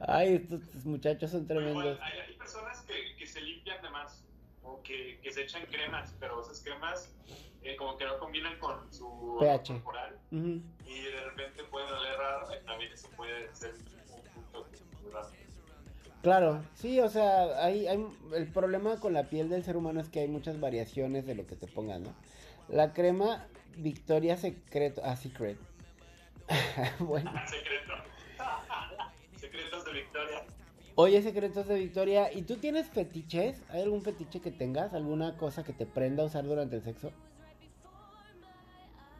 Ay, 0.00 0.34
estos 0.34 0.84
muchachos 0.84 1.30
son 1.30 1.42
igual, 1.42 1.64
tremendos. 1.64 1.98
hay, 2.02 2.18
hay 2.20 2.34
personas 2.34 2.80
que, 2.82 3.16
que 3.16 3.26
se 3.26 3.40
limpian 3.40 3.82
de 3.82 3.90
más 3.90 4.24
o 4.62 4.82
que, 4.82 5.18
que 5.22 5.32
se 5.32 5.42
echan 5.42 5.64
cremas, 5.66 6.14
pero 6.18 6.42
esas 6.42 6.60
cremas 6.60 7.14
eh, 7.62 7.76
como 7.76 7.96
que 7.96 8.04
no 8.04 8.18
combinan 8.18 8.58
con 8.58 8.92
su 8.92 9.36
pH. 9.40 9.74
corporal 9.74 10.16
y 10.86 11.00
de 11.02 11.20
repente 11.24 11.64
pueden 11.64 11.88
oler 11.92 12.16
raro 12.16 12.46
y 12.54 12.64
también 12.64 12.92
eso 12.92 13.08
puede 13.16 13.54
ser 13.54 13.74
un 13.74 14.42
punto 14.44 14.66
raro. 15.12 15.28
Claro, 16.22 16.64
sí, 16.74 17.00
o 17.00 17.08
sea, 17.08 17.64
hay, 17.64 17.86
hay, 17.86 18.04
el 18.34 18.46
problema 18.48 18.98
con 18.98 19.12
la 19.12 19.24
piel 19.24 19.48
del 19.48 19.64
ser 19.64 19.76
humano 19.76 20.00
es 20.00 20.08
que 20.08 20.20
hay 20.20 20.28
muchas 20.28 20.58
variaciones 20.58 21.26
de 21.26 21.34
lo 21.34 21.46
que 21.46 21.56
te 21.56 21.66
pongas, 21.66 22.00
¿no? 22.00 22.14
La 22.68 22.92
crema 22.92 23.46
Victoria 23.76 24.36
Secreto, 24.36 25.02
ah, 25.04 25.16
Secret. 25.16 25.58
bueno, 26.98 27.32
Secreto. 27.46 27.94
De 29.86 29.92
Victoria. 29.92 30.44
oye, 30.96 31.22
secretos 31.22 31.68
de 31.68 31.78
Victoria, 31.78 32.32
¿y 32.32 32.42
tú 32.42 32.56
tienes 32.56 32.88
fetiches? 32.90 33.62
¿Hay 33.70 33.82
algún 33.82 34.02
fetiche 34.02 34.40
que 34.40 34.50
tengas? 34.50 34.94
¿Alguna 34.94 35.36
cosa 35.36 35.62
que 35.62 35.72
te 35.72 35.86
prenda 35.86 36.24
a 36.24 36.26
usar 36.26 36.44
durante 36.44 36.76
el 36.76 36.82
sexo? 36.82 37.12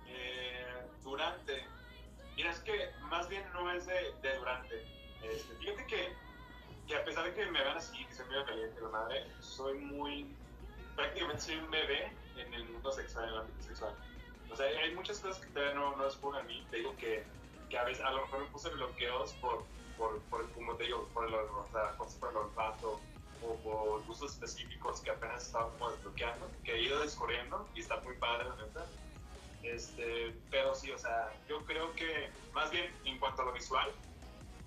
Eh, 0.09 0.65
durante. 1.05 1.65
Mira, 2.37 2.51
es 2.51 2.59
que 2.61 2.91
más 3.11 3.29
bien 3.29 3.43
no 3.53 3.71
es 3.71 3.87
de, 3.87 3.95
de 4.23 4.37
durante. 4.39 4.83
Este, 5.23 5.55
fíjate 5.61 5.87
que, 5.87 6.09
que 6.89 6.97
a 6.97 7.05
pesar 7.05 7.25
de 7.25 7.35
que 7.35 7.47
me 7.47 7.61
vean 7.63 7.77
así, 7.77 8.05
que 8.05 8.13
soy 8.15 8.27
medio 8.27 8.45
caliente, 8.45 8.81
la 8.81 8.89
madre, 8.89 9.25
soy 9.41 9.79
muy. 9.79 10.27
prácticamente 10.97 11.43
soy 11.43 11.57
un 11.57 11.71
bebé 11.71 12.13
en 12.39 12.53
el 12.55 12.65
mundo 12.71 12.91
sexual, 12.93 13.25
en 13.29 13.35
el 13.35 13.41
ámbito 13.41 13.63
sexual. 13.63 13.95
O 14.51 14.57
sea, 14.57 14.67
hay 14.67 14.95
muchas 14.95 15.21
cosas 15.21 15.39
que 15.45 15.51
todavía 15.53 15.75
no, 15.75 15.97
no 15.97 16.05
descubren 16.05 16.43
a 16.43 16.45
mí. 16.45 16.67
Te 16.71 16.79
digo 16.79 16.97
que, 16.97 17.25
que 17.69 17.79
a 17.79 17.85
veces 17.85 18.05
a 18.05 18.11
lo 18.11 18.23
mejor 18.23 18.41
me 18.41 18.47
puse 18.47 18.71
bloqueos 18.71 19.33
por, 19.35 19.65
por, 19.97 20.21
por 20.23 20.51
como 20.53 20.75
te 20.77 20.85
digo, 20.85 21.09
por 21.15 21.27
por 22.21 22.31
el 22.31 22.37
olfato 22.37 23.01
o 23.43 23.55
por 23.57 24.05
gustos 24.07 24.33
específicos 24.33 25.01
que 25.01 25.11
apenas 25.11 25.47
estaba 25.47 25.71
como 25.73 25.91
desbloqueando, 25.91 26.51
que 26.65 26.75
he 26.75 26.83
ido 26.83 27.01
descubriendo 27.01 27.69
y 27.75 27.81
está 27.81 28.01
muy 28.01 28.17
padre, 28.17 28.49
la. 28.49 28.87
Este, 29.63 30.35
pero 30.51 30.75
sí, 30.75 30.91
o 30.93 30.99
sea, 30.99 31.33
yo 31.49 31.65
creo 31.65 31.93
que 31.95 32.31
más 32.53 32.71
bien 32.71 32.93
en 33.05 33.19
cuanto 33.19 33.43
a 33.43 33.47
lo 33.47 33.53
visual, 33.53 33.91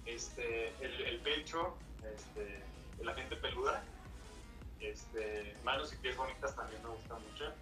este, 0.06 0.70
el, 0.82 1.02
el 1.02 1.20
pecho, 1.20 1.78
este, 2.14 2.64
la 3.02 3.14
gente 3.14 3.36
peluda, 3.38 3.84
este, 4.80 5.56
manos 5.64 5.94
y 5.94 5.98
pies 5.98 6.18
bonitas 6.18 6.56
también 6.56 6.82
me 6.84 6.90
gustan 6.90 7.22
mucho. 7.24 7.54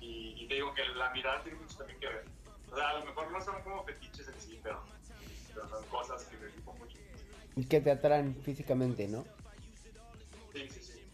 Y, 0.00 0.34
y 0.38 0.48
te 0.48 0.54
digo 0.54 0.74
que 0.74 0.84
la 0.84 1.10
mirada 1.10 1.42
tiene 1.42 1.58
mucho 1.58 1.76
también 1.78 1.98
que 2.00 2.06
ver. 2.06 2.24
O 2.70 2.76
sea, 2.76 2.90
a 2.90 2.98
lo 2.98 3.04
mejor 3.04 3.30
no 3.30 3.40
son 3.40 3.62
como 3.62 3.84
fetiches 3.84 4.28
en 4.28 4.40
sí, 4.40 4.60
pero, 4.62 4.82
son 5.54 5.84
cosas 5.86 6.24
que. 6.24 6.36
Y 7.56 7.64
que 7.66 7.80
te 7.80 7.92
atraen 7.92 8.34
físicamente, 8.42 9.06
¿no? 9.06 9.24
Sí, 10.52 10.68
sí, 10.68 10.80
sí. 10.82 11.04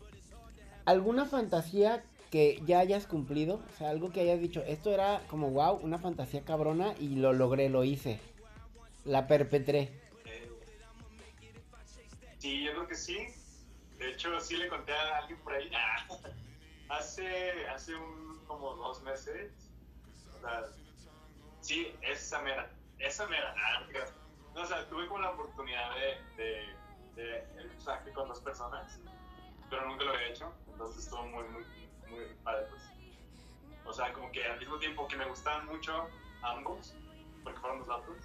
¿Alguna 0.87 1.27
fantasía 1.27 2.03
que 2.31 2.63
ya 2.65 2.79
hayas 2.79 3.07
cumplido? 3.07 3.57
O 3.57 3.77
sea, 3.77 3.91
algo 3.91 4.11
que 4.11 4.21
hayas 4.21 4.41
dicho, 4.41 4.63
esto 4.67 4.91
era 4.91 5.23
como 5.29 5.51
wow, 5.51 5.77
una 5.83 5.99
fantasía 5.99 6.45
cabrona 6.45 6.95
y 6.99 7.17
lo 7.17 7.33
logré, 7.33 7.69
lo 7.69 7.85
hice. 7.85 8.21
La 9.05 9.27
perpetré. 9.27 9.93
Eh, 10.25 10.51
sí, 12.39 12.65
yo 12.65 12.73
creo 12.73 12.89
que 12.89 12.95
sí. 12.95 13.19
De 13.99 14.13
hecho, 14.13 14.41
sí 14.41 14.57
le 14.57 14.69
conté 14.69 14.93
a 14.93 15.19
alguien 15.19 15.39
por 15.41 15.53
ahí. 15.53 15.71
Ah, 15.75 16.07
hace, 16.89 17.67
hace 17.69 17.95
un, 17.95 18.41
como 18.47 18.75
dos 18.77 19.03
meses. 19.03 19.53
O 20.37 20.41
sea, 20.41 20.65
sí, 21.61 21.93
esa 22.03 22.41
mera. 22.43 22.71
Esa 22.99 23.27
mera. 23.27 23.55
Ah, 23.57 23.87
no 24.55 24.63
o 24.63 24.67
sea, 24.67 24.89
tuve 24.89 25.07
como 25.07 25.21
la 25.21 25.31
oportunidad 25.31 25.95
de, 25.95 26.43
de, 26.43 26.77
de 27.17 27.39
el 27.59 27.69
mensaje 27.69 28.11
con 28.13 28.29
dos 28.29 28.41
personas, 28.41 28.99
pero 29.69 29.89
nunca 29.89 30.05
lo 30.05 30.13
había 30.13 30.29
hecho. 30.29 30.53
Entonces 30.73 31.05
estuvo 31.05 31.23
muy, 31.25 31.45
muy, 31.49 31.65
muy 32.09 32.25
padre. 32.43 32.67
Pues. 32.71 32.83
O 33.87 33.93
sea, 33.93 34.13
como 34.13 34.31
que 34.33 34.45
al 34.45 34.59
mismo 34.59 34.79
tiempo 34.79 35.07
que 35.09 35.17
me 35.17 35.27
gustaban 35.27 35.67
mucho 35.67 36.07
ambos, 36.43 36.95
porque 37.43 37.59
fueron 37.61 37.79
los 37.81 37.89
datos. 37.89 38.17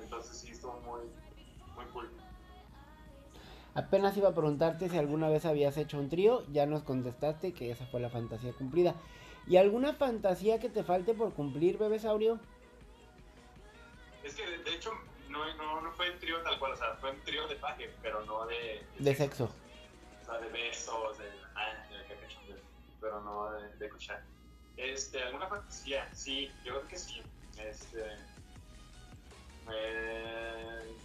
Entonces 0.00 0.38
sí, 0.38 0.50
estuvo 0.50 0.80
muy, 0.80 1.02
muy 1.74 1.84
cool. 1.92 2.10
Apenas 3.74 4.16
iba 4.16 4.28
a 4.28 4.34
preguntarte 4.34 4.88
si 4.88 4.98
alguna 4.98 5.28
vez 5.30 5.46
habías 5.46 5.76
hecho 5.78 5.98
un 5.98 6.10
trío, 6.10 6.44
ya 6.52 6.66
nos 6.66 6.82
contestaste 6.82 7.54
que 7.54 7.70
esa 7.70 7.86
fue 7.86 8.00
la 8.00 8.10
fantasía 8.10 8.52
cumplida. 8.52 8.94
¿Y 9.46 9.56
alguna 9.56 9.94
fantasía 9.94 10.60
que 10.60 10.68
te 10.68 10.84
falte 10.84 11.14
por 11.14 11.32
cumplir, 11.32 11.78
bebesaurio? 11.78 12.38
Es 14.22 14.34
que 14.34 14.46
de 14.46 14.74
hecho 14.74 14.92
no, 15.32 15.54
no, 15.54 15.80
no 15.80 15.92
fue 15.92 16.10
un 16.10 16.18
trío 16.18 16.40
tal 16.42 16.58
cual, 16.58 16.72
o 16.72 16.76
sea, 16.76 16.94
fue 17.00 17.10
un 17.10 17.20
trío 17.22 17.46
de 17.48 17.56
paje, 17.56 17.92
pero 18.02 18.24
no 18.24 18.46
de, 18.46 18.86
De 18.98 19.14
sexo. 19.14 19.44
o 20.22 20.24
sea, 20.24 20.38
de 20.38 20.48
besos, 20.48 21.18
de, 21.18 21.30
ah, 21.56 21.72
de 21.90 22.02
pero 23.00 23.20
no 23.22 23.50
de, 23.52 23.68
de 23.78 23.88
cochar. 23.88 24.22
Este, 24.76 25.22
alguna 25.22 25.48
fantasía, 25.48 26.08
sí, 26.14 26.50
yo 26.64 26.74
creo 26.76 26.88
que 26.88 26.98
sí. 26.98 27.20
Este, 27.58 28.04
eh, 29.70 30.96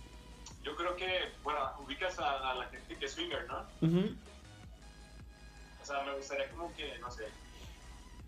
yo 0.64 0.76
creo 0.76 0.96
que, 0.96 1.32
bueno, 1.44 1.60
ubicas 1.80 2.18
a, 2.20 2.52
a 2.52 2.56
la 2.56 2.66
gente 2.66 2.96
que 2.98 3.06
es 3.06 3.12
swinger, 3.14 3.46
¿no? 3.48 3.66
O 5.82 5.86
sea, 5.86 6.04
me 6.04 6.14
gustaría 6.16 6.50
como 6.52 6.74
que, 6.76 6.98
no 7.00 7.10
sé. 7.12 7.28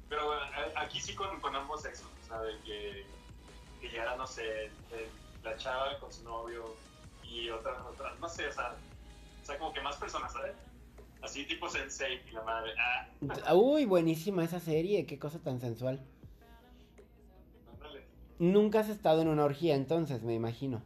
Pero 0.08 0.26
bueno, 0.28 0.42
a- 0.42 0.82
aquí 0.82 1.00
sí 1.00 1.14
con, 1.14 1.40
con 1.42 1.56
ambos 1.56 1.82
sexos, 1.82 2.08
o 2.24 2.28
sea, 2.28 2.42
de 2.42 2.58
que, 2.62 3.06
que 3.82 3.92
ya, 3.92 4.16
no 4.16 4.26
sé, 4.26 4.66
eh, 4.92 5.10
la 5.44 5.56
chava 5.58 6.00
con 6.00 6.12
su 6.12 6.24
novio 6.24 6.76
y 7.24 7.50
otra, 7.50 7.84
otra, 7.86 8.16
no 8.16 8.28
sé, 8.28 8.48
o 8.48 8.52
sea, 8.52 8.76
o 9.42 9.46
sea, 9.46 9.58
como 9.58 9.74
que 9.74 9.82
más 9.82 9.96
personas, 9.98 10.34
¿sabes? 10.34 10.56
Así 11.22 11.46
tipo 11.46 11.70
Sensei 11.70 12.22
y 12.28 12.32
la 12.32 12.44
madre, 12.44 12.74
ah, 12.80 13.08
Uy, 13.56 13.86
buenísima 13.86 14.44
esa 14.44 14.60
serie, 14.60 15.06
qué 15.06 15.20
cosa 15.20 15.40
tan 15.40 15.60
sensual. 15.60 16.00
ándale. 17.74 18.06
Nunca 18.40 18.80
has 18.80 18.90
estado 18.90 19.22
en 19.22 19.28
una 19.28 19.44
orgía 19.44 19.76
entonces, 19.76 20.24
me 20.24 20.34
imagino. 20.34 20.82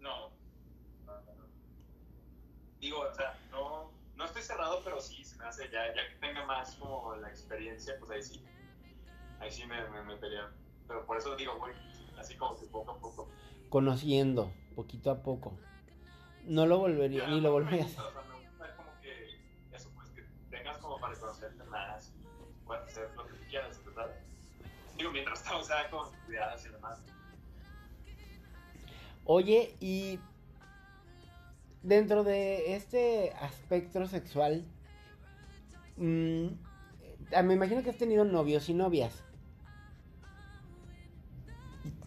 No. 0.00 0.30
No, 1.06 1.12
no. 1.14 1.44
Digo, 2.80 3.00
o 3.00 3.14
sea, 3.14 3.38
no, 3.50 3.90
no 4.16 4.24
estoy 4.24 4.42
cerrado, 4.42 4.82
pero 4.84 5.00
sí, 5.00 5.24
se 5.24 5.36
me 5.38 5.44
hace, 5.44 5.68
ya, 5.70 5.94
ya 5.94 6.08
que 6.08 6.14
tenga 6.20 6.44
más 6.44 6.74
como 6.76 7.16
la 7.16 7.28
experiencia, 7.28 7.94
pues 7.98 8.10
ahí 8.10 8.22
sí. 8.22 8.44
Ahí 9.40 9.50
sí 9.50 9.64
me, 9.66 9.88
me 9.88 10.02
metería. 10.02 10.50
Pero 10.86 11.06
por 11.06 11.16
eso 11.16 11.36
digo, 11.36 11.56
güey, 11.58 11.72
así 12.18 12.36
como 12.36 12.58
que 12.58 12.66
poco 12.66 12.92
a 12.92 12.98
poco. 12.98 13.28
Conociendo, 13.68 14.52
poquito 14.74 15.10
a 15.10 15.22
poco. 15.22 15.58
No 16.44 16.66
lo 16.66 16.78
volvería, 16.78 17.24
Ya, 17.24 17.30
ni 17.30 17.40
lo 17.40 17.52
volvería 17.52 17.82
a 17.82 17.86
hacer. 17.86 18.00
O 18.00 18.12
sea, 18.12 18.22
me 18.22 18.46
gusta 18.46 18.76
como 18.76 18.90
que 19.02 19.76
eso, 19.76 19.90
pues 19.94 20.08
que 20.10 20.22
tengas 20.50 20.78
como 20.78 20.98
para 20.98 21.14
conocerte 21.14 21.64
más, 21.64 22.12
puedas 22.66 22.88
hacer 22.88 23.10
lo 23.16 23.26
que 23.26 23.34
tú 23.34 23.44
quieras, 23.48 23.84
¿verdad? 23.84 24.10
Digo, 24.96 25.10
mientras 25.12 25.42
todo 25.48 25.62
sea 25.62 25.90
con 25.90 26.10
cuidadas 26.26 26.64
y 26.64 26.68
demás. 26.70 27.00
Oye, 29.24 29.76
y 29.78 30.18
dentro 31.82 32.24
de 32.24 32.74
este 32.76 33.32
aspecto 33.40 34.06
sexual, 34.06 34.64
mm, 35.96 36.46
eh, 37.32 37.42
me 37.42 37.54
imagino 37.54 37.82
que 37.82 37.90
has 37.90 37.98
tenido 37.98 38.24
novios 38.24 38.68
y 38.70 38.74
novias. 38.74 39.24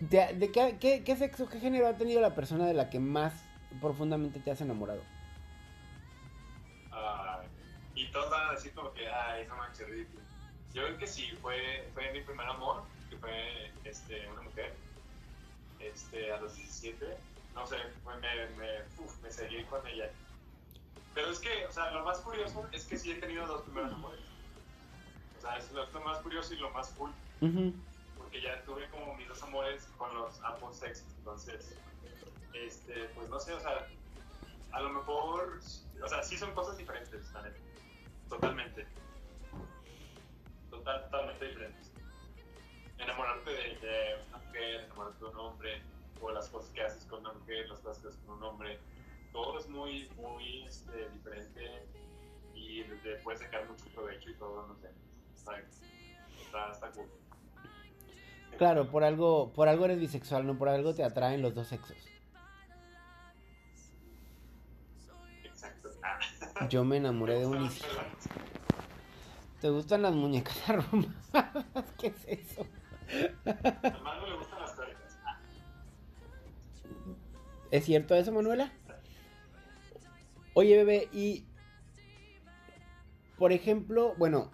¿De, 0.09 0.33
de 0.33 0.51
qué, 0.51 0.77
qué- 0.79 1.03
qué 1.03 1.15
sexo, 1.15 1.47
qué 1.47 1.59
género 1.59 1.87
ha 1.87 1.95
tenido 1.95 2.21
la 2.21 2.33
persona 2.33 2.65
de 2.65 2.73
la 2.73 2.89
que 2.89 2.99
más 2.99 3.33
profundamente 3.79 4.39
te 4.39 4.49
has 4.51 4.59
enamorado? 4.61 5.01
Ah, 6.91 7.41
y 7.95 8.07
todos 8.07 8.29
van 8.31 8.49
a 8.49 8.51
decir 8.53 8.73
como 8.73 8.91
que, 8.93 9.07
ay, 9.07 9.45
no 9.47 9.55
manches, 9.57 9.87
ridículo. 9.87 10.21
Yo 10.73 10.83
creo 10.85 10.97
que 10.97 11.07
sí, 11.07 11.29
fue, 11.41 11.87
fue 11.93 12.11
mi 12.13 12.21
primer 12.21 12.47
amor, 12.47 12.83
que 13.09 13.17
fue 13.17 13.71
este, 13.83 14.27
una 14.29 14.41
mujer, 14.41 14.73
este, 15.79 16.31
a 16.31 16.39
los 16.41 16.55
17. 16.55 17.05
No 17.53 17.67
sé, 17.67 17.75
me, 18.05 18.57
me, 18.57 18.67
uf, 18.97 19.21
me 19.21 19.29
seguí 19.29 19.63
con 19.65 19.85
ella. 19.85 20.09
Pero 21.13 21.29
es 21.29 21.39
que, 21.39 21.65
o 21.67 21.71
sea, 21.71 21.91
lo 21.91 22.03
más 22.05 22.19
curioso 22.19 22.67
es 22.71 22.85
que 22.85 22.97
sí 22.97 23.11
he 23.11 23.15
tenido 23.15 23.45
dos 23.45 23.61
primeros 23.63 23.93
amores. 23.93 24.21
O 25.37 25.41
sea, 25.41 25.57
es 25.57 25.71
lo, 25.71 25.85
más 26.01 26.19
curioso 26.19 26.53
y 26.53 26.57
lo 26.57 26.69
más 26.71 26.89
cool. 26.97 27.11
Porque 28.17 28.41
ya 28.41 28.63
tuve 28.63 28.89
como 28.89 29.15
mis 29.15 29.27
dos 29.27 29.41
amores 29.43 29.85
con 29.97 30.13
los 30.15 30.41
ambos 30.43 30.77
sexos. 30.77 31.07
Entonces, 31.17 31.77
este, 32.53 33.05
pues 33.15 33.29
no 33.29 33.39
sé, 33.39 33.53
o 33.53 33.59
sea, 33.59 33.87
a 34.71 34.81
lo 34.81 34.89
mejor, 34.89 35.59
o 36.03 36.07
sea, 36.07 36.23
sí 36.23 36.37
son 36.37 36.53
cosas 36.53 36.77
diferentes, 36.77 37.31
la. 37.33 37.51
Totalmente. 38.29 38.87
Total, 40.69 41.03
totalmente 41.05 41.45
diferentes. 41.45 41.91
Enamorarte 42.97 43.51
de, 43.51 44.19
una 44.29 44.37
mujer, 44.37 44.81
enamorarte 44.85 45.19
de 45.19 45.29
un 45.29 45.37
hombre, 45.37 45.81
o 46.21 46.31
las 46.31 46.47
cosas 46.49 46.69
que 46.71 46.81
haces 46.81 47.05
con 47.05 47.19
una 47.19 47.33
mujer, 47.33 47.67
las 47.67 47.79
cosas 47.79 48.01
que 48.01 48.07
haces 48.09 48.21
con 48.25 48.37
un 48.37 48.43
hombre, 48.43 48.79
todo 49.33 49.59
es 49.59 49.67
muy, 49.67 50.09
muy 50.15 50.63
este, 50.63 51.09
diferente 51.09 51.85
y 52.53 52.83
te 52.83 53.15
puedes 53.23 53.41
sacar 53.41 53.67
mucho 53.67 53.85
provecho 53.93 54.29
y 54.29 54.35
todo, 54.35 54.67
no 54.67 54.75
sé. 54.75 54.89
Está, 55.35 56.71
está, 56.71 56.91
cool. 56.91 57.09
Claro, 58.57 58.89
por 58.89 59.03
algo, 59.03 59.51
por 59.53 59.67
algo 59.67 59.85
eres 59.85 59.99
bisexual, 59.99 60.45
no 60.45 60.57
por 60.57 60.69
algo 60.69 60.93
te 60.93 61.03
atraen 61.03 61.41
los 61.41 61.55
dos 61.55 61.67
sexos. 61.67 61.97
Exacto. 65.43 65.89
Yo 66.69 66.83
me 66.83 66.97
enamoré 66.97 67.39
de 67.39 67.45
un 67.45 67.69
¿Te 69.59 69.69
gustan 69.69 70.01
las 70.01 70.13
muñecas 70.13 70.57
arrumadas? 70.69 71.13
¿Qué 71.99 72.07
es 72.07 72.25
eso? 72.27 72.65
Le 73.09 73.53
gustan 73.53 74.59
las. 74.59 74.75
¿Es 77.71 77.85
cierto 77.85 78.15
eso, 78.15 78.31
Manuela? 78.31 78.71
Oye, 80.53 80.75
bebé, 80.75 81.07
y 81.13 81.45
por 83.37 83.53
ejemplo, 83.53 84.13
bueno, 84.17 84.51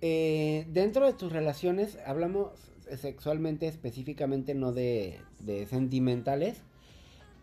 eh, 0.00 0.66
dentro 0.68 1.06
de 1.06 1.12
tus 1.12 1.32
relaciones, 1.32 1.98
hablamos 2.06 2.72
sexualmente 2.96 3.66
específicamente, 3.66 4.54
no 4.54 4.72
de, 4.72 5.20
de, 5.40 5.66
sentimentales. 5.66 6.58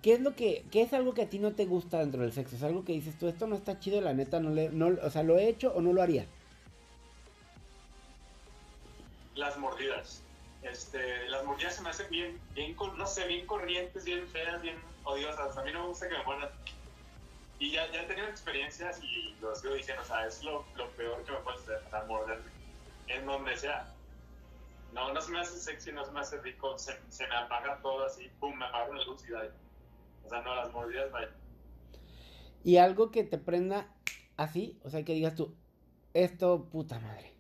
¿Qué 0.02 0.14
es 0.14 0.20
lo 0.20 0.36
que, 0.36 0.66
qué 0.72 0.82
es 0.82 0.94
algo 0.94 1.14
que 1.14 1.24
a 1.24 1.30
ti 1.30 1.40
no 1.40 1.54
te 1.54 1.66
gusta 1.66 2.00
dentro 2.00 2.22
del 2.22 2.34
sexo? 2.34 2.56
Es 2.56 2.64
algo 2.64 2.84
que 2.84 2.94
dices 2.94 3.18
tú, 3.20 3.28
esto 3.28 3.48
no 3.48 3.56
está 3.56 3.80
chido, 3.80 4.02
la 4.02 4.14
neta, 4.14 4.40
no 4.40 4.50
le, 4.50 4.70
no, 4.70 4.88
o 4.88 5.10
sea, 5.10 5.24
lo 5.24 5.38
he 5.38 5.48
hecho 5.48 5.72
o 5.74 5.82
no 5.82 5.94
lo 5.94 6.02
haría. 6.02 6.26
Las 9.36 9.58
mordidas. 9.58 10.22
Este, 10.64 11.28
las 11.30 11.44
mordidas 11.46 11.76
se 11.76 11.82
me 11.82 11.90
hacen 11.90 12.10
bien, 12.10 12.40
bien, 12.54 12.76
no 12.98 13.08
sé, 13.08 13.28
bien 13.28 13.46
corrientes, 13.46 14.04
bien 14.06 14.28
feas, 14.28 14.62
bien 14.62 14.76
odiosas. 15.04 15.58
A 15.58 15.64
mí 15.64 15.72
no 15.72 15.82
me 15.84 15.88
gusta 15.90 16.08
que 16.08 16.18
me 16.18 16.24
muerdan 16.24 16.50
y 17.62 17.70
ya, 17.70 17.90
ya 17.92 18.02
he 18.02 18.06
tenido 18.06 18.28
experiencias 18.28 19.00
y 19.04 19.36
lo 19.40 19.56
sigo 19.56 19.76
diciendo, 19.76 20.02
o 20.02 20.06
sea, 20.06 20.26
es 20.26 20.44
lo, 20.44 20.66
lo 20.76 20.90
peor 20.94 21.24
que 21.24 21.32
me 21.32 21.38
puede 21.38 21.60
hacer, 21.60 21.80
morderme, 22.08 22.50
en 23.08 23.24
donde 23.28 23.56
sea. 23.56 23.88
No, 24.94 25.14
no 25.14 25.22
se 25.22 25.32
me 25.32 25.40
hace 25.40 25.58
sexy, 25.58 25.92
no 25.92 26.04
se 26.06 26.12
me 26.12 26.20
hace 26.20 26.40
rico, 26.42 26.78
se, 26.78 27.00
se 27.10 27.28
me 27.28 27.36
apaga 27.36 27.82
todo 27.82 28.06
así, 28.06 28.30
pum, 28.40 28.56
me 28.58 28.66
apaga 28.66 28.96
la 28.96 29.04
luz 29.06 29.28
y 29.28 29.32
da. 29.32 29.50
O 30.26 30.30
sea, 30.30 30.42
no, 30.42 30.56
las 30.56 30.72
mordidas, 30.72 31.12
vaya. 31.12 31.32
Y 32.64 32.78
algo 32.78 33.12
que 33.12 33.24
te 33.24 33.38
prenda 33.38 33.88
así, 34.38 34.80
o 34.84 34.90
sea, 34.90 35.04
que 35.04 35.14
digas 35.14 35.36
tú, 35.36 35.56
esto, 36.14 36.70
puta 36.70 37.00
madre. 37.00 37.34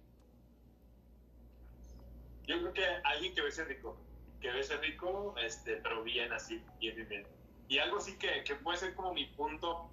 Yo 2.47 2.60
creo 2.60 2.74
que 2.74 2.86
alguien 3.04 3.36
que 3.36 3.41
bese 3.41 3.66
rico, 3.66 3.97
que 4.39 4.52
bese 4.52 4.78
rico, 4.78 5.36
este, 5.38 5.78
pero 5.78 6.04
bien 6.04 6.34
así, 6.34 6.64
bien, 6.80 6.95
bien, 6.95 7.10
bien 7.10 7.41
y 7.72 7.80
algo 7.80 7.99
así 7.99 8.18
que, 8.18 8.43
que, 8.43 8.56
puede 8.56 8.78
ser 8.78 8.93
como 8.95 9.14
mi 9.14 9.28
punto, 9.28 9.89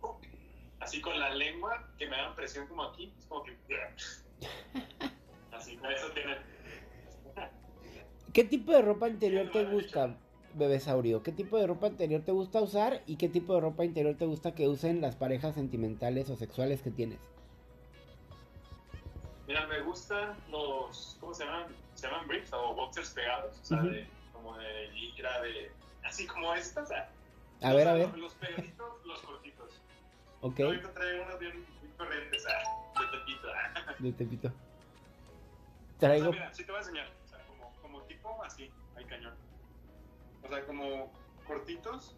así 0.81 1.01
con 1.01 1.17
la 1.21 1.33
lengua, 1.33 1.89
que 1.97 2.09
me 2.09 2.17
dan 2.17 2.35
presión 2.35 2.67
como 2.67 2.83
aquí, 2.83 3.15
es 3.17 3.25
como 3.27 3.45
que... 3.45 3.57
Así, 5.53 5.79
eso 5.97 6.11
tiene... 6.11 6.39
¿Qué 8.39 8.45
tipo 8.45 8.71
de 8.71 8.83
ropa 8.83 9.09
interior 9.09 9.51
te 9.51 9.65
gusta, 9.65 10.15
bebesaurio? 10.55 11.25
¿Qué 11.25 11.33
tipo 11.33 11.59
de 11.59 11.67
ropa 11.67 11.89
interior 11.89 12.23
te 12.23 12.31
gusta 12.31 12.63
usar 12.63 13.03
y 13.05 13.17
qué 13.17 13.29
tipo 13.29 13.53
de 13.57 13.63
ropa 13.63 13.85
interior 13.85 14.15
te 14.15 14.27
gusta 14.27 14.55
que 14.55 14.69
usen 14.69 15.01
las 15.01 15.17
parejas 15.17 15.57
sentimentales 15.57 16.31
o 16.31 16.37
sexuales 16.37 16.81
que 16.81 16.93
tienes? 16.93 17.19
Mira, 19.49 19.67
me 19.67 19.81
gustan 19.81 20.37
los, 20.53 21.17
¿cómo 21.19 21.35
se 21.35 21.47
llaman? 21.47 21.67
Se 21.97 22.07
llaman 22.07 22.29
briefs 22.29 22.53
o 22.53 22.77
boxers 22.77 23.11
pegados, 23.11 23.59
o 23.61 23.65
sea, 23.65 23.83
de, 23.83 24.07
como 24.33 24.57
de 24.57 24.89
licra, 24.93 25.43
de, 25.43 25.73
así 26.05 26.25
como 26.25 26.55
estas, 26.55 26.85
o 26.85 26.87
sea, 26.87 27.11
a 27.61 27.73
ver, 27.73 27.89
a 27.89 27.95
ver. 27.95 28.17
Los 28.17 28.35
pegaditos, 28.35 29.05
los 29.05 29.21
cortitos. 29.23 29.81
Ok. 30.43 30.61
Ahorita 30.61 30.95
traigo 30.95 31.25
unos 31.25 31.41
bien, 31.41 31.67
corrientes, 31.97 32.47
ah, 32.47 33.01
de 33.01 33.19
tepito. 33.19 33.49
Ah. 33.53 33.95
De 33.99 34.13
tepito. 34.13 34.53
Traigo. 35.99 36.29
O 36.29 36.33
sea, 36.33 36.41
mira, 36.41 36.55
sí 36.55 36.63
te 36.63 36.71
voy 36.71 36.79
a 36.79 36.83
enseñar. 36.83 37.18
Así, 38.45 38.71
hay 38.97 39.05
cañón. 39.05 39.35
O 40.43 40.49
sea, 40.49 40.65
como 40.67 41.13
cortitos, 41.47 42.17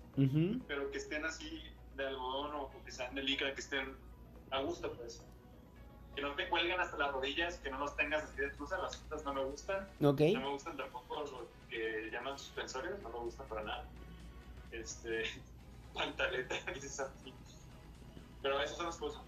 pero 0.66 0.90
que 0.90 0.98
estén 0.98 1.24
así 1.24 1.62
de 1.96 2.06
algodón 2.06 2.54
o, 2.54 2.70
que 2.84 2.92
sean 2.92 3.14
de 3.14 3.22
licra, 3.22 3.54
que 3.54 3.60
estén 3.60 3.96
a 4.50 4.60
gusto, 4.60 4.92
pues. 4.92 5.24
Que 6.14 6.22
no 6.22 6.34
te 6.34 6.48
cuelguen 6.48 6.80
hasta 6.80 6.96
las 6.98 7.12
rodillas, 7.12 7.58
que 7.58 7.70
no 7.70 7.78
los 7.78 7.96
tengas 7.96 8.24
así 8.24 8.40
de 8.40 8.50
truza, 8.50 8.78
las 8.78 8.96
frutas 8.96 9.24
no 9.24 9.34
me 9.34 9.44
gustan. 9.44 9.88
Ok. 10.02 10.20
No 10.34 10.40
me 10.40 10.50
gustan 10.50 10.76
tampoco 10.76 11.20
los 11.20 11.30
que 11.68 12.10
llaman 12.10 12.38
suspensorios, 12.38 13.00
no 13.00 13.08
me 13.10 13.18
gustan 13.18 13.46
para 13.48 13.62
nada 13.62 13.84
este, 14.72 15.24
pantaleta, 15.94 16.54
Pero 18.42 18.60
esas 18.62 18.76
son 18.76 18.86
las 18.86 18.96
cosas. 18.96 19.22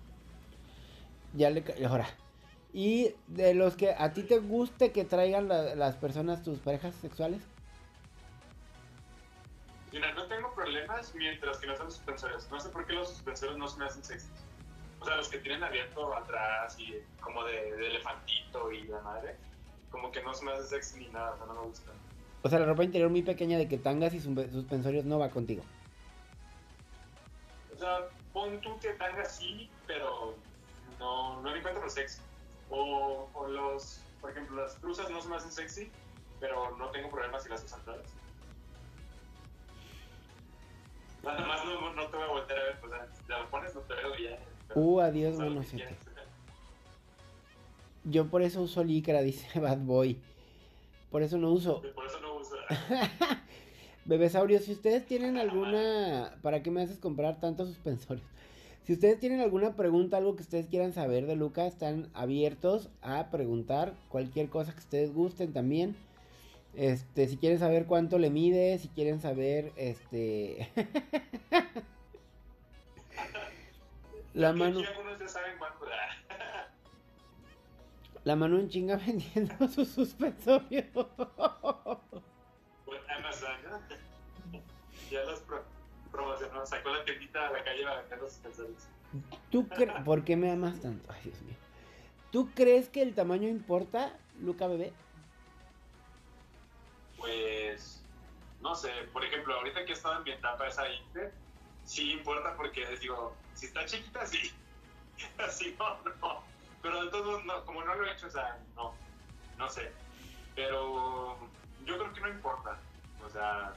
Ya 1.34 1.50
le 1.50 1.64
ahora. 1.86 2.08
Y 2.72 3.14
de 3.26 3.54
los 3.54 3.76
que 3.76 3.92
a 3.92 4.12
ti 4.12 4.22
te 4.22 4.38
guste 4.38 4.92
que 4.92 5.04
traigan 5.04 5.48
las 5.48 5.96
personas 5.96 6.42
tus 6.42 6.58
parejas 6.58 6.94
sexuales. 6.96 7.42
Mira, 9.92 10.14
no 10.14 10.26
tengo 10.26 10.54
problemas 10.54 11.14
mientras 11.14 11.58
que 11.58 11.66
no 11.66 11.76
sean 11.76 11.90
suspensores. 11.90 12.50
No 12.50 12.58
sé 12.58 12.70
por 12.70 12.86
qué 12.86 12.94
los 12.94 13.10
suspensores 13.10 13.58
no 13.58 13.68
se 13.68 13.78
me 13.78 13.84
hacen 13.84 14.02
sexy. 14.02 14.28
O 15.00 15.04
sea, 15.04 15.16
los 15.16 15.28
que 15.28 15.38
tienen 15.38 15.62
abierto 15.62 16.16
atrás 16.16 16.78
y 16.78 16.94
como 17.20 17.44
de, 17.44 17.88
elefantito 17.88 18.72
y 18.72 18.84
la 18.84 19.00
madre, 19.00 19.36
como 19.90 20.10
que 20.10 20.22
no 20.22 20.32
se 20.32 20.44
me 20.44 20.52
hacen 20.52 20.66
sexy 20.66 21.00
ni 21.00 21.08
nada, 21.08 21.36
no 21.46 21.52
me 21.52 21.60
gustan. 21.60 21.94
O 22.42 22.48
sea, 22.48 22.58
la 22.58 22.66
ropa 22.66 22.84
interior 22.84 23.10
muy 23.10 23.22
pequeña 23.22 23.58
de 23.58 23.68
que 23.68 23.76
tangas 23.76 24.14
y 24.14 24.20
suspensorios 24.20 25.04
no 25.04 25.18
va 25.18 25.28
contigo. 25.28 25.62
O 27.74 27.78
sea, 27.78 28.08
pon 28.32 28.60
tú 28.62 28.78
que 28.80 28.90
tangas 28.94 29.36
sí, 29.36 29.68
pero 29.86 30.36
no, 30.98 31.42
no 31.42 31.54
encuentro 31.54 31.84
lo 31.84 31.90
sexy. 31.90 32.20
O, 32.74 33.28
o, 33.34 33.48
los, 33.48 34.00
por 34.20 34.30
ejemplo, 34.30 34.62
las 34.62 34.74
cruzas 34.76 35.10
no 35.10 35.20
se 35.20 35.28
me 35.28 35.36
hacen 35.36 35.52
sexy, 35.52 35.90
pero 36.40 36.74
no 36.78 36.88
tengo 36.88 37.10
problemas 37.10 37.42
si 37.42 37.50
las 37.50 37.62
usan 37.62 37.84
todas. 37.84 38.00
Nada 41.22 41.46
más 41.46 41.64
no, 41.64 41.92
no, 41.92 42.06
te 42.06 42.16
voy 42.16 42.24
a 42.24 42.28
volver 42.28 42.58
a 42.58 42.62
ver, 42.64 42.78
o 42.82 42.88
sea, 42.88 43.08
si 43.12 43.22
te 43.24 43.32
lo 43.32 43.50
pones 43.50 43.74
no 43.74 43.80
te 43.82 43.94
veo 43.94 44.18
y 44.18 44.24
ya. 44.24 44.38
Uh, 44.74 45.00
adiós, 45.00 45.36
bueno, 45.36 45.62
Yo 48.04 48.26
por 48.28 48.42
eso 48.42 48.62
uso 48.62 48.82
licra, 48.82 49.20
dice 49.22 49.60
Bad 49.60 49.78
Boy. 49.78 50.18
Por 51.10 51.22
eso 51.22 51.36
no 51.36 51.50
uso. 51.50 51.82
Por 51.94 52.06
eso 52.06 52.20
no 52.20 52.36
uso. 52.36 52.56
Bebesaurio, 54.06 54.58
si 54.60 54.72
ustedes 54.72 55.06
tienen 55.06 55.36
alguna... 55.36 56.38
¿Para 56.42 56.62
qué 56.62 56.70
me 56.70 56.82
haces 56.82 56.98
comprar 56.98 57.38
tantos 57.38 57.68
suspensorios? 57.68 58.26
Si 58.84 58.94
ustedes 58.94 59.20
tienen 59.20 59.40
alguna 59.40 59.76
pregunta, 59.76 60.16
algo 60.16 60.34
que 60.34 60.42
ustedes 60.42 60.66
quieran 60.66 60.92
saber 60.92 61.26
de 61.26 61.36
Luca, 61.36 61.66
están 61.66 62.10
abiertos 62.14 62.88
a 63.00 63.30
preguntar 63.30 63.94
cualquier 64.08 64.48
cosa 64.48 64.72
que 64.72 64.80
ustedes 64.80 65.14
gusten 65.14 65.52
también. 65.52 65.94
Este, 66.74 67.28
si 67.28 67.36
quieren 67.36 67.58
saber 67.58 67.86
cuánto 67.86 68.18
le 68.18 68.30
mide, 68.30 68.78
si 68.78 68.88
quieren 68.88 69.20
saber, 69.20 69.72
este... 69.76 70.68
La 74.34 74.52
mano... 74.52 74.80
Algunos 74.80 75.20
ya 75.20 75.28
saben 75.28 75.52
cuánto 75.58 75.84
la 78.24 78.36
mano 78.36 78.58
en 78.58 78.68
chinga 78.68 78.96
vendiendo 79.06 79.68
sus 79.68 79.88
suspensorios. 79.88 80.84
Pues 80.92 81.08
Amazon, 83.16 83.56
¿no? 83.68 83.80
Ya 85.10 85.24
los 85.24 85.40
promocionó, 86.12 86.64
sacó 86.66 86.90
la 86.90 87.04
tiendita 87.04 87.48
a 87.48 87.52
la 87.52 87.64
calle 87.64 87.82
para 87.82 88.00
vender 88.02 88.18
los 88.20 88.32
suspensorios. 88.32 88.88
¿Tú 89.50 89.66
¿Por 90.04 90.24
qué 90.24 90.36
me 90.36 90.52
amas 90.52 90.80
tanto? 90.80 91.10
Ay, 91.12 91.22
Dios 91.24 91.40
mío. 91.42 91.56
¿Tú 92.30 92.50
crees 92.54 92.88
que 92.88 93.02
el 93.02 93.14
tamaño 93.14 93.48
importa, 93.48 94.16
Luca 94.40 94.66
Bebé? 94.66 94.92
Pues, 97.18 98.02
no 98.60 98.74
sé, 98.74 98.90
por 99.12 99.24
ejemplo, 99.24 99.54
ahorita 99.54 99.84
que 99.84 99.92
he 99.92 99.94
estado 99.94 100.18
en 100.18 100.24
mi 100.24 100.30
etapa 100.30 100.66
esa 100.66 100.88
Inter, 100.88 101.32
sí 101.84 102.12
importa 102.12 102.54
porque 102.56 102.86
les 102.86 103.00
digo, 103.00 103.34
si 103.54 103.66
está 103.66 103.84
chiquita, 103.84 104.24
sí. 104.26 104.52
Así 105.38 105.76
no, 105.78 105.98
no. 106.20 106.42
pero 106.80 107.04
de 107.04 107.10
todos 107.10 107.44
no, 107.44 107.64
como 107.64 107.84
no 107.84 107.94
lo 107.94 108.06
he 108.06 108.12
hecho, 108.12 108.26
o 108.26 108.30
sea, 108.30 108.58
no, 108.76 108.94
no 109.58 109.68
sé. 109.68 109.92
Pero 110.54 111.38
yo 111.84 111.98
creo 111.98 112.12
que 112.12 112.20
no 112.20 112.28
importa. 112.28 112.78
O 113.24 113.30
sea, 113.30 113.74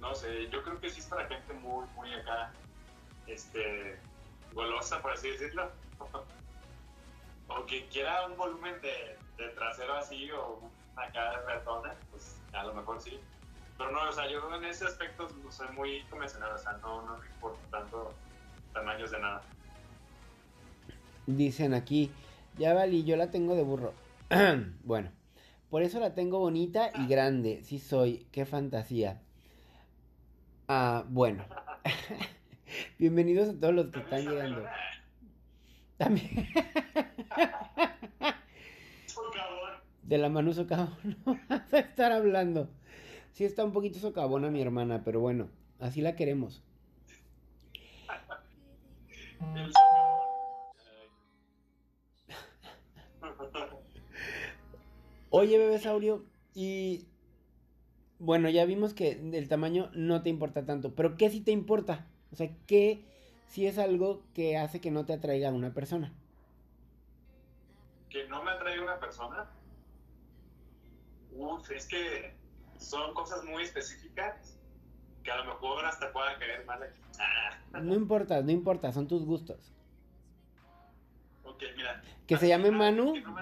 no 0.00 0.14
sé, 0.14 0.48
yo 0.50 0.62
creo 0.62 0.80
que 0.80 0.90
sí 0.90 1.00
es 1.00 1.06
para 1.06 1.28
gente 1.28 1.52
muy, 1.54 1.86
muy 1.94 2.12
acá, 2.14 2.52
este, 3.26 3.98
golosa, 4.52 5.00
por 5.00 5.12
así 5.12 5.30
decirlo. 5.30 5.70
o 7.48 7.66
que 7.66 7.86
quiera 7.88 8.26
un 8.26 8.36
volumen 8.36 8.80
de, 8.80 9.16
de 9.36 9.48
trasero 9.50 9.94
así 9.94 10.30
o 10.30 10.60
acá 10.96 11.30
de 11.30 11.46
ratona, 11.46 11.94
pues 12.10 12.36
a 12.52 12.64
lo 12.64 12.74
mejor 12.74 13.00
sí. 13.00 13.18
Pero 13.76 13.92
no, 13.92 14.08
o 14.08 14.12
sea, 14.12 14.30
yo 14.30 14.54
en 14.54 14.64
ese 14.64 14.86
aspecto 14.86 15.28
soy 15.50 15.68
muy 15.74 16.02
convencional, 16.10 16.52
o 16.52 16.58
sea, 16.58 16.72
no, 16.82 17.02
no 17.02 17.18
me 17.18 17.26
importa 17.26 17.60
tanto 17.70 18.14
tamaños 18.72 19.10
de 19.10 19.20
nada. 19.20 19.42
Dicen 21.26 21.74
aquí, 21.74 22.10
ya 22.58 22.74
vali, 22.74 23.04
yo 23.04 23.16
la 23.16 23.30
tengo 23.30 23.54
de 23.54 23.62
burro. 23.62 23.94
bueno, 24.84 25.10
por 25.70 25.82
eso 25.82 26.00
la 26.00 26.14
tengo 26.14 26.38
bonita 26.38 26.90
y 26.94 27.06
grande, 27.06 27.62
sí 27.64 27.78
soy, 27.78 28.26
qué 28.32 28.44
fantasía. 28.44 29.20
Ah, 30.72 31.04
bueno. 31.08 31.44
Bienvenidos 33.00 33.48
a 33.48 33.58
todos 33.58 33.74
los 33.74 33.88
que 33.88 33.98
están 33.98 34.24
llegando. 34.24 34.62
También. 35.96 36.30
De 40.04 40.16
la 40.16 40.28
mano 40.28 40.52
socavón. 40.52 40.94
No 41.26 41.36
vas 41.48 41.74
a 41.74 41.78
estar 41.80 42.12
hablando. 42.12 42.70
Sí 43.32 43.44
está 43.44 43.64
un 43.64 43.72
poquito 43.72 43.98
socavona 43.98 44.48
mi 44.48 44.62
hermana, 44.62 45.02
pero 45.04 45.18
bueno, 45.18 45.48
así 45.80 46.02
la 46.02 46.14
queremos. 46.14 46.62
Oye, 55.30 55.58
bebesaurio, 55.58 56.24
y 56.54 57.08
bueno, 58.20 58.50
ya 58.50 58.66
vimos 58.66 58.92
que 58.94 59.12
el 59.12 59.48
tamaño 59.48 59.90
no 59.94 60.22
te 60.22 60.28
importa 60.28 60.64
tanto, 60.66 60.94
pero 60.94 61.16
¿qué 61.16 61.30
sí 61.30 61.40
te 61.40 61.52
importa? 61.52 62.06
O 62.32 62.36
sea, 62.36 62.50
¿qué 62.66 63.02
si 63.48 63.66
es 63.66 63.78
algo 63.78 64.22
que 64.34 64.58
hace 64.58 64.80
que 64.80 64.90
no 64.90 65.06
te 65.06 65.14
atraiga 65.14 65.48
a 65.48 65.52
una 65.52 65.72
persona? 65.72 66.12
¿Que 68.10 68.28
no 68.28 68.42
me 68.44 68.50
atraiga 68.50 68.82
una 68.82 69.00
persona? 69.00 69.50
Uf, 71.32 71.70
es 71.70 71.86
que 71.86 72.34
son 72.76 73.14
cosas 73.14 73.42
muy 73.44 73.62
específicas 73.62 74.58
que 75.24 75.30
a 75.30 75.36
lo 75.38 75.46
mejor 75.46 75.84
hasta 75.86 76.12
puedan 76.12 76.38
caer 76.38 76.64
mal 76.66 76.82
aquí. 76.82 77.00
Ah. 77.18 77.80
No 77.80 77.94
importa, 77.94 78.42
no 78.42 78.50
importa, 78.50 78.92
son 78.92 79.08
tus 79.08 79.24
gustos. 79.24 79.72
Ok, 81.44 81.62
mira. 81.74 82.02
Que 82.26 82.36
se 82.36 82.48
llame 82.48 82.70
Manu. 82.70 83.14
No, 83.16 83.40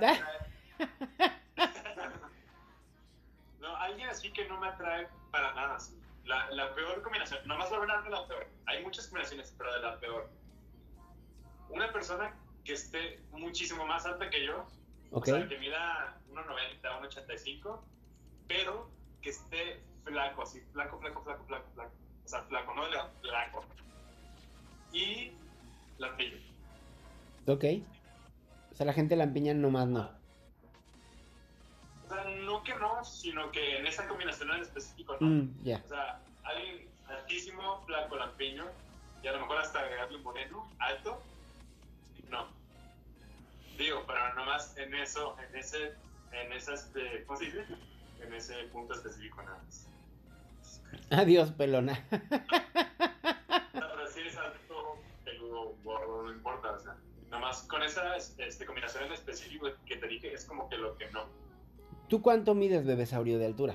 alguien 3.88 4.08
así 4.08 4.32
que 4.32 4.46
no 4.48 4.58
me 4.58 4.68
atrae 4.68 5.08
para 5.30 5.54
nada. 5.54 5.78
La, 6.24 6.50
la 6.50 6.74
peor 6.74 7.02
combinación, 7.02 7.46
nomás 7.46 7.70
voy 7.70 7.78
a 7.78 7.82
hablar 7.82 8.04
de 8.04 8.10
la 8.10 8.26
peor. 8.26 8.46
Hay 8.66 8.82
muchas 8.84 9.06
combinaciones, 9.06 9.54
pero 9.56 9.72
de 9.72 9.80
la 9.80 9.98
peor. 9.98 10.30
Una 11.70 11.90
persona 11.92 12.34
que 12.64 12.74
esté 12.74 13.20
muchísimo 13.32 13.86
más 13.86 14.04
alta 14.04 14.28
que 14.28 14.44
yo, 14.44 14.66
o 15.10 15.24
sea, 15.24 15.48
que 15.48 15.58
mida 15.58 16.18
1,90, 16.30 16.82
1,85, 16.82 17.80
pero 18.46 18.90
que 19.22 19.30
esté 19.30 19.82
flaco, 20.04 20.42
así, 20.42 20.60
flaco, 20.72 20.98
flaco, 20.98 21.22
flaco, 21.22 21.44
flaco, 21.46 21.70
flaco. 21.74 21.92
O 22.24 22.28
sea, 22.28 22.42
flaco, 22.42 22.74
no 22.74 22.84
de 22.84 22.98
flaco. 23.22 23.64
Y 24.92 25.32
lampiño. 25.98 26.36
Ok. 27.46 27.64
O 28.70 28.74
sea, 28.74 28.84
la 28.84 28.92
gente 28.92 29.16
lampiña 29.16 29.54
nomás 29.54 29.88
no. 29.88 30.17
O 32.08 32.14
sea, 32.14 32.24
no 32.24 32.62
que 32.62 32.74
no, 32.76 33.04
sino 33.04 33.50
que 33.52 33.78
en 33.78 33.86
esa 33.86 34.08
combinación 34.08 34.50
en 34.50 34.62
específico 34.62 35.18
no. 35.20 35.26
Mm, 35.28 35.54
o 35.84 35.88
sea, 35.88 36.20
alguien 36.42 36.88
altísimo, 37.06 37.82
flaco, 37.84 38.16
lampiño, 38.16 38.64
y 39.22 39.26
a 39.26 39.32
lo 39.32 39.40
mejor 39.40 39.58
hasta 39.58 39.80
agregarle 39.80 40.16
un 40.16 40.22
moreno, 40.22 40.66
alto, 40.78 41.22
no. 42.30 42.46
Digo, 43.76 44.04
pero 44.06 44.34
nomás 44.34 44.74
en 44.78 44.94
eso, 44.94 45.36
en 45.38 45.56
ese, 45.56 45.92
en 46.32 46.52
esas, 46.52 46.86
este, 46.86 47.24
¿cómo 47.24 47.38
se 47.38 47.44
dice? 47.46 47.66
En 48.22 48.32
ese 48.32 48.54
punto 48.72 48.94
específico 48.94 49.42
nada 49.42 49.58
más. 49.64 49.86
Adiós, 51.10 51.50
pelona. 51.52 52.02
pero 52.10 54.06
si 54.10 54.20
es 54.20 54.36
alto, 54.36 54.98
peludo, 55.24 55.74
gordo, 55.84 56.22
no 56.22 56.32
importa, 56.32 56.72
o 56.72 56.80
sea, 56.80 56.96
nomás 57.30 57.62
con 57.64 57.82
esa 57.82 58.16
este, 58.16 58.64
combinación 58.64 59.04
en 59.04 59.12
específico 59.12 59.68
que 59.84 59.96
te 59.96 60.08
dije 60.08 60.32
es 60.32 60.46
como 60.46 60.70
que 60.70 60.78
lo 60.78 60.96
que 60.96 61.10
no. 61.10 61.26
¿Tú 62.08 62.22
cuánto 62.22 62.54
mides, 62.54 62.86
bebesaurio, 62.86 63.38
de 63.38 63.46
altura? 63.46 63.74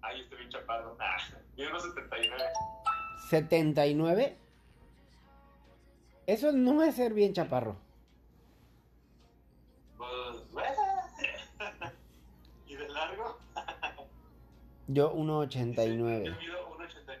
Ay, 0.00 0.20
estoy 0.20 0.38
bien 0.38 0.50
chaparro. 0.50 0.96
Ah, 1.00 1.16
mido 1.56 1.70
unos 1.70 1.82
79. 1.82 2.44
¿79? 3.30 4.36
Eso 6.26 6.52
no 6.52 6.82
es 6.84 6.94
ser 6.94 7.14
bien 7.14 7.32
chaparro. 7.32 7.76
Pues, 9.96 10.78
¿Y 12.68 12.76
de 12.76 12.88
largo? 12.90 13.38
yo 14.86 15.12
1,89. 15.14 16.24
Yo 16.24 16.36
mido 16.36 16.78
1,89. 16.78 17.18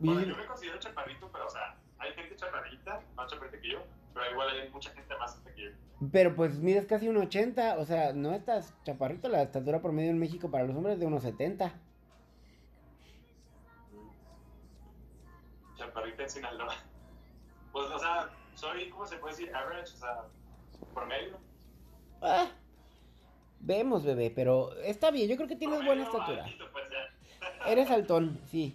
Bueno, 0.00 0.20
yo 0.22 0.36
me 0.36 0.46
considero 0.46 0.78
chaparrito, 0.80 1.30
pero 1.30 1.46
o 1.46 1.50
sea, 1.50 1.76
hay 1.98 2.12
gente 2.12 2.34
chaparrita, 2.34 3.00
más 3.14 3.30
chaparrita 3.30 3.60
que 3.60 3.70
yo, 3.70 3.84
pero 4.16 4.30
igual 4.30 4.48
hay 4.48 4.70
mucha 4.70 4.90
gente 4.92 5.14
más 5.18 5.34
que 5.34 5.62
yo. 5.62 5.70
Pero 6.10 6.34
pues 6.34 6.58
mides 6.58 6.86
casi 6.86 7.06
1,80, 7.06 7.76
o 7.78 7.84
sea, 7.84 8.14
no 8.14 8.32
estás 8.32 8.74
chaparrito, 8.82 9.28
la 9.28 9.42
estatura 9.42 9.82
promedio 9.82 10.10
en 10.10 10.18
México 10.18 10.50
para 10.50 10.64
los 10.64 10.74
hombres 10.74 10.94
es 10.94 11.00
de 11.00 11.06
1,70. 11.06 11.70
Chaparrita 15.76 16.22
en 16.22 16.30
Sinaloa. 16.30 16.74
Pues, 17.72 17.90
o 17.90 17.98
sea, 17.98 18.30
soy, 18.54 18.88
¿cómo 18.88 19.04
se 19.04 19.18
puede 19.18 19.36
decir? 19.36 19.54
Average, 19.54 19.92
o 19.92 19.98
sea, 19.98 20.24
promedio. 20.94 21.36
Ah, 22.22 22.46
vemos, 23.60 24.02
bebé, 24.02 24.32
pero 24.34 24.72
está 24.78 25.10
bien, 25.10 25.28
yo 25.28 25.36
creo 25.36 25.46
que 25.46 25.56
tienes 25.56 25.84
buena 25.84 26.04
estatura. 26.04 26.46
pues, 26.72 26.84
Eres 27.66 27.90
altón, 27.90 28.40
sí. 28.46 28.74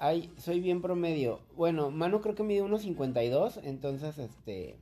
Ay, 0.00 0.32
soy 0.38 0.60
bien 0.60 0.80
promedio. 0.80 1.40
Bueno, 1.56 1.90
Manu 1.90 2.20
creo 2.20 2.34
que 2.34 2.42
mide 2.42 2.62
1.52, 2.62 3.60
entonces, 3.64 4.18
este... 4.18 4.78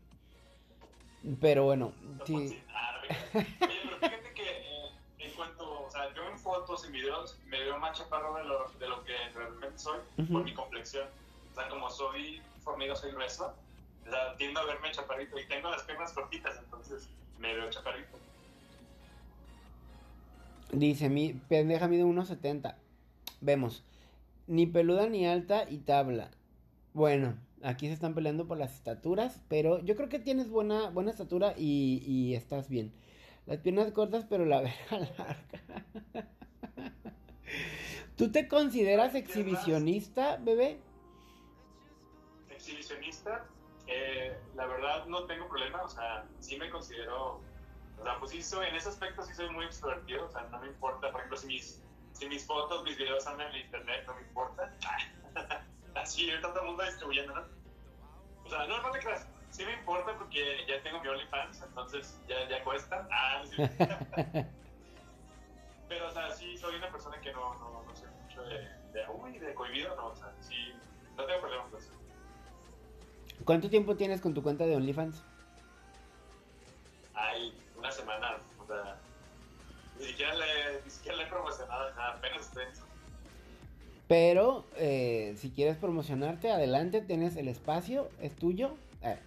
Pero 1.40 1.64
bueno, 1.64 1.92
sí. 2.24 2.62
pero 3.32 3.96
fíjate 3.98 4.32
que 4.34 4.48
eh, 4.48 4.90
en 5.18 5.32
cuanto, 5.32 5.86
o 5.86 5.90
sea, 5.90 6.14
yo 6.14 6.22
en 6.30 6.38
fotos 6.38 6.86
y 6.88 6.92
videos 6.92 7.36
me 7.46 7.58
veo 7.58 7.78
más 7.78 7.98
chaparro 7.98 8.36
de 8.36 8.44
lo, 8.44 8.70
de 8.78 8.88
lo 8.88 9.02
que 9.02 9.14
realmente 9.34 9.76
soy 9.76 9.98
por 10.30 10.44
mi 10.44 10.54
complexión. 10.54 11.08
O 11.50 11.54
sea, 11.56 11.68
como 11.68 11.90
soy 11.90 12.40
formido, 12.62 12.94
soy 12.94 13.10
grueso, 13.10 13.52
o 14.06 14.10
sea, 14.10 14.36
tiendo 14.36 14.60
a 14.60 14.66
verme 14.66 14.92
chaparrito 14.92 15.36
y 15.38 15.46
tengo 15.46 15.68
las 15.68 15.82
piernas 15.82 16.12
cortitas, 16.12 16.56
entonces 16.62 17.08
me 17.40 17.54
veo 17.54 17.68
chaparrito. 17.70 18.18
Dice, 20.70 21.08
mi 21.08 21.32
pendeja 21.32 21.88
mide 21.88 22.04
1.70. 22.04 22.76
Vemos. 23.40 23.82
Ni 24.46 24.66
peluda 24.66 25.08
ni 25.08 25.26
alta 25.26 25.68
y 25.68 25.78
tabla. 25.78 26.30
Bueno, 26.94 27.36
aquí 27.62 27.88
se 27.88 27.92
están 27.92 28.14
peleando 28.14 28.46
por 28.46 28.58
las 28.58 28.74
estaturas, 28.74 29.42
pero 29.48 29.80
yo 29.80 29.96
creo 29.96 30.08
que 30.08 30.18
tienes 30.18 30.50
buena, 30.50 30.90
buena 30.90 31.10
estatura 31.10 31.54
y, 31.56 32.02
y 32.06 32.34
estás 32.34 32.68
bien. 32.68 32.92
Las 33.46 33.58
piernas 33.58 33.92
cortas, 33.92 34.24
pero 34.28 34.44
la 34.44 34.60
verga 34.90 34.98
larga. 35.16 35.86
¿Tú 38.16 38.32
te 38.32 38.48
consideras 38.48 39.14
exhibicionista, 39.14 40.38
bebé? 40.38 40.80
Exhibicionista, 42.48 43.46
eh, 43.86 44.36
la 44.54 44.66
verdad 44.66 45.06
no 45.06 45.24
tengo 45.26 45.46
problema, 45.48 45.82
o 45.82 45.88
sea, 45.88 46.24
sí 46.40 46.56
me 46.56 46.70
considero, 46.70 47.40
o 48.00 48.02
sea, 48.02 48.18
pues 48.18 48.32
sí 48.32 48.42
soy, 48.42 48.68
en 48.68 48.76
ese 48.76 48.88
aspecto 48.88 49.22
sí 49.22 49.34
soy 49.34 49.50
muy 49.50 49.66
extrovertido, 49.66 50.24
o 50.24 50.30
sea, 50.30 50.48
no 50.50 50.58
me 50.60 50.68
importa, 50.68 51.12
por 51.12 51.20
ejemplo, 51.20 51.36
si 51.36 51.46
mis, 51.46 51.82
si 52.16 52.26
mis 52.28 52.46
fotos, 52.46 52.82
mis 52.82 52.96
videos 52.96 53.26
andan 53.26 53.54
en 53.54 53.66
internet, 53.66 54.04
no 54.06 54.14
me 54.14 54.22
importa. 54.22 54.72
Así, 55.94 56.30
ahorita 56.30 56.48
todo 56.48 56.60
el 56.62 56.68
mundo 56.68 56.84
distribuyendo, 56.84 57.34
¿no? 57.34 57.44
O 58.44 58.48
sea, 58.48 58.66
no, 58.66 58.80
no 58.80 58.90
te 58.90 59.00
creas. 59.00 59.28
Sí 59.50 59.64
me 59.64 59.74
importa 59.74 60.16
porque 60.16 60.64
ya 60.66 60.82
tengo 60.82 61.00
mi 61.00 61.08
OnlyFans, 61.08 61.62
entonces 61.62 62.18
ya, 62.26 62.48
ya 62.48 62.64
cuesta. 62.64 63.06
Ah, 63.10 63.42
sí. 63.44 63.56
Pero, 65.88 66.08
o 66.08 66.10
sea, 66.10 66.30
sí 66.30 66.56
soy 66.56 66.76
una 66.76 66.90
persona 66.90 67.20
que 67.20 67.32
no, 67.32 67.54
no, 67.54 67.82
no 67.86 67.94
sé 67.94 68.06
mucho 68.06 68.42
de, 68.44 68.60
de, 68.92 69.06
uy, 69.08 69.38
de 69.38 69.54
cohibido, 69.54 69.94
no, 69.96 70.06
o 70.08 70.16
sea, 70.16 70.32
sí, 70.40 70.72
no 71.16 71.24
tengo 71.24 71.40
problema 71.40 71.64
con 71.64 71.78
eso. 71.78 71.92
¿Cuánto 73.44 73.68
tiempo 73.68 73.94
tienes 73.94 74.20
con 74.20 74.32
tu 74.34 74.42
cuenta 74.42 74.64
de 74.64 74.74
OnlyFans? 74.74 75.22
Ay, 77.14 77.54
una 77.76 77.90
semana, 77.92 78.38
o 78.58 78.66
sea, 78.66 78.98
ni 79.98 80.06
siquiera 80.06 80.34
le, 80.34 80.82
ni 80.84 80.90
siquiera 80.90 81.18
le 81.18 81.24
he 81.24 81.26
promocionado 81.26 81.94
nada, 81.94 82.12
apenas 82.12 82.42
estoy 82.42 82.64
pero 84.08 84.64
eh, 84.76 85.34
si 85.36 85.50
quieres 85.50 85.76
promocionarte, 85.76 86.50
adelante, 86.50 87.00
tienes 87.00 87.36
el 87.36 87.48
espacio, 87.48 88.08
es 88.20 88.34
tuyo. 88.36 88.76
Eh. 89.02 89.18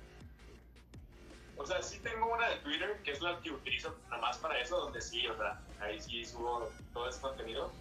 sea, 1.65 1.81
sí 1.81 1.99
tengo 1.99 2.33
una 2.33 2.49
de 2.49 2.55
Twitter, 2.57 2.97
que 3.03 3.11
es 3.11 3.21
la 3.21 3.39
que 3.41 3.51
utilizo 3.51 3.95
nada 4.09 4.21
más 4.21 4.37
para 4.37 4.59
eso, 4.59 4.79
donde 4.79 5.01
sí, 5.01 5.27
o 5.27 5.35
sea, 5.35 5.59
ahí 5.81 5.99
sí 5.99 6.23
subo 6.23 6.69
todo 6.93 7.09
ese 7.09 7.19
contenido. 7.19 7.71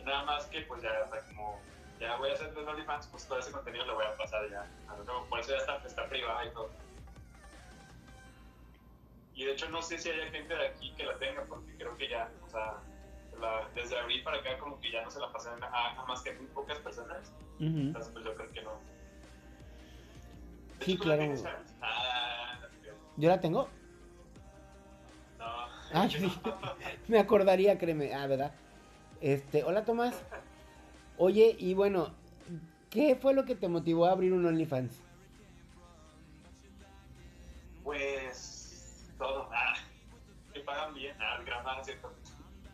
Y 0.00 0.04
nada 0.04 0.24
más 0.24 0.44
que, 0.46 0.60
pues 0.62 0.80
ya, 0.80 0.90
o 1.06 1.10
sea, 1.10 1.20
como 1.26 1.60
ya 1.98 2.14
voy 2.16 2.30
a 2.30 2.34
hacer 2.34 2.54
de 2.54 2.60
OnlyFans, 2.60 3.08
pues 3.08 3.26
todo 3.26 3.40
ese 3.40 3.50
contenido 3.50 3.84
lo 3.86 3.96
voy 3.96 4.06
a 4.06 4.16
pasar 4.16 4.48
ya. 4.48 4.64
Por 5.28 5.40
eso 5.40 5.50
ya 5.50 5.56
está, 5.56 5.82
está 5.84 6.08
privada 6.08 6.44
y 6.44 6.50
todo. 6.50 6.70
Y 9.38 9.44
de 9.44 9.52
hecho 9.52 9.68
no 9.70 9.80
sé 9.80 9.96
si 9.98 10.10
haya 10.10 10.28
gente 10.32 10.52
de 10.52 10.66
aquí 10.66 10.92
que 10.96 11.04
la 11.04 11.16
tenga, 11.16 11.44
porque 11.44 11.72
creo 11.76 11.96
que 11.96 12.08
ya, 12.08 12.28
o 12.44 12.50
sea, 12.50 12.82
desde 13.72 13.96
abril 13.96 14.20
para 14.24 14.38
acá 14.38 14.58
como 14.58 14.80
que 14.80 14.90
ya 14.90 15.04
no 15.04 15.12
se 15.12 15.20
la 15.20 15.30
pasan 15.30 15.62
a, 15.62 16.04
más 16.08 16.22
que 16.22 16.32
muy 16.34 16.46
pocas 16.46 16.76
personas. 16.80 17.32
Entonces 17.60 18.10
pues 18.12 18.24
yo 18.24 18.34
creo 18.34 18.50
que 18.50 18.62
no. 18.62 18.72
sí, 20.80 20.98
claro. 20.98 21.22
Ah, 21.80 22.58
¿Yo 23.16 23.28
la 23.28 23.40
tengo? 23.40 23.68
No. 25.38 25.46
Ah, 25.94 26.08
sí. 26.10 26.32
Me 27.06 27.20
acordaría, 27.20 27.78
créeme. 27.78 28.12
Ah, 28.12 28.26
¿verdad? 28.26 28.52
Este, 29.20 29.62
hola 29.62 29.84
Tomás. 29.84 30.20
Oye, 31.16 31.54
y 31.60 31.74
bueno, 31.74 32.12
¿qué 32.90 33.14
fue 33.14 33.34
lo 33.34 33.44
que 33.44 33.54
te 33.54 33.68
motivó 33.68 34.06
a 34.06 34.10
abrir 34.10 34.32
un 34.32 34.44
OnlyFans? 34.44 35.00
Pues 37.84 38.47
todo, 39.18 39.48
ah, 39.52 39.74
que 40.52 40.60
pagan 40.60 40.94
bien, 40.94 41.16
ah, 41.20 41.38
¿cierto? 41.82 42.12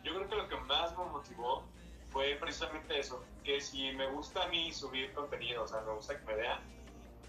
Yo 0.03 0.13
creo 0.13 0.29
que 0.29 0.35
lo 0.35 0.47
que 0.47 0.57
más 0.57 0.97
me 0.97 1.05
motivó 1.05 1.63
fue 2.11 2.37
precisamente 2.39 2.99
eso, 2.99 3.23
que 3.43 3.59
si 3.59 3.91
me 3.91 4.07
gusta 4.11 4.43
a 4.43 4.47
mí 4.47 4.71
subir 4.71 5.13
contenido, 5.13 5.63
o 5.63 5.67
sea, 5.67 5.81
me 5.81 5.93
gusta 5.93 6.17
que 6.17 6.25
me 6.25 6.35
vean, 6.35 6.59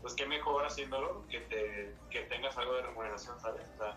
pues 0.03 0.15
qué 0.15 0.27
mejor 0.27 0.65
haciéndolo 0.65 1.27
que, 1.29 1.41
te, 1.41 1.95
que 2.11 2.21
tengas 2.25 2.57
algo 2.57 2.75
de 2.75 2.83
remuneración, 2.83 3.41
¿sabes? 3.41 3.67
O 3.75 3.79
sea, 3.79 3.97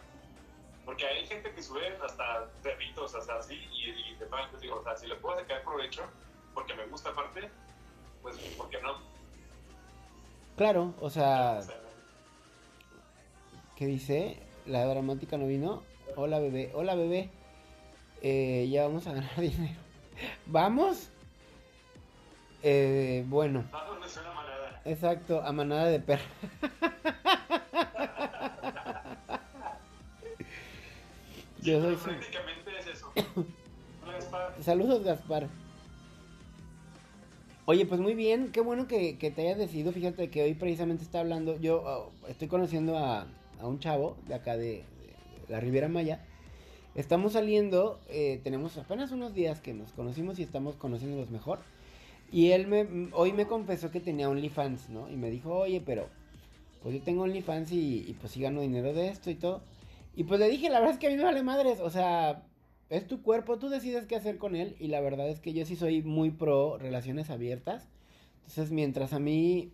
porque 0.85 1.05
hay 1.05 1.27
gente 1.27 1.51
que 1.53 1.61
sube 1.61 1.95
hasta 2.03 2.49
perritos, 2.63 3.13
hasta 3.13 3.35
así, 3.37 3.55
y, 3.71 3.89
y 3.89 4.15
te 4.17 4.25
pagan, 4.25 4.49
pues 4.49 4.61
digo, 4.61 4.77
o 4.77 4.83
sea, 4.83 4.97
si 4.97 5.05
le 5.05 5.15
puedo 5.17 5.37
sacar 5.37 5.61
provecho, 5.63 6.03
porque 6.53 6.73
me 6.73 6.87
gusta 6.87 7.09
aparte, 7.09 7.51
pues 8.21 8.37
¿por 8.57 8.69
qué 8.69 8.81
no? 8.81 8.97
Claro, 10.57 10.93
o 10.99 11.09
sea, 11.09 11.61
¿qué 13.75 13.85
dice? 13.85 14.48
La 14.69 14.85
dramática 14.85 15.37
no 15.39 15.47
vino. 15.47 15.81
Hola 16.15 16.37
bebé, 16.37 16.69
hola 16.75 16.93
bebé. 16.93 17.31
Eh, 18.21 18.69
ya 18.69 18.83
vamos 18.83 19.07
a 19.07 19.13
ganar 19.13 19.35
dinero. 19.41 19.73
¿Vamos? 20.45 21.09
Eh, 22.61 23.25
bueno. 23.27 23.63
Exacto, 24.85 25.41
a 25.41 25.51
manada 25.51 25.85
de 25.87 25.99
perro. 25.99 26.21
Yo 31.63 31.81
soy 31.81 31.95
prácticamente 31.95 32.69
es 32.79 32.85
eso. 32.87 33.11
Saludos, 34.61 35.03
Gaspar. 35.03 35.47
Oye, 37.65 37.87
pues 37.87 37.99
muy 37.99 38.13
bien, 38.13 38.51
qué 38.51 38.61
bueno 38.61 38.87
que, 38.87 39.15
te 39.15 39.41
hayas 39.41 39.57
decidido. 39.57 39.91
Fíjate 39.91 40.29
que 40.29 40.43
hoy 40.43 40.53
precisamente 40.53 41.03
está 41.03 41.21
hablando. 41.21 41.59
Yo 41.59 41.81
oh, 41.83 42.11
estoy 42.27 42.47
conociendo 42.47 42.95
a, 42.95 43.25
un 43.67 43.79
chavo 43.79 44.17
de 44.27 44.35
acá 44.35 44.57
de, 44.57 44.83
la 45.47 45.59
Riviera 45.59 45.87
Maya. 45.87 46.25
Estamos 46.95 47.33
saliendo, 47.33 47.99
eh, 48.09 48.39
tenemos 48.43 48.77
apenas 48.77 49.11
unos 49.11 49.33
días 49.33 49.61
que 49.61 49.73
nos 49.73 49.91
conocimos 49.93 50.39
y 50.39 50.43
estamos 50.43 50.75
conociéndolos 50.75 51.29
mejor. 51.31 51.59
Y 52.31 52.51
él 52.51 52.67
me, 52.67 53.09
hoy 53.13 53.33
me 53.33 53.47
confesó 53.47 53.89
que 53.91 53.99
tenía 53.99 54.29
OnlyFans, 54.29 54.89
¿no? 54.89 55.09
Y 55.09 55.15
me 55.15 55.31
dijo, 55.31 55.55
oye, 55.55 55.81
pero 55.83 56.07
pues 56.83 56.95
yo 56.95 57.01
tengo 57.01 57.23
OnlyFans 57.23 57.71
y, 57.71 58.05
y 58.07 58.13
pues 58.19 58.33
sí 58.33 58.41
gano 58.41 58.61
dinero 58.61 58.93
de 58.93 59.09
esto 59.09 59.31
y 59.31 59.35
todo. 59.35 59.61
Y 60.15 60.25
pues 60.25 60.39
le 60.39 60.49
dije, 60.49 60.69
la 60.69 60.79
verdad 60.79 60.93
es 60.93 60.99
que 60.99 61.07
a 61.07 61.09
mí 61.09 61.17
me 61.17 61.23
vale 61.23 61.43
madres, 61.43 61.79
o 61.79 61.89
sea, 61.89 62.43
es 62.89 63.07
tu 63.07 63.21
cuerpo, 63.21 63.59
tú 63.59 63.69
decides 63.69 64.05
qué 64.05 64.15
hacer 64.15 64.37
con 64.37 64.55
él 64.55 64.75
y 64.79 64.87
la 64.87 64.99
verdad 64.99 65.29
es 65.29 65.39
que 65.39 65.53
yo 65.53 65.65
sí 65.65 65.75
soy 65.75 66.01
muy 66.01 66.31
pro 66.31 66.77
relaciones 66.77 67.29
abiertas. 67.29 67.87
Entonces, 68.39 68.71
mientras 68.71 69.13
a 69.13 69.19
mí, 69.19 69.71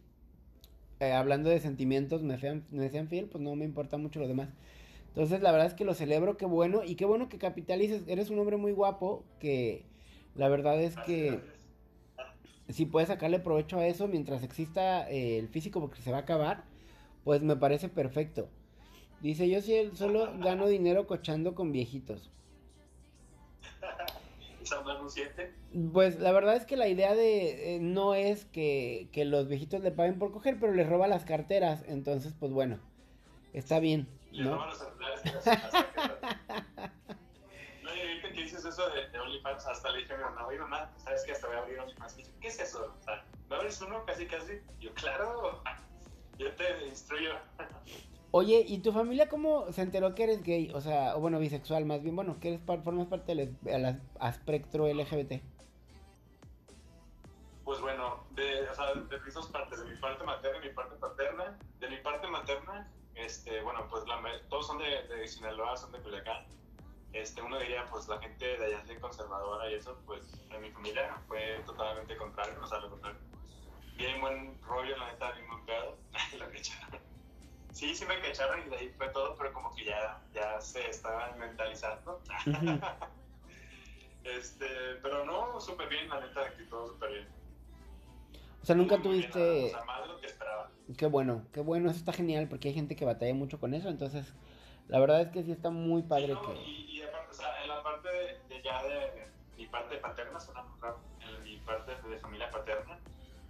eh, 1.06 1.14
hablando 1.14 1.50
de 1.50 1.60
sentimientos, 1.60 2.24
me, 2.24 2.38
me 2.72 2.90
sean 2.90 3.08
fiel, 3.08 3.28
pues 3.28 3.44
no 3.44 3.56
me 3.56 3.66
importa 3.66 3.98
mucho 3.98 4.20
lo 4.20 4.28
demás. 4.28 4.50
Entonces, 5.08 5.42
la 5.42 5.52
verdad 5.52 5.68
es 5.68 5.74
que 5.74 5.86
lo 5.86 5.94
celebro, 5.94 6.38
qué 6.38 6.46
bueno, 6.46 6.84
y 6.84 6.96
qué 6.96 7.06
bueno 7.06 7.30
que 7.30 7.38
capitalices, 7.38 8.04
eres 8.08 8.30
un 8.30 8.40
hombre 8.40 8.58
muy 8.58 8.74
guapo, 8.74 9.24
que 9.40 9.86
la 10.36 10.50
verdad 10.50 10.82
es 10.82 10.96
que 10.98 11.40
si 12.70 12.86
puedes 12.86 13.08
sacarle 13.08 13.40
provecho 13.40 13.80
a 13.80 13.88
eso 13.88 14.08
mientras 14.08 14.44
exista 14.44 15.10
eh, 15.10 15.38
el 15.40 15.48
físico 15.48 15.80
porque 15.80 16.02
se 16.02 16.12
va 16.12 16.18
a 16.18 16.22
acabar, 16.22 16.64
pues 17.24 17.42
me 17.42 17.56
parece 17.56 17.90
perfecto. 17.90 18.50
Dice, 19.22 19.50
yo 19.50 19.62
sí 19.62 19.74
solo 19.94 20.34
gano 20.40 20.68
dinero 20.68 21.08
cochando 21.08 21.56
con 21.56 21.72
viejitos. 21.72 22.32
Pues 25.94 26.20
la 26.20 26.32
verdad 26.32 26.56
es 26.56 26.66
que 26.66 26.78
la 26.78 26.88
idea 26.88 27.16
de 27.16 27.76
eh, 27.76 27.80
no 27.80 28.14
es 28.16 28.46
que, 28.46 29.10
los 29.16 29.48
viejitos 29.48 29.82
le 29.82 29.92
paguen 29.92 30.20
por 30.20 30.32
coger, 30.32 30.60
pero 30.60 30.74
les 30.74 30.88
roba 30.88 31.08
las 31.08 31.26
carteras. 31.26 31.84
Entonces, 31.88 32.34
pues 32.40 32.52
bueno, 32.52 32.80
está 33.54 33.80
bien. 33.80 34.08
¿no? 34.32 34.56
roban 34.56 34.70
los 34.70 34.78
celulares. 34.78 35.22
no, 37.84 37.96
y 37.96 38.00
ahorita 38.00 38.32
que 38.34 38.42
dices 38.42 38.66
eso 38.66 38.84
de, 38.90 39.20
OnlyFans, 39.20 39.66
hasta 39.66 39.92
le 39.92 40.00
dije 40.00 40.14
a 40.14 40.18
mi 40.18 40.24
mamá, 40.24 40.48
oye 40.48 40.60
mamá, 40.60 40.92
¿sabes 40.98 41.24
que 41.24 41.32
hasta 41.32 41.48
voy 41.48 41.56
a 41.56 41.60
abrir 41.60 41.80
OnlyFans? 41.80 42.14
Y 42.16 42.18
dije, 42.18 42.32
¿qué 42.42 42.48
es 42.48 42.60
eso? 42.60 42.96
O 43.00 43.04
sea, 43.04 43.24
¿me 43.50 43.56
abres 43.56 43.82
uno 43.82 44.06
casi 44.06 44.26
casi? 44.26 44.62
Y 44.80 44.86
yo, 44.86 44.94
claro, 44.94 45.62
yo 46.38 46.52
te 46.56 46.88
instruyo. 46.88 47.36
Oye, 48.38 48.66
¿y 48.68 48.80
tu 48.80 48.92
familia 48.92 49.30
cómo 49.30 49.72
se 49.72 49.82
enteró 49.82 50.14
que 50.14 50.24
eres 50.24 50.44
gay? 50.44 50.70
O 50.74 50.82
sea, 50.82 51.16
o 51.16 51.22
bueno, 51.22 51.40
bisexual 51.40 51.86
más 51.86 52.04
bien, 52.04 52.18
bueno, 52.18 52.38
que 52.42 52.50
eres 52.50 52.62
formas 52.66 53.08
parte 53.08 53.34
del 53.34 54.02
espectro 54.22 54.94
LGBT. 54.94 55.42
Pues 57.64 57.80
bueno, 57.80 58.26
de, 58.32 58.68
o 58.68 58.76
sea, 58.76 58.94
de 58.94 59.20
mis 59.22 59.34
dos 59.34 59.48
partes, 59.48 59.80
de 59.80 59.90
mi 59.90 59.98
parte 60.02 60.26
materna 60.26 60.58
y 60.58 60.68
mi 60.68 60.74
parte 60.74 60.98
paterna. 60.98 61.58
De 61.80 61.90
mi 61.90 61.96
parte 62.00 62.28
materna, 62.28 62.92
este, 63.14 63.62
bueno, 63.62 63.88
pues 63.90 64.06
la, 64.06 64.22
todos 64.50 64.68
son 64.68 64.80
de, 64.80 65.08
de 65.08 65.26
Sinaloa, 65.30 65.78
son 65.78 65.94
de 65.94 66.00
Culiacán. 66.00 66.46
Este, 67.14 67.42
uno 67.42 67.58
diría, 67.58 67.86
pues 67.90 68.06
la 68.10 68.20
gente 68.20 68.46
de 68.46 68.66
allá 68.66 68.84
es 68.86 69.00
conservadora 69.00 69.72
y 69.72 69.76
eso, 69.76 69.98
pues 70.06 70.22
en 70.52 70.62
mi 70.62 70.72
familia 70.72 71.22
fue 71.30 71.64
totalmente 71.66 72.18
contrario, 72.18 72.56
o 72.62 72.68
sea, 72.68 72.80
lo 72.80 72.90
contrario. 72.90 73.22
Bien 73.96 74.20
buen 74.20 74.62
rollo, 74.64 74.98
la 74.98 75.14
neta, 75.14 75.32
bien 75.32 75.48
buen 75.48 75.66
pedo, 75.66 75.98
lo 76.38 76.50
que 76.52 76.58
echaron 76.58 77.15
sí, 77.76 77.94
sí 77.94 78.06
me 78.06 78.20
cacharon 78.22 78.66
y 78.66 78.70
de 78.70 78.78
ahí 78.78 78.90
fue 78.98 79.10
todo, 79.10 79.36
pero 79.36 79.54
como 79.54 79.76
que 79.76 79.86
ya, 79.86 80.22
ya 80.34 80.60
se 80.62 80.90
estaban 80.90 81.38
mentalizando. 81.38 82.22
este, 84.24 84.66
pero 85.04 85.26
no, 85.26 85.60
súper 85.60 85.90
bien, 85.90 86.08
la 86.08 86.22
neta, 86.22 86.56
que 86.56 86.64
todo 86.64 86.88
súper 86.88 87.12
bien. 87.12 87.28
O 88.62 88.66
sea, 88.66 88.76
nunca 88.76 88.98
tuviste... 89.00 89.66
o 89.66 89.70
sea, 89.70 89.84
más 89.84 90.02
de 90.02 90.08
lo 90.08 90.20
que 90.20 90.28
esperaba. 90.28 90.72
Qué 90.98 91.06
bueno, 91.06 91.46
qué 91.52 91.60
bueno, 91.60 91.90
eso 91.90 92.00
está 92.00 92.14
genial 92.14 92.48
porque 92.48 92.70
hay 92.70 92.74
gente 92.74 92.96
que 92.96 93.06
batalla 93.06 93.34
mucho 93.34 93.60
con 93.60 93.74
eso, 93.74 93.90
entonces 93.90 94.34
la 94.88 95.00
verdad 95.00 95.22
es 95.22 95.28
que 95.30 95.44
sí 95.44 95.52
está 95.52 95.70
muy 95.70 96.04
padre 96.04 96.28
que... 96.28 96.62
Y, 96.62 96.98
y 96.98 97.02
aparte, 97.02 97.30
o 97.30 97.34
sea, 97.34 97.62
en 97.62 97.68
la 97.68 97.84
parte 97.84 98.10
de, 98.48 98.62
ya 98.64 98.82
de, 98.84 99.28
mi 99.58 99.68
parte 99.68 99.98
paterna, 99.98 100.40
en 100.40 100.74
mi 100.74 100.80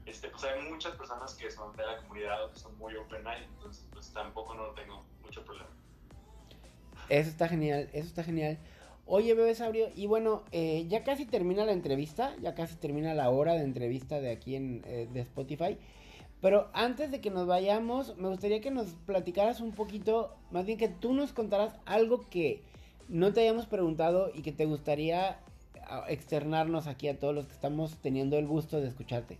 este, 0.06 0.30
pues 0.30 0.44
hay 0.44 0.62
muchas 0.70 0.96
personas 0.96 1.34
que 1.36 1.50
son 1.50 1.76
de 1.76 1.86
la 1.86 1.98
comunidad 1.98 2.46
o 2.46 2.52
que 2.52 2.60
son 2.60 2.78
muy 2.78 2.96
open 2.96 3.22
entonces 3.56 3.86
pues 3.92 4.12
tampoco 4.14 4.54
no 4.54 4.70
tengo 4.72 5.04
mucho 5.24 5.44
problema. 5.44 5.70
Eso 7.10 7.30
está 7.30 7.48
genial, 7.48 7.90
eso 7.94 8.08
está 8.08 8.24
genial. 8.24 8.58
Oye, 9.08 9.36
bebé 9.36 9.54
Sabrio, 9.54 9.90
y 9.96 10.08
bueno, 10.08 10.44
eh, 10.52 10.86
ya 10.88 11.04
casi 11.04 11.26
termina 11.26 11.64
la 11.64 11.74
entrevista, 11.74 12.36
ya 12.42 12.56
casi 12.56 12.76
termina 12.76 13.14
la 13.14 13.30
hora 13.30 13.54
de 13.54 13.64
entrevista 13.64 14.20
de 14.20 14.32
aquí 14.32 14.56
en 14.56 14.82
eh, 14.86 15.08
de 15.12 15.20
Spotify. 15.22 15.78
Pero 16.42 16.70
antes 16.74 17.12
de 17.12 17.22
que 17.22 17.30
nos 17.30 17.48
vayamos, 17.48 18.18
me 18.18 18.30
gustaría 18.30 18.62
que 18.62 18.72
nos 18.72 18.88
platicaras 19.06 19.62
un 19.62 19.72
poquito, 19.72 20.36
más 20.52 20.66
bien 20.66 20.78
que 20.78 20.90
tú 20.90 21.14
nos 21.14 21.34
contaras 21.34 21.76
algo 21.86 22.26
que 22.30 22.62
no 23.08 23.32
te 23.34 23.42
hayamos 23.42 23.68
preguntado 23.68 24.32
y 24.34 24.42
que 24.42 24.52
te 24.52 24.66
gustaría 24.66 25.40
ah, 25.88 26.06
externarnos 26.08 26.88
aquí 26.88 27.08
a 27.08 27.20
todos 27.20 27.36
los 27.36 27.46
que 27.46 27.54
estamos 27.54 27.96
teniendo 27.98 28.38
el 28.38 28.48
gusto 28.48 28.82
de 28.82 28.88
escucharte. 28.88 29.38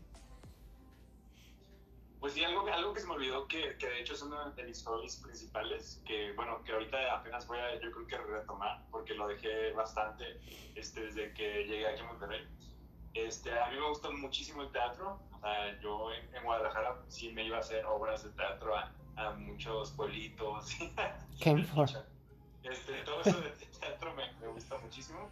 Pues 2.26 2.34
sí, 2.34 2.44
algo, 2.44 2.66
algo 2.66 2.92
que 2.92 3.02
se 3.02 3.06
me 3.06 3.14
olvidó, 3.14 3.48
que, 3.48 3.78
que 3.78 3.88
de 3.88 4.02
hecho 4.02 4.16
es 4.16 4.24
uno 4.24 4.50
de 4.50 4.64
mis 4.64 4.84
hobbies 4.84 5.18
principales, 5.18 6.02
que 6.08 6.34
bueno, 6.34 6.64
que 6.64 6.72
ahorita 6.72 7.14
apenas 7.14 7.46
voy 7.46 7.60
a, 7.60 7.80
yo 7.80 7.92
creo 7.92 8.08
que 8.08 8.18
retomar, 8.18 8.84
porque 8.90 9.14
lo 9.14 9.28
dejé 9.28 9.72
bastante 9.74 10.42
este, 10.74 11.02
desde 11.02 11.32
que 11.36 11.68
llegué 11.68 11.88
aquí 11.88 12.02
a 12.02 12.06
Monterrey. 12.06 12.48
Este, 13.14 13.52
a 13.52 13.70
mí 13.70 13.76
me 13.76 13.90
gusta 13.90 14.10
muchísimo 14.10 14.64
el 14.64 14.72
teatro, 14.72 15.20
o 15.34 15.40
sea, 15.40 15.80
yo 15.82 16.12
en, 16.12 16.44
Guadalajara 16.44 17.00
sí 17.10 17.32
me 17.32 17.46
iba 17.46 17.58
a 17.58 17.60
hacer 17.60 17.86
obras 17.86 18.24
de 18.24 18.32
teatro 18.32 18.76
a, 18.76 18.92
a 19.18 19.30
muchos 19.34 19.92
pueblitos. 19.92 20.72
este, 22.64 23.04
todo 23.04 23.22
eso 23.22 23.40
de 23.40 23.52
teatro 23.52 24.16
me, 24.16 24.34
me 24.42 24.48
gusta 24.48 24.80
muchísimo. 24.80 25.30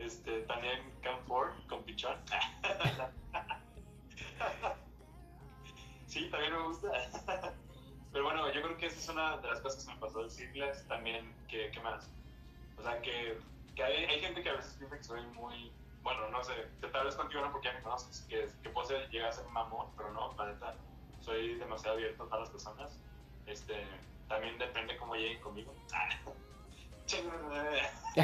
Este, 0.00 0.40
también 0.40 0.92
Camfor 1.02 1.52
con 1.68 1.84
Pichón. 1.84 2.18
Sí, 6.16 6.30
también 6.30 6.54
me 6.54 6.62
gusta. 6.62 6.88
Pero 8.12 8.24
bueno, 8.24 8.50
yo 8.50 8.62
creo 8.62 8.78
que 8.78 8.86
esa 8.86 8.98
es 8.98 9.08
una 9.10 9.36
de 9.36 9.48
las 9.48 9.60
cosas 9.60 9.84
que 9.84 9.92
me 9.92 10.00
pasó 10.00 10.20
del 10.20 10.30
Siglas. 10.30 10.82
También, 10.88 11.30
¿qué, 11.46 11.70
¿qué, 11.70 11.80
más? 11.80 12.10
O 12.78 12.82
sea, 12.82 13.02
que, 13.02 13.38
que 13.74 13.84
hay, 13.84 14.06
hay, 14.06 14.20
gente 14.20 14.42
que 14.42 14.48
a 14.48 14.54
veces 14.54 14.76
piensa 14.78 14.96
que 14.96 15.04
soy 15.04 15.20
muy. 15.34 15.70
Bueno, 16.02 16.26
no 16.30 16.42
sé, 16.42 16.54
tal 16.90 17.04
vez 17.04 17.14
contigo 17.16 17.42
no 17.42 17.52
porque 17.52 17.68
ya 17.68 17.74
me 17.74 17.82
conoces, 17.82 18.24
que, 18.30 18.48
que 18.62 18.70
puedo 18.70 18.86
ser, 18.86 19.10
llegar 19.10 19.28
a 19.28 19.32
ser 19.32 19.44
mamón, 19.48 19.88
pero 19.94 20.10
no, 20.12 20.32
la 20.38 20.46
neta, 20.46 20.74
soy 21.20 21.56
demasiado 21.56 21.96
abierto 21.96 22.22
a 22.22 22.26
todas 22.28 22.40
las 22.40 22.50
personas. 22.50 22.98
Este, 23.44 23.86
también 24.26 24.56
depende 24.56 24.96
cómo 24.96 25.16
lleguen 25.16 25.42
conmigo. 25.42 25.74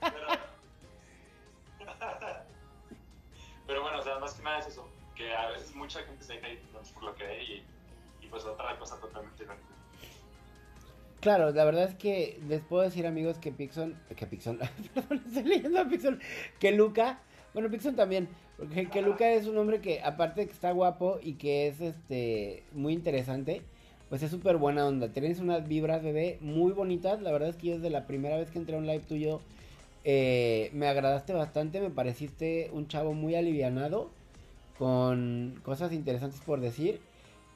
pero, 0.00 0.28
pero 3.66 3.82
bueno, 3.82 3.98
o 3.98 4.02
sea, 4.02 4.18
más 4.18 4.34
que 4.34 4.42
nada 4.42 4.58
es 4.58 4.66
eso, 4.66 4.86
que 5.16 5.34
a 5.34 5.48
veces 5.48 5.74
mucha 5.74 6.00
gente 6.02 6.24
se 6.24 6.34
deja 6.34 6.48
por 6.94 7.04
lo 7.04 7.14
que 7.14 7.24
ve 7.24 7.42
y 7.42 7.62
y 8.26 8.28
pues 8.28 8.44
otra 8.44 8.78
cosa 8.78 8.98
totalmente 9.00 9.42
diferente. 9.42 9.64
Claro, 11.20 11.50
la 11.50 11.64
verdad 11.64 11.84
es 11.84 11.94
que 11.94 12.40
les 12.48 12.60
puedo 12.60 12.82
decir 12.82 13.06
amigos 13.06 13.38
que 13.38 13.50
Pixon, 13.50 13.98
que 14.14 14.26
Pixon, 14.26 14.58
perdón, 14.94 15.22
estoy 15.26 15.44
leyendo 15.44 15.80
a 15.80 15.88
Pixon, 15.88 16.20
que 16.60 16.72
Luca, 16.72 17.20
bueno 17.52 17.70
Pixon 17.70 17.96
también, 17.96 18.28
porque 18.58 18.88
que 18.88 19.02
Luca 19.02 19.30
es 19.30 19.46
un 19.46 19.58
hombre 19.58 19.80
que 19.80 20.02
aparte 20.02 20.42
de 20.42 20.46
que 20.46 20.52
está 20.52 20.70
guapo 20.72 21.18
y 21.22 21.34
que 21.34 21.68
es 21.68 21.80
este 21.80 22.64
muy 22.72 22.92
interesante, 22.92 23.62
pues 24.08 24.22
es 24.22 24.30
súper 24.30 24.56
buena 24.56 24.86
onda. 24.86 25.08
Tienes 25.08 25.40
unas 25.40 25.66
vibras, 25.66 26.02
bebé, 26.02 26.38
muy 26.40 26.72
bonitas. 26.72 27.20
La 27.22 27.32
verdad 27.32 27.48
es 27.48 27.56
que 27.56 27.68
yo 27.68 27.74
desde 27.74 27.90
la 27.90 28.06
primera 28.06 28.36
vez 28.36 28.50
que 28.50 28.58
entré 28.58 28.76
a 28.76 28.78
un 28.78 28.86
live 28.86 29.00
tuyo 29.00 29.40
eh, 30.04 30.70
me 30.72 30.86
agradaste 30.86 31.32
bastante, 31.32 31.80
me 31.80 31.90
pareciste 31.90 32.70
un 32.72 32.86
chavo 32.86 33.14
muy 33.14 33.34
alivianado, 33.34 34.10
con 34.78 35.60
cosas 35.62 35.92
interesantes 35.92 36.40
por 36.40 36.60
decir. 36.60 37.00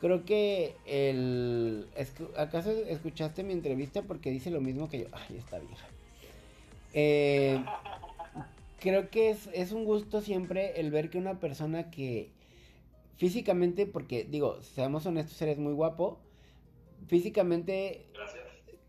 Creo 0.00 0.24
que 0.24 0.76
el... 0.86 1.86
¿Acaso 2.36 2.70
escuchaste 2.70 3.42
mi 3.42 3.52
entrevista? 3.52 4.02
Porque 4.02 4.30
dice 4.30 4.50
lo 4.50 4.60
mismo 4.60 4.88
que 4.88 5.00
yo. 5.00 5.06
Ay, 5.12 5.36
está 5.36 5.58
vieja. 5.58 5.86
Eh, 6.94 7.62
creo 8.80 9.10
que 9.10 9.30
es, 9.30 9.48
es 9.52 9.72
un 9.72 9.84
gusto 9.84 10.22
siempre 10.22 10.80
el 10.80 10.90
ver 10.90 11.10
que 11.10 11.18
una 11.18 11.38
persona 11.38 11.90
que 11.90 12.30
físicamente, 13.16 13.84
porque 13.84 14.24
digo, 14.24 14.62
seamos 14.62 15.04
honestos, 15.04 15.40
eres 15.42 15.58
muy 15.58 15.74
guapo. 15.74 16.18
Físicamente 17.06 18.06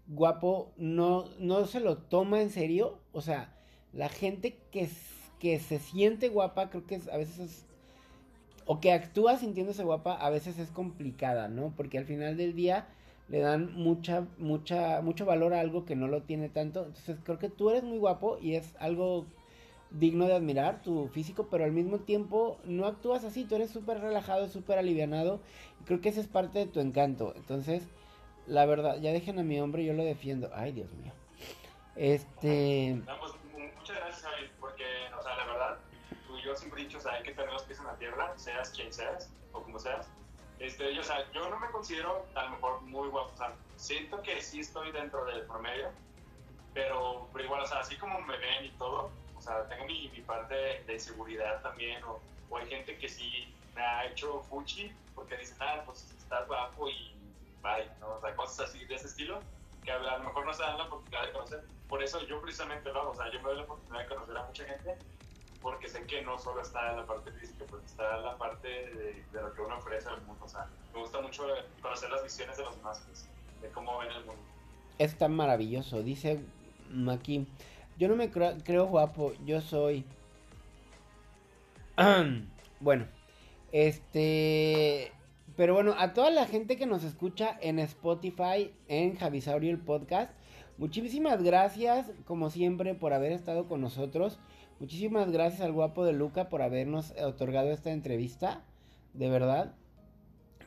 guapo 0.08 0.72
no, 0.78 1.26
no 1.40 1.66
se 1.68 1.82
lo 1.82 1.98
toma 1.98 2.42
en 2.42 2.50
serio. 2.50 3.00
O 3.12 3.20
sea, 3.20 3.54
la 3.92 4.08
gente 4.08 4.58
que, 4.72 4.88
que 5.40 5.60
se 5.60 5.80
siente 5.80 6.30
guapa, 6.30 6.70
creo 6.70 6.86
que 6.86 7.02
a 7.12 7.18
veces 7.18 7.40
es 7.40 7.66
o 8.66 8.80
que 8.80 8.92
actúa 8.92 9.38
sintiéndose 9.38 9.84
guapa 9.84 10.14
a 10.14 10.30
veces 10.30 10.60
es 10.60 10.70
complicada, 10.70 11.48
¿no? 11.48 11.74
Porque 11.76 11.98
al 11.98 12.06
final 12.06 12.38
del 12.38 12.56
día 12.56 12.88
le 13.30 13.40
dan 13.40 13.74
mucha, 13.76 14.28
mucha, 14.38 15.02
mucho 15.02 15.26
valor 15.26 15.54
a 15.54 15.62
algo 15.62 15.86
que 15.86 15.96
no 15.96 16.08
lo 16.08 16.22
tiene 16.24 16.50
tanto. 16.50 16.86
Entonces 16.86 17.18
creo 17.24 17.40
que 17.40 17.50
tú 17.50 17.70
eres 17.70 17.84
muy 17.84 17.98
guapo 17.98 18.38
y 18.42 18.56
es 18.56 18.76
algo 18.80 19.26
digno 19.92 20.26
de 20.26 20.34
admirar 20.34 20.82
tu 20.82 21.08
físico, 21.08 21.48
pero 21.50 21.64
al 21.64 21.72
mismo 21.72 22.00
tiempo 22.00 22.58
no 22.66 22.86
actúas 22.86 23.24
así, 23.24 23.44
tú 23.44 23.56
eres 23.56 23.70
súper 23.70 24.00
relajado, 24.00 24.48
súper 24.48 24.78
alivianado. 24.78 25.40
Y 25.82 25.86
creo 25.86 26.02
que 26.02 26.10
ese 26.10 26.22
es 26.22 26.28
parte 26.28 26.60
de 26.60 26.68
tu 26.68 26.80
encanto. 26.80 27.34
Entonces, 27.36 27.84
la 28.48 28.66
verdad, 28.66 29.00
ya 29.00 29.12
dejen 29.12 29.40
a 29.40 29.44
mi 29.44 29.60
hombre, 29.60 29.86
yo 29.86 29.94
lo 29.94 30.04
defiendo. 30.04 30.50
Ay, 30.54 30.72
Dios 30.72 30.92
mío. 30.94 31.14
Este... 31.96 33.02
Pues, 33.06 33.41
yo 36.52 36.58
siempre 36.58 36.82
he 36.82 36.86
dicho, 36.86 36.98
o 36.98 37.02
sea, 37.02 37.14
hay 37.14 37.24
que 37.24 37.32
tener 37.32 37.52
los 37.52 37.64
pies 37.64 37.80
en 37.80 37.86
la 37.86 37.96
tierra, 37.96 38.34
seas 38.38 38.70
quien 38.72 38.92
seas 38.92 39.30
o 39.54 39.64
como 39.64 39.80
seas. 39.80 40.08
Este, 40.60 40.94
yo, 40.94 41.02
o 41.02 41.04
sea, 41.04 41.32
yo 41.32 41.50
no 41.50 41.58
me 41.60 41.70
considero 41.72 42.26
a 42.36 42.44
lo 42.44 42.50
mejor 42.52 42.82
muy 42.82 43.08
guapo, 43.08 43.32
o 43.34 43.38
sea, 43.38 43.54
siento 43.78 44.22
que 44.22 44.42
sí 44.42 44.60
estoy 44.60 44.92
dentro 44.92 45.26
del 45.26 45.46
promedio, 45.46 45.90
pero, 46.74 47.30
pero 47.32 47.46
igual, 47.46 47.62
o 47.62 47.66
sea, 47.66 47.80
así 47.80 47.96
como 47.96 48.20
me 48.22 48.38
ven 48.38 48.66
y 48.66 48.70
todo, 48.72 49.10
o 49.36 49.42
sea, 49.42 49.68
tengo 49.70 49.86
mi, 49.86 50.10
mi 50.10 50.22
parte 50.22 50.84
de 50.86 50.94
inseguridad 50.94 51.62
también, 51.62 52.04
o, 52.04 52.20
o, 52.50 52.58
hay 52.58 52.68
gente 52.68 52.98
que 52.98 53.08
sí 53.08 53.54
me 53.74 53.82
ha 53.82 54.06
hecho 54.06 54.42
fuchi 54.50 54.94
porque 55.16 55.38
dicen, 55.38 55.58
ah, 55.62 55.82
pues 55.86 56.14
estás 56.20 56.46
guapo 56.48 56.90
y 56.90 57.16
bye, 57.64 57.90
¿no? 58.02 58.16
O 58.16 58.22
sea, 58.22 58.36
cosas 58.36 58.70
así 58.70 58.84
de 58.86 58.96
ese 58.96 59.08
estilo, 59.08 59.40
que 59.84 59.92
a 59.92 59.98
lo 59.98 60.24
mejor 60.26 60.46
no 60.46 60.54
se 60.54 60.62
dan 60.62 60.78
la 60.78 60.84
oportunidad 60.84 61.26
de 61.26 61.32
conocer. 61.32 61.64
Por 61.88 62.04
eso 62.04 62.22
yo 62.28 62.42
precisamente 62.42 62.92
lo 62.92 63.12
o 63.12 63.16
sea, 63.16 63.32
yo 63.32 63.40
me 63.42 63.50
doy 63.50 63.58
la 63.58 63.64
oportunidad 63.64 64.04
de 64.04 64.08
conocer 64.10 64.38
a 64.38 64.44
mucha 64.44 64.66
gente 64.66 64.98
porque 65.62 65.88
sé 65.88 66.04
que 66.06 66.22
no 66.24 66.38
solo 66.40 66.62
está 66.62 66.94
la 66.94 67.06
parte 67.06 67.32
física, 67.34 67.66
pues 67.70 67.84
está 67.86 68.18
la 68.18 68.38
parte 68.38 68.68
de, 68.68 69.24
lo 69.34 69.54
que 69.54 69.62
uno 69.62 69.78
ofrece 69.78 70.10
al 70.10 70.22
mundo. 70.24 70.44
O 70.44 70.48
sea, 70.48 70.68
me 70.94 71.00
gusta 71.00 71.22
mucho 71.22 71.44
conocer 71.82 72.10
las 72.10 72.24
visiones 72.24 72.58
de 72.58 72.64
los 72.64 72.76
demás, 72.76 73.02
pues, 73.06 73.30
de 73.62 73.70
cómo 73.70 74.00
ven 74.00 74.12
el 74.12 74.26
mundo. 74.26 74.42
Es 74.98 75.18
tan 75.18 75.36
maravilloso, 75.36 76.02
dice 76.02 76.40
Maki. 76.90 77.48
Yo 77.98 78.08
no 78.08 78.16
me 78.16 78.32
creo, 78.32 78.88
guapo, 78.88 79.34
yo 79.46 79.62
soy. 79.62 80.06
bueno, 82.80 83.08
este. 83.72 85.12
Pero 85.56 85.76
bueno, 85.76 85.94
a 85.98 86.14
toda 86.14 86.32
la 86.32 86.48
gente 86.48 86.78
que 86.78 86.88
nos 86.88 87.04
escucha 87.04 87.58
en 87.62 87.78
Spotify, 87.78 88.74
en 88.88 89.16
Javisaurio 89.16 89.70
el 89.70 89.80
podcast, 89.80 90.32
muchísimas 90.78 91.44
gracias, 91.44 92.10
como 92.26 92.50
siempre, 92.50 92.96
por 92.96 93.14
haber 93.14 93.34
estado 93.34 93.68
con 93.68 93.82
nosotros. 93.82 94.40
Muchísimas 94.82 95.32
gracias 95.32 95.62
al 95.62 95.74
guapo 95.74 96.06
de 96.06 96.12
Luca 96.12 96.50
por 96.50 96.64
habernos 96.64 97.14
otorgado 97.24 97.70
esta 97.70 97.92
entrevista, 97.92 98.64
de 99.14 99.30
verdad. 99.30 99.76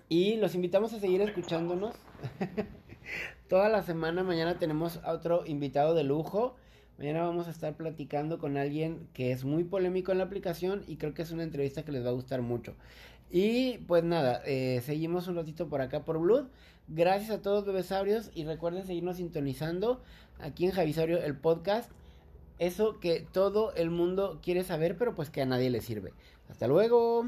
Y 0.08 0.36
los 0.36 0.54
invitamos 0.54 0.92
a 0.92 1.00
seguir 1.00 1.20
escuchándonos. 1.20 1.96
Toda 3.48 3.68
la 3.68 3.82
semana, 3.82 4.22
mañana 4.22 4.56
tenemos 4.56 5.00
a 5.02 5.10
otro 5.10 5.44
invitado 5.46 5.94
de 5.94 6.04
lujo. 6.04 6.54
Mañana 6.96 7.24
vamos 7.24 7.48
a 7.48 7.50
estar 7.50 7.76
platicando 7.76 8.38
con 8.38 8.56
alguien 8.56 9.08
que 9.14 9.32
es 9.32 9.42
muy 9.44 9.64
polémico 9.64 10.12
en 10.12 10.18
la 10.18 10.24
aplicación 10.24 10.84
y 10.86 10.94
creo 10.94 11.12
que 11.12 11.22
es 11.22 11.32
una 11.32 11.42
entrevista 11.42 11.84
que 11.84 11.90
les 11.90 12.04
va 12.04 12.10
a 12.10 12.12
gustar 12.12 12.40
mucho. 12.40 12.76
Y 13.32 13.78
pues 13.78 14.04
nada, 14.04 14.42
eh, 14.46 14.80
seguimos 14.84 15.26
un 15.26 15.34
ratito 15.34 15.68
por 15.68 15.80
acá 15.80 16.04
por 16.04 16.20
Blood. 16.20 16.46
Gracias 16.86 17.32
a 17.32 17.42
todos 17.42 17.66
bebesaurios 17.66 18.30
y 18.32 18.44
recuerden 18.44 18.86
seguirnos 18.86 19.16
sintonizando 19.16 20.02
aquí 20.38 20.66
en 20.66 20.70
Javisaurio 20.70 21.20
el 21.20 21.36
podcast 21.36 21.90
eso 22.58 22.98
que 23.00 23.20
todo 23.20 23.74
el 23.74 23.90
mundo 23.90 24.40
quiere 24.42 24.64
saber, 24.64 24.96
pero 24.96 25.14
pues 25.14 25.30
que 25.30 25.42
a 25.42 25.46
nadie 25.46 25.70
le 25.70 25.80
sirve. 25.80 26.12
Hasta 26.48 26.68
luego. 26.68 27.26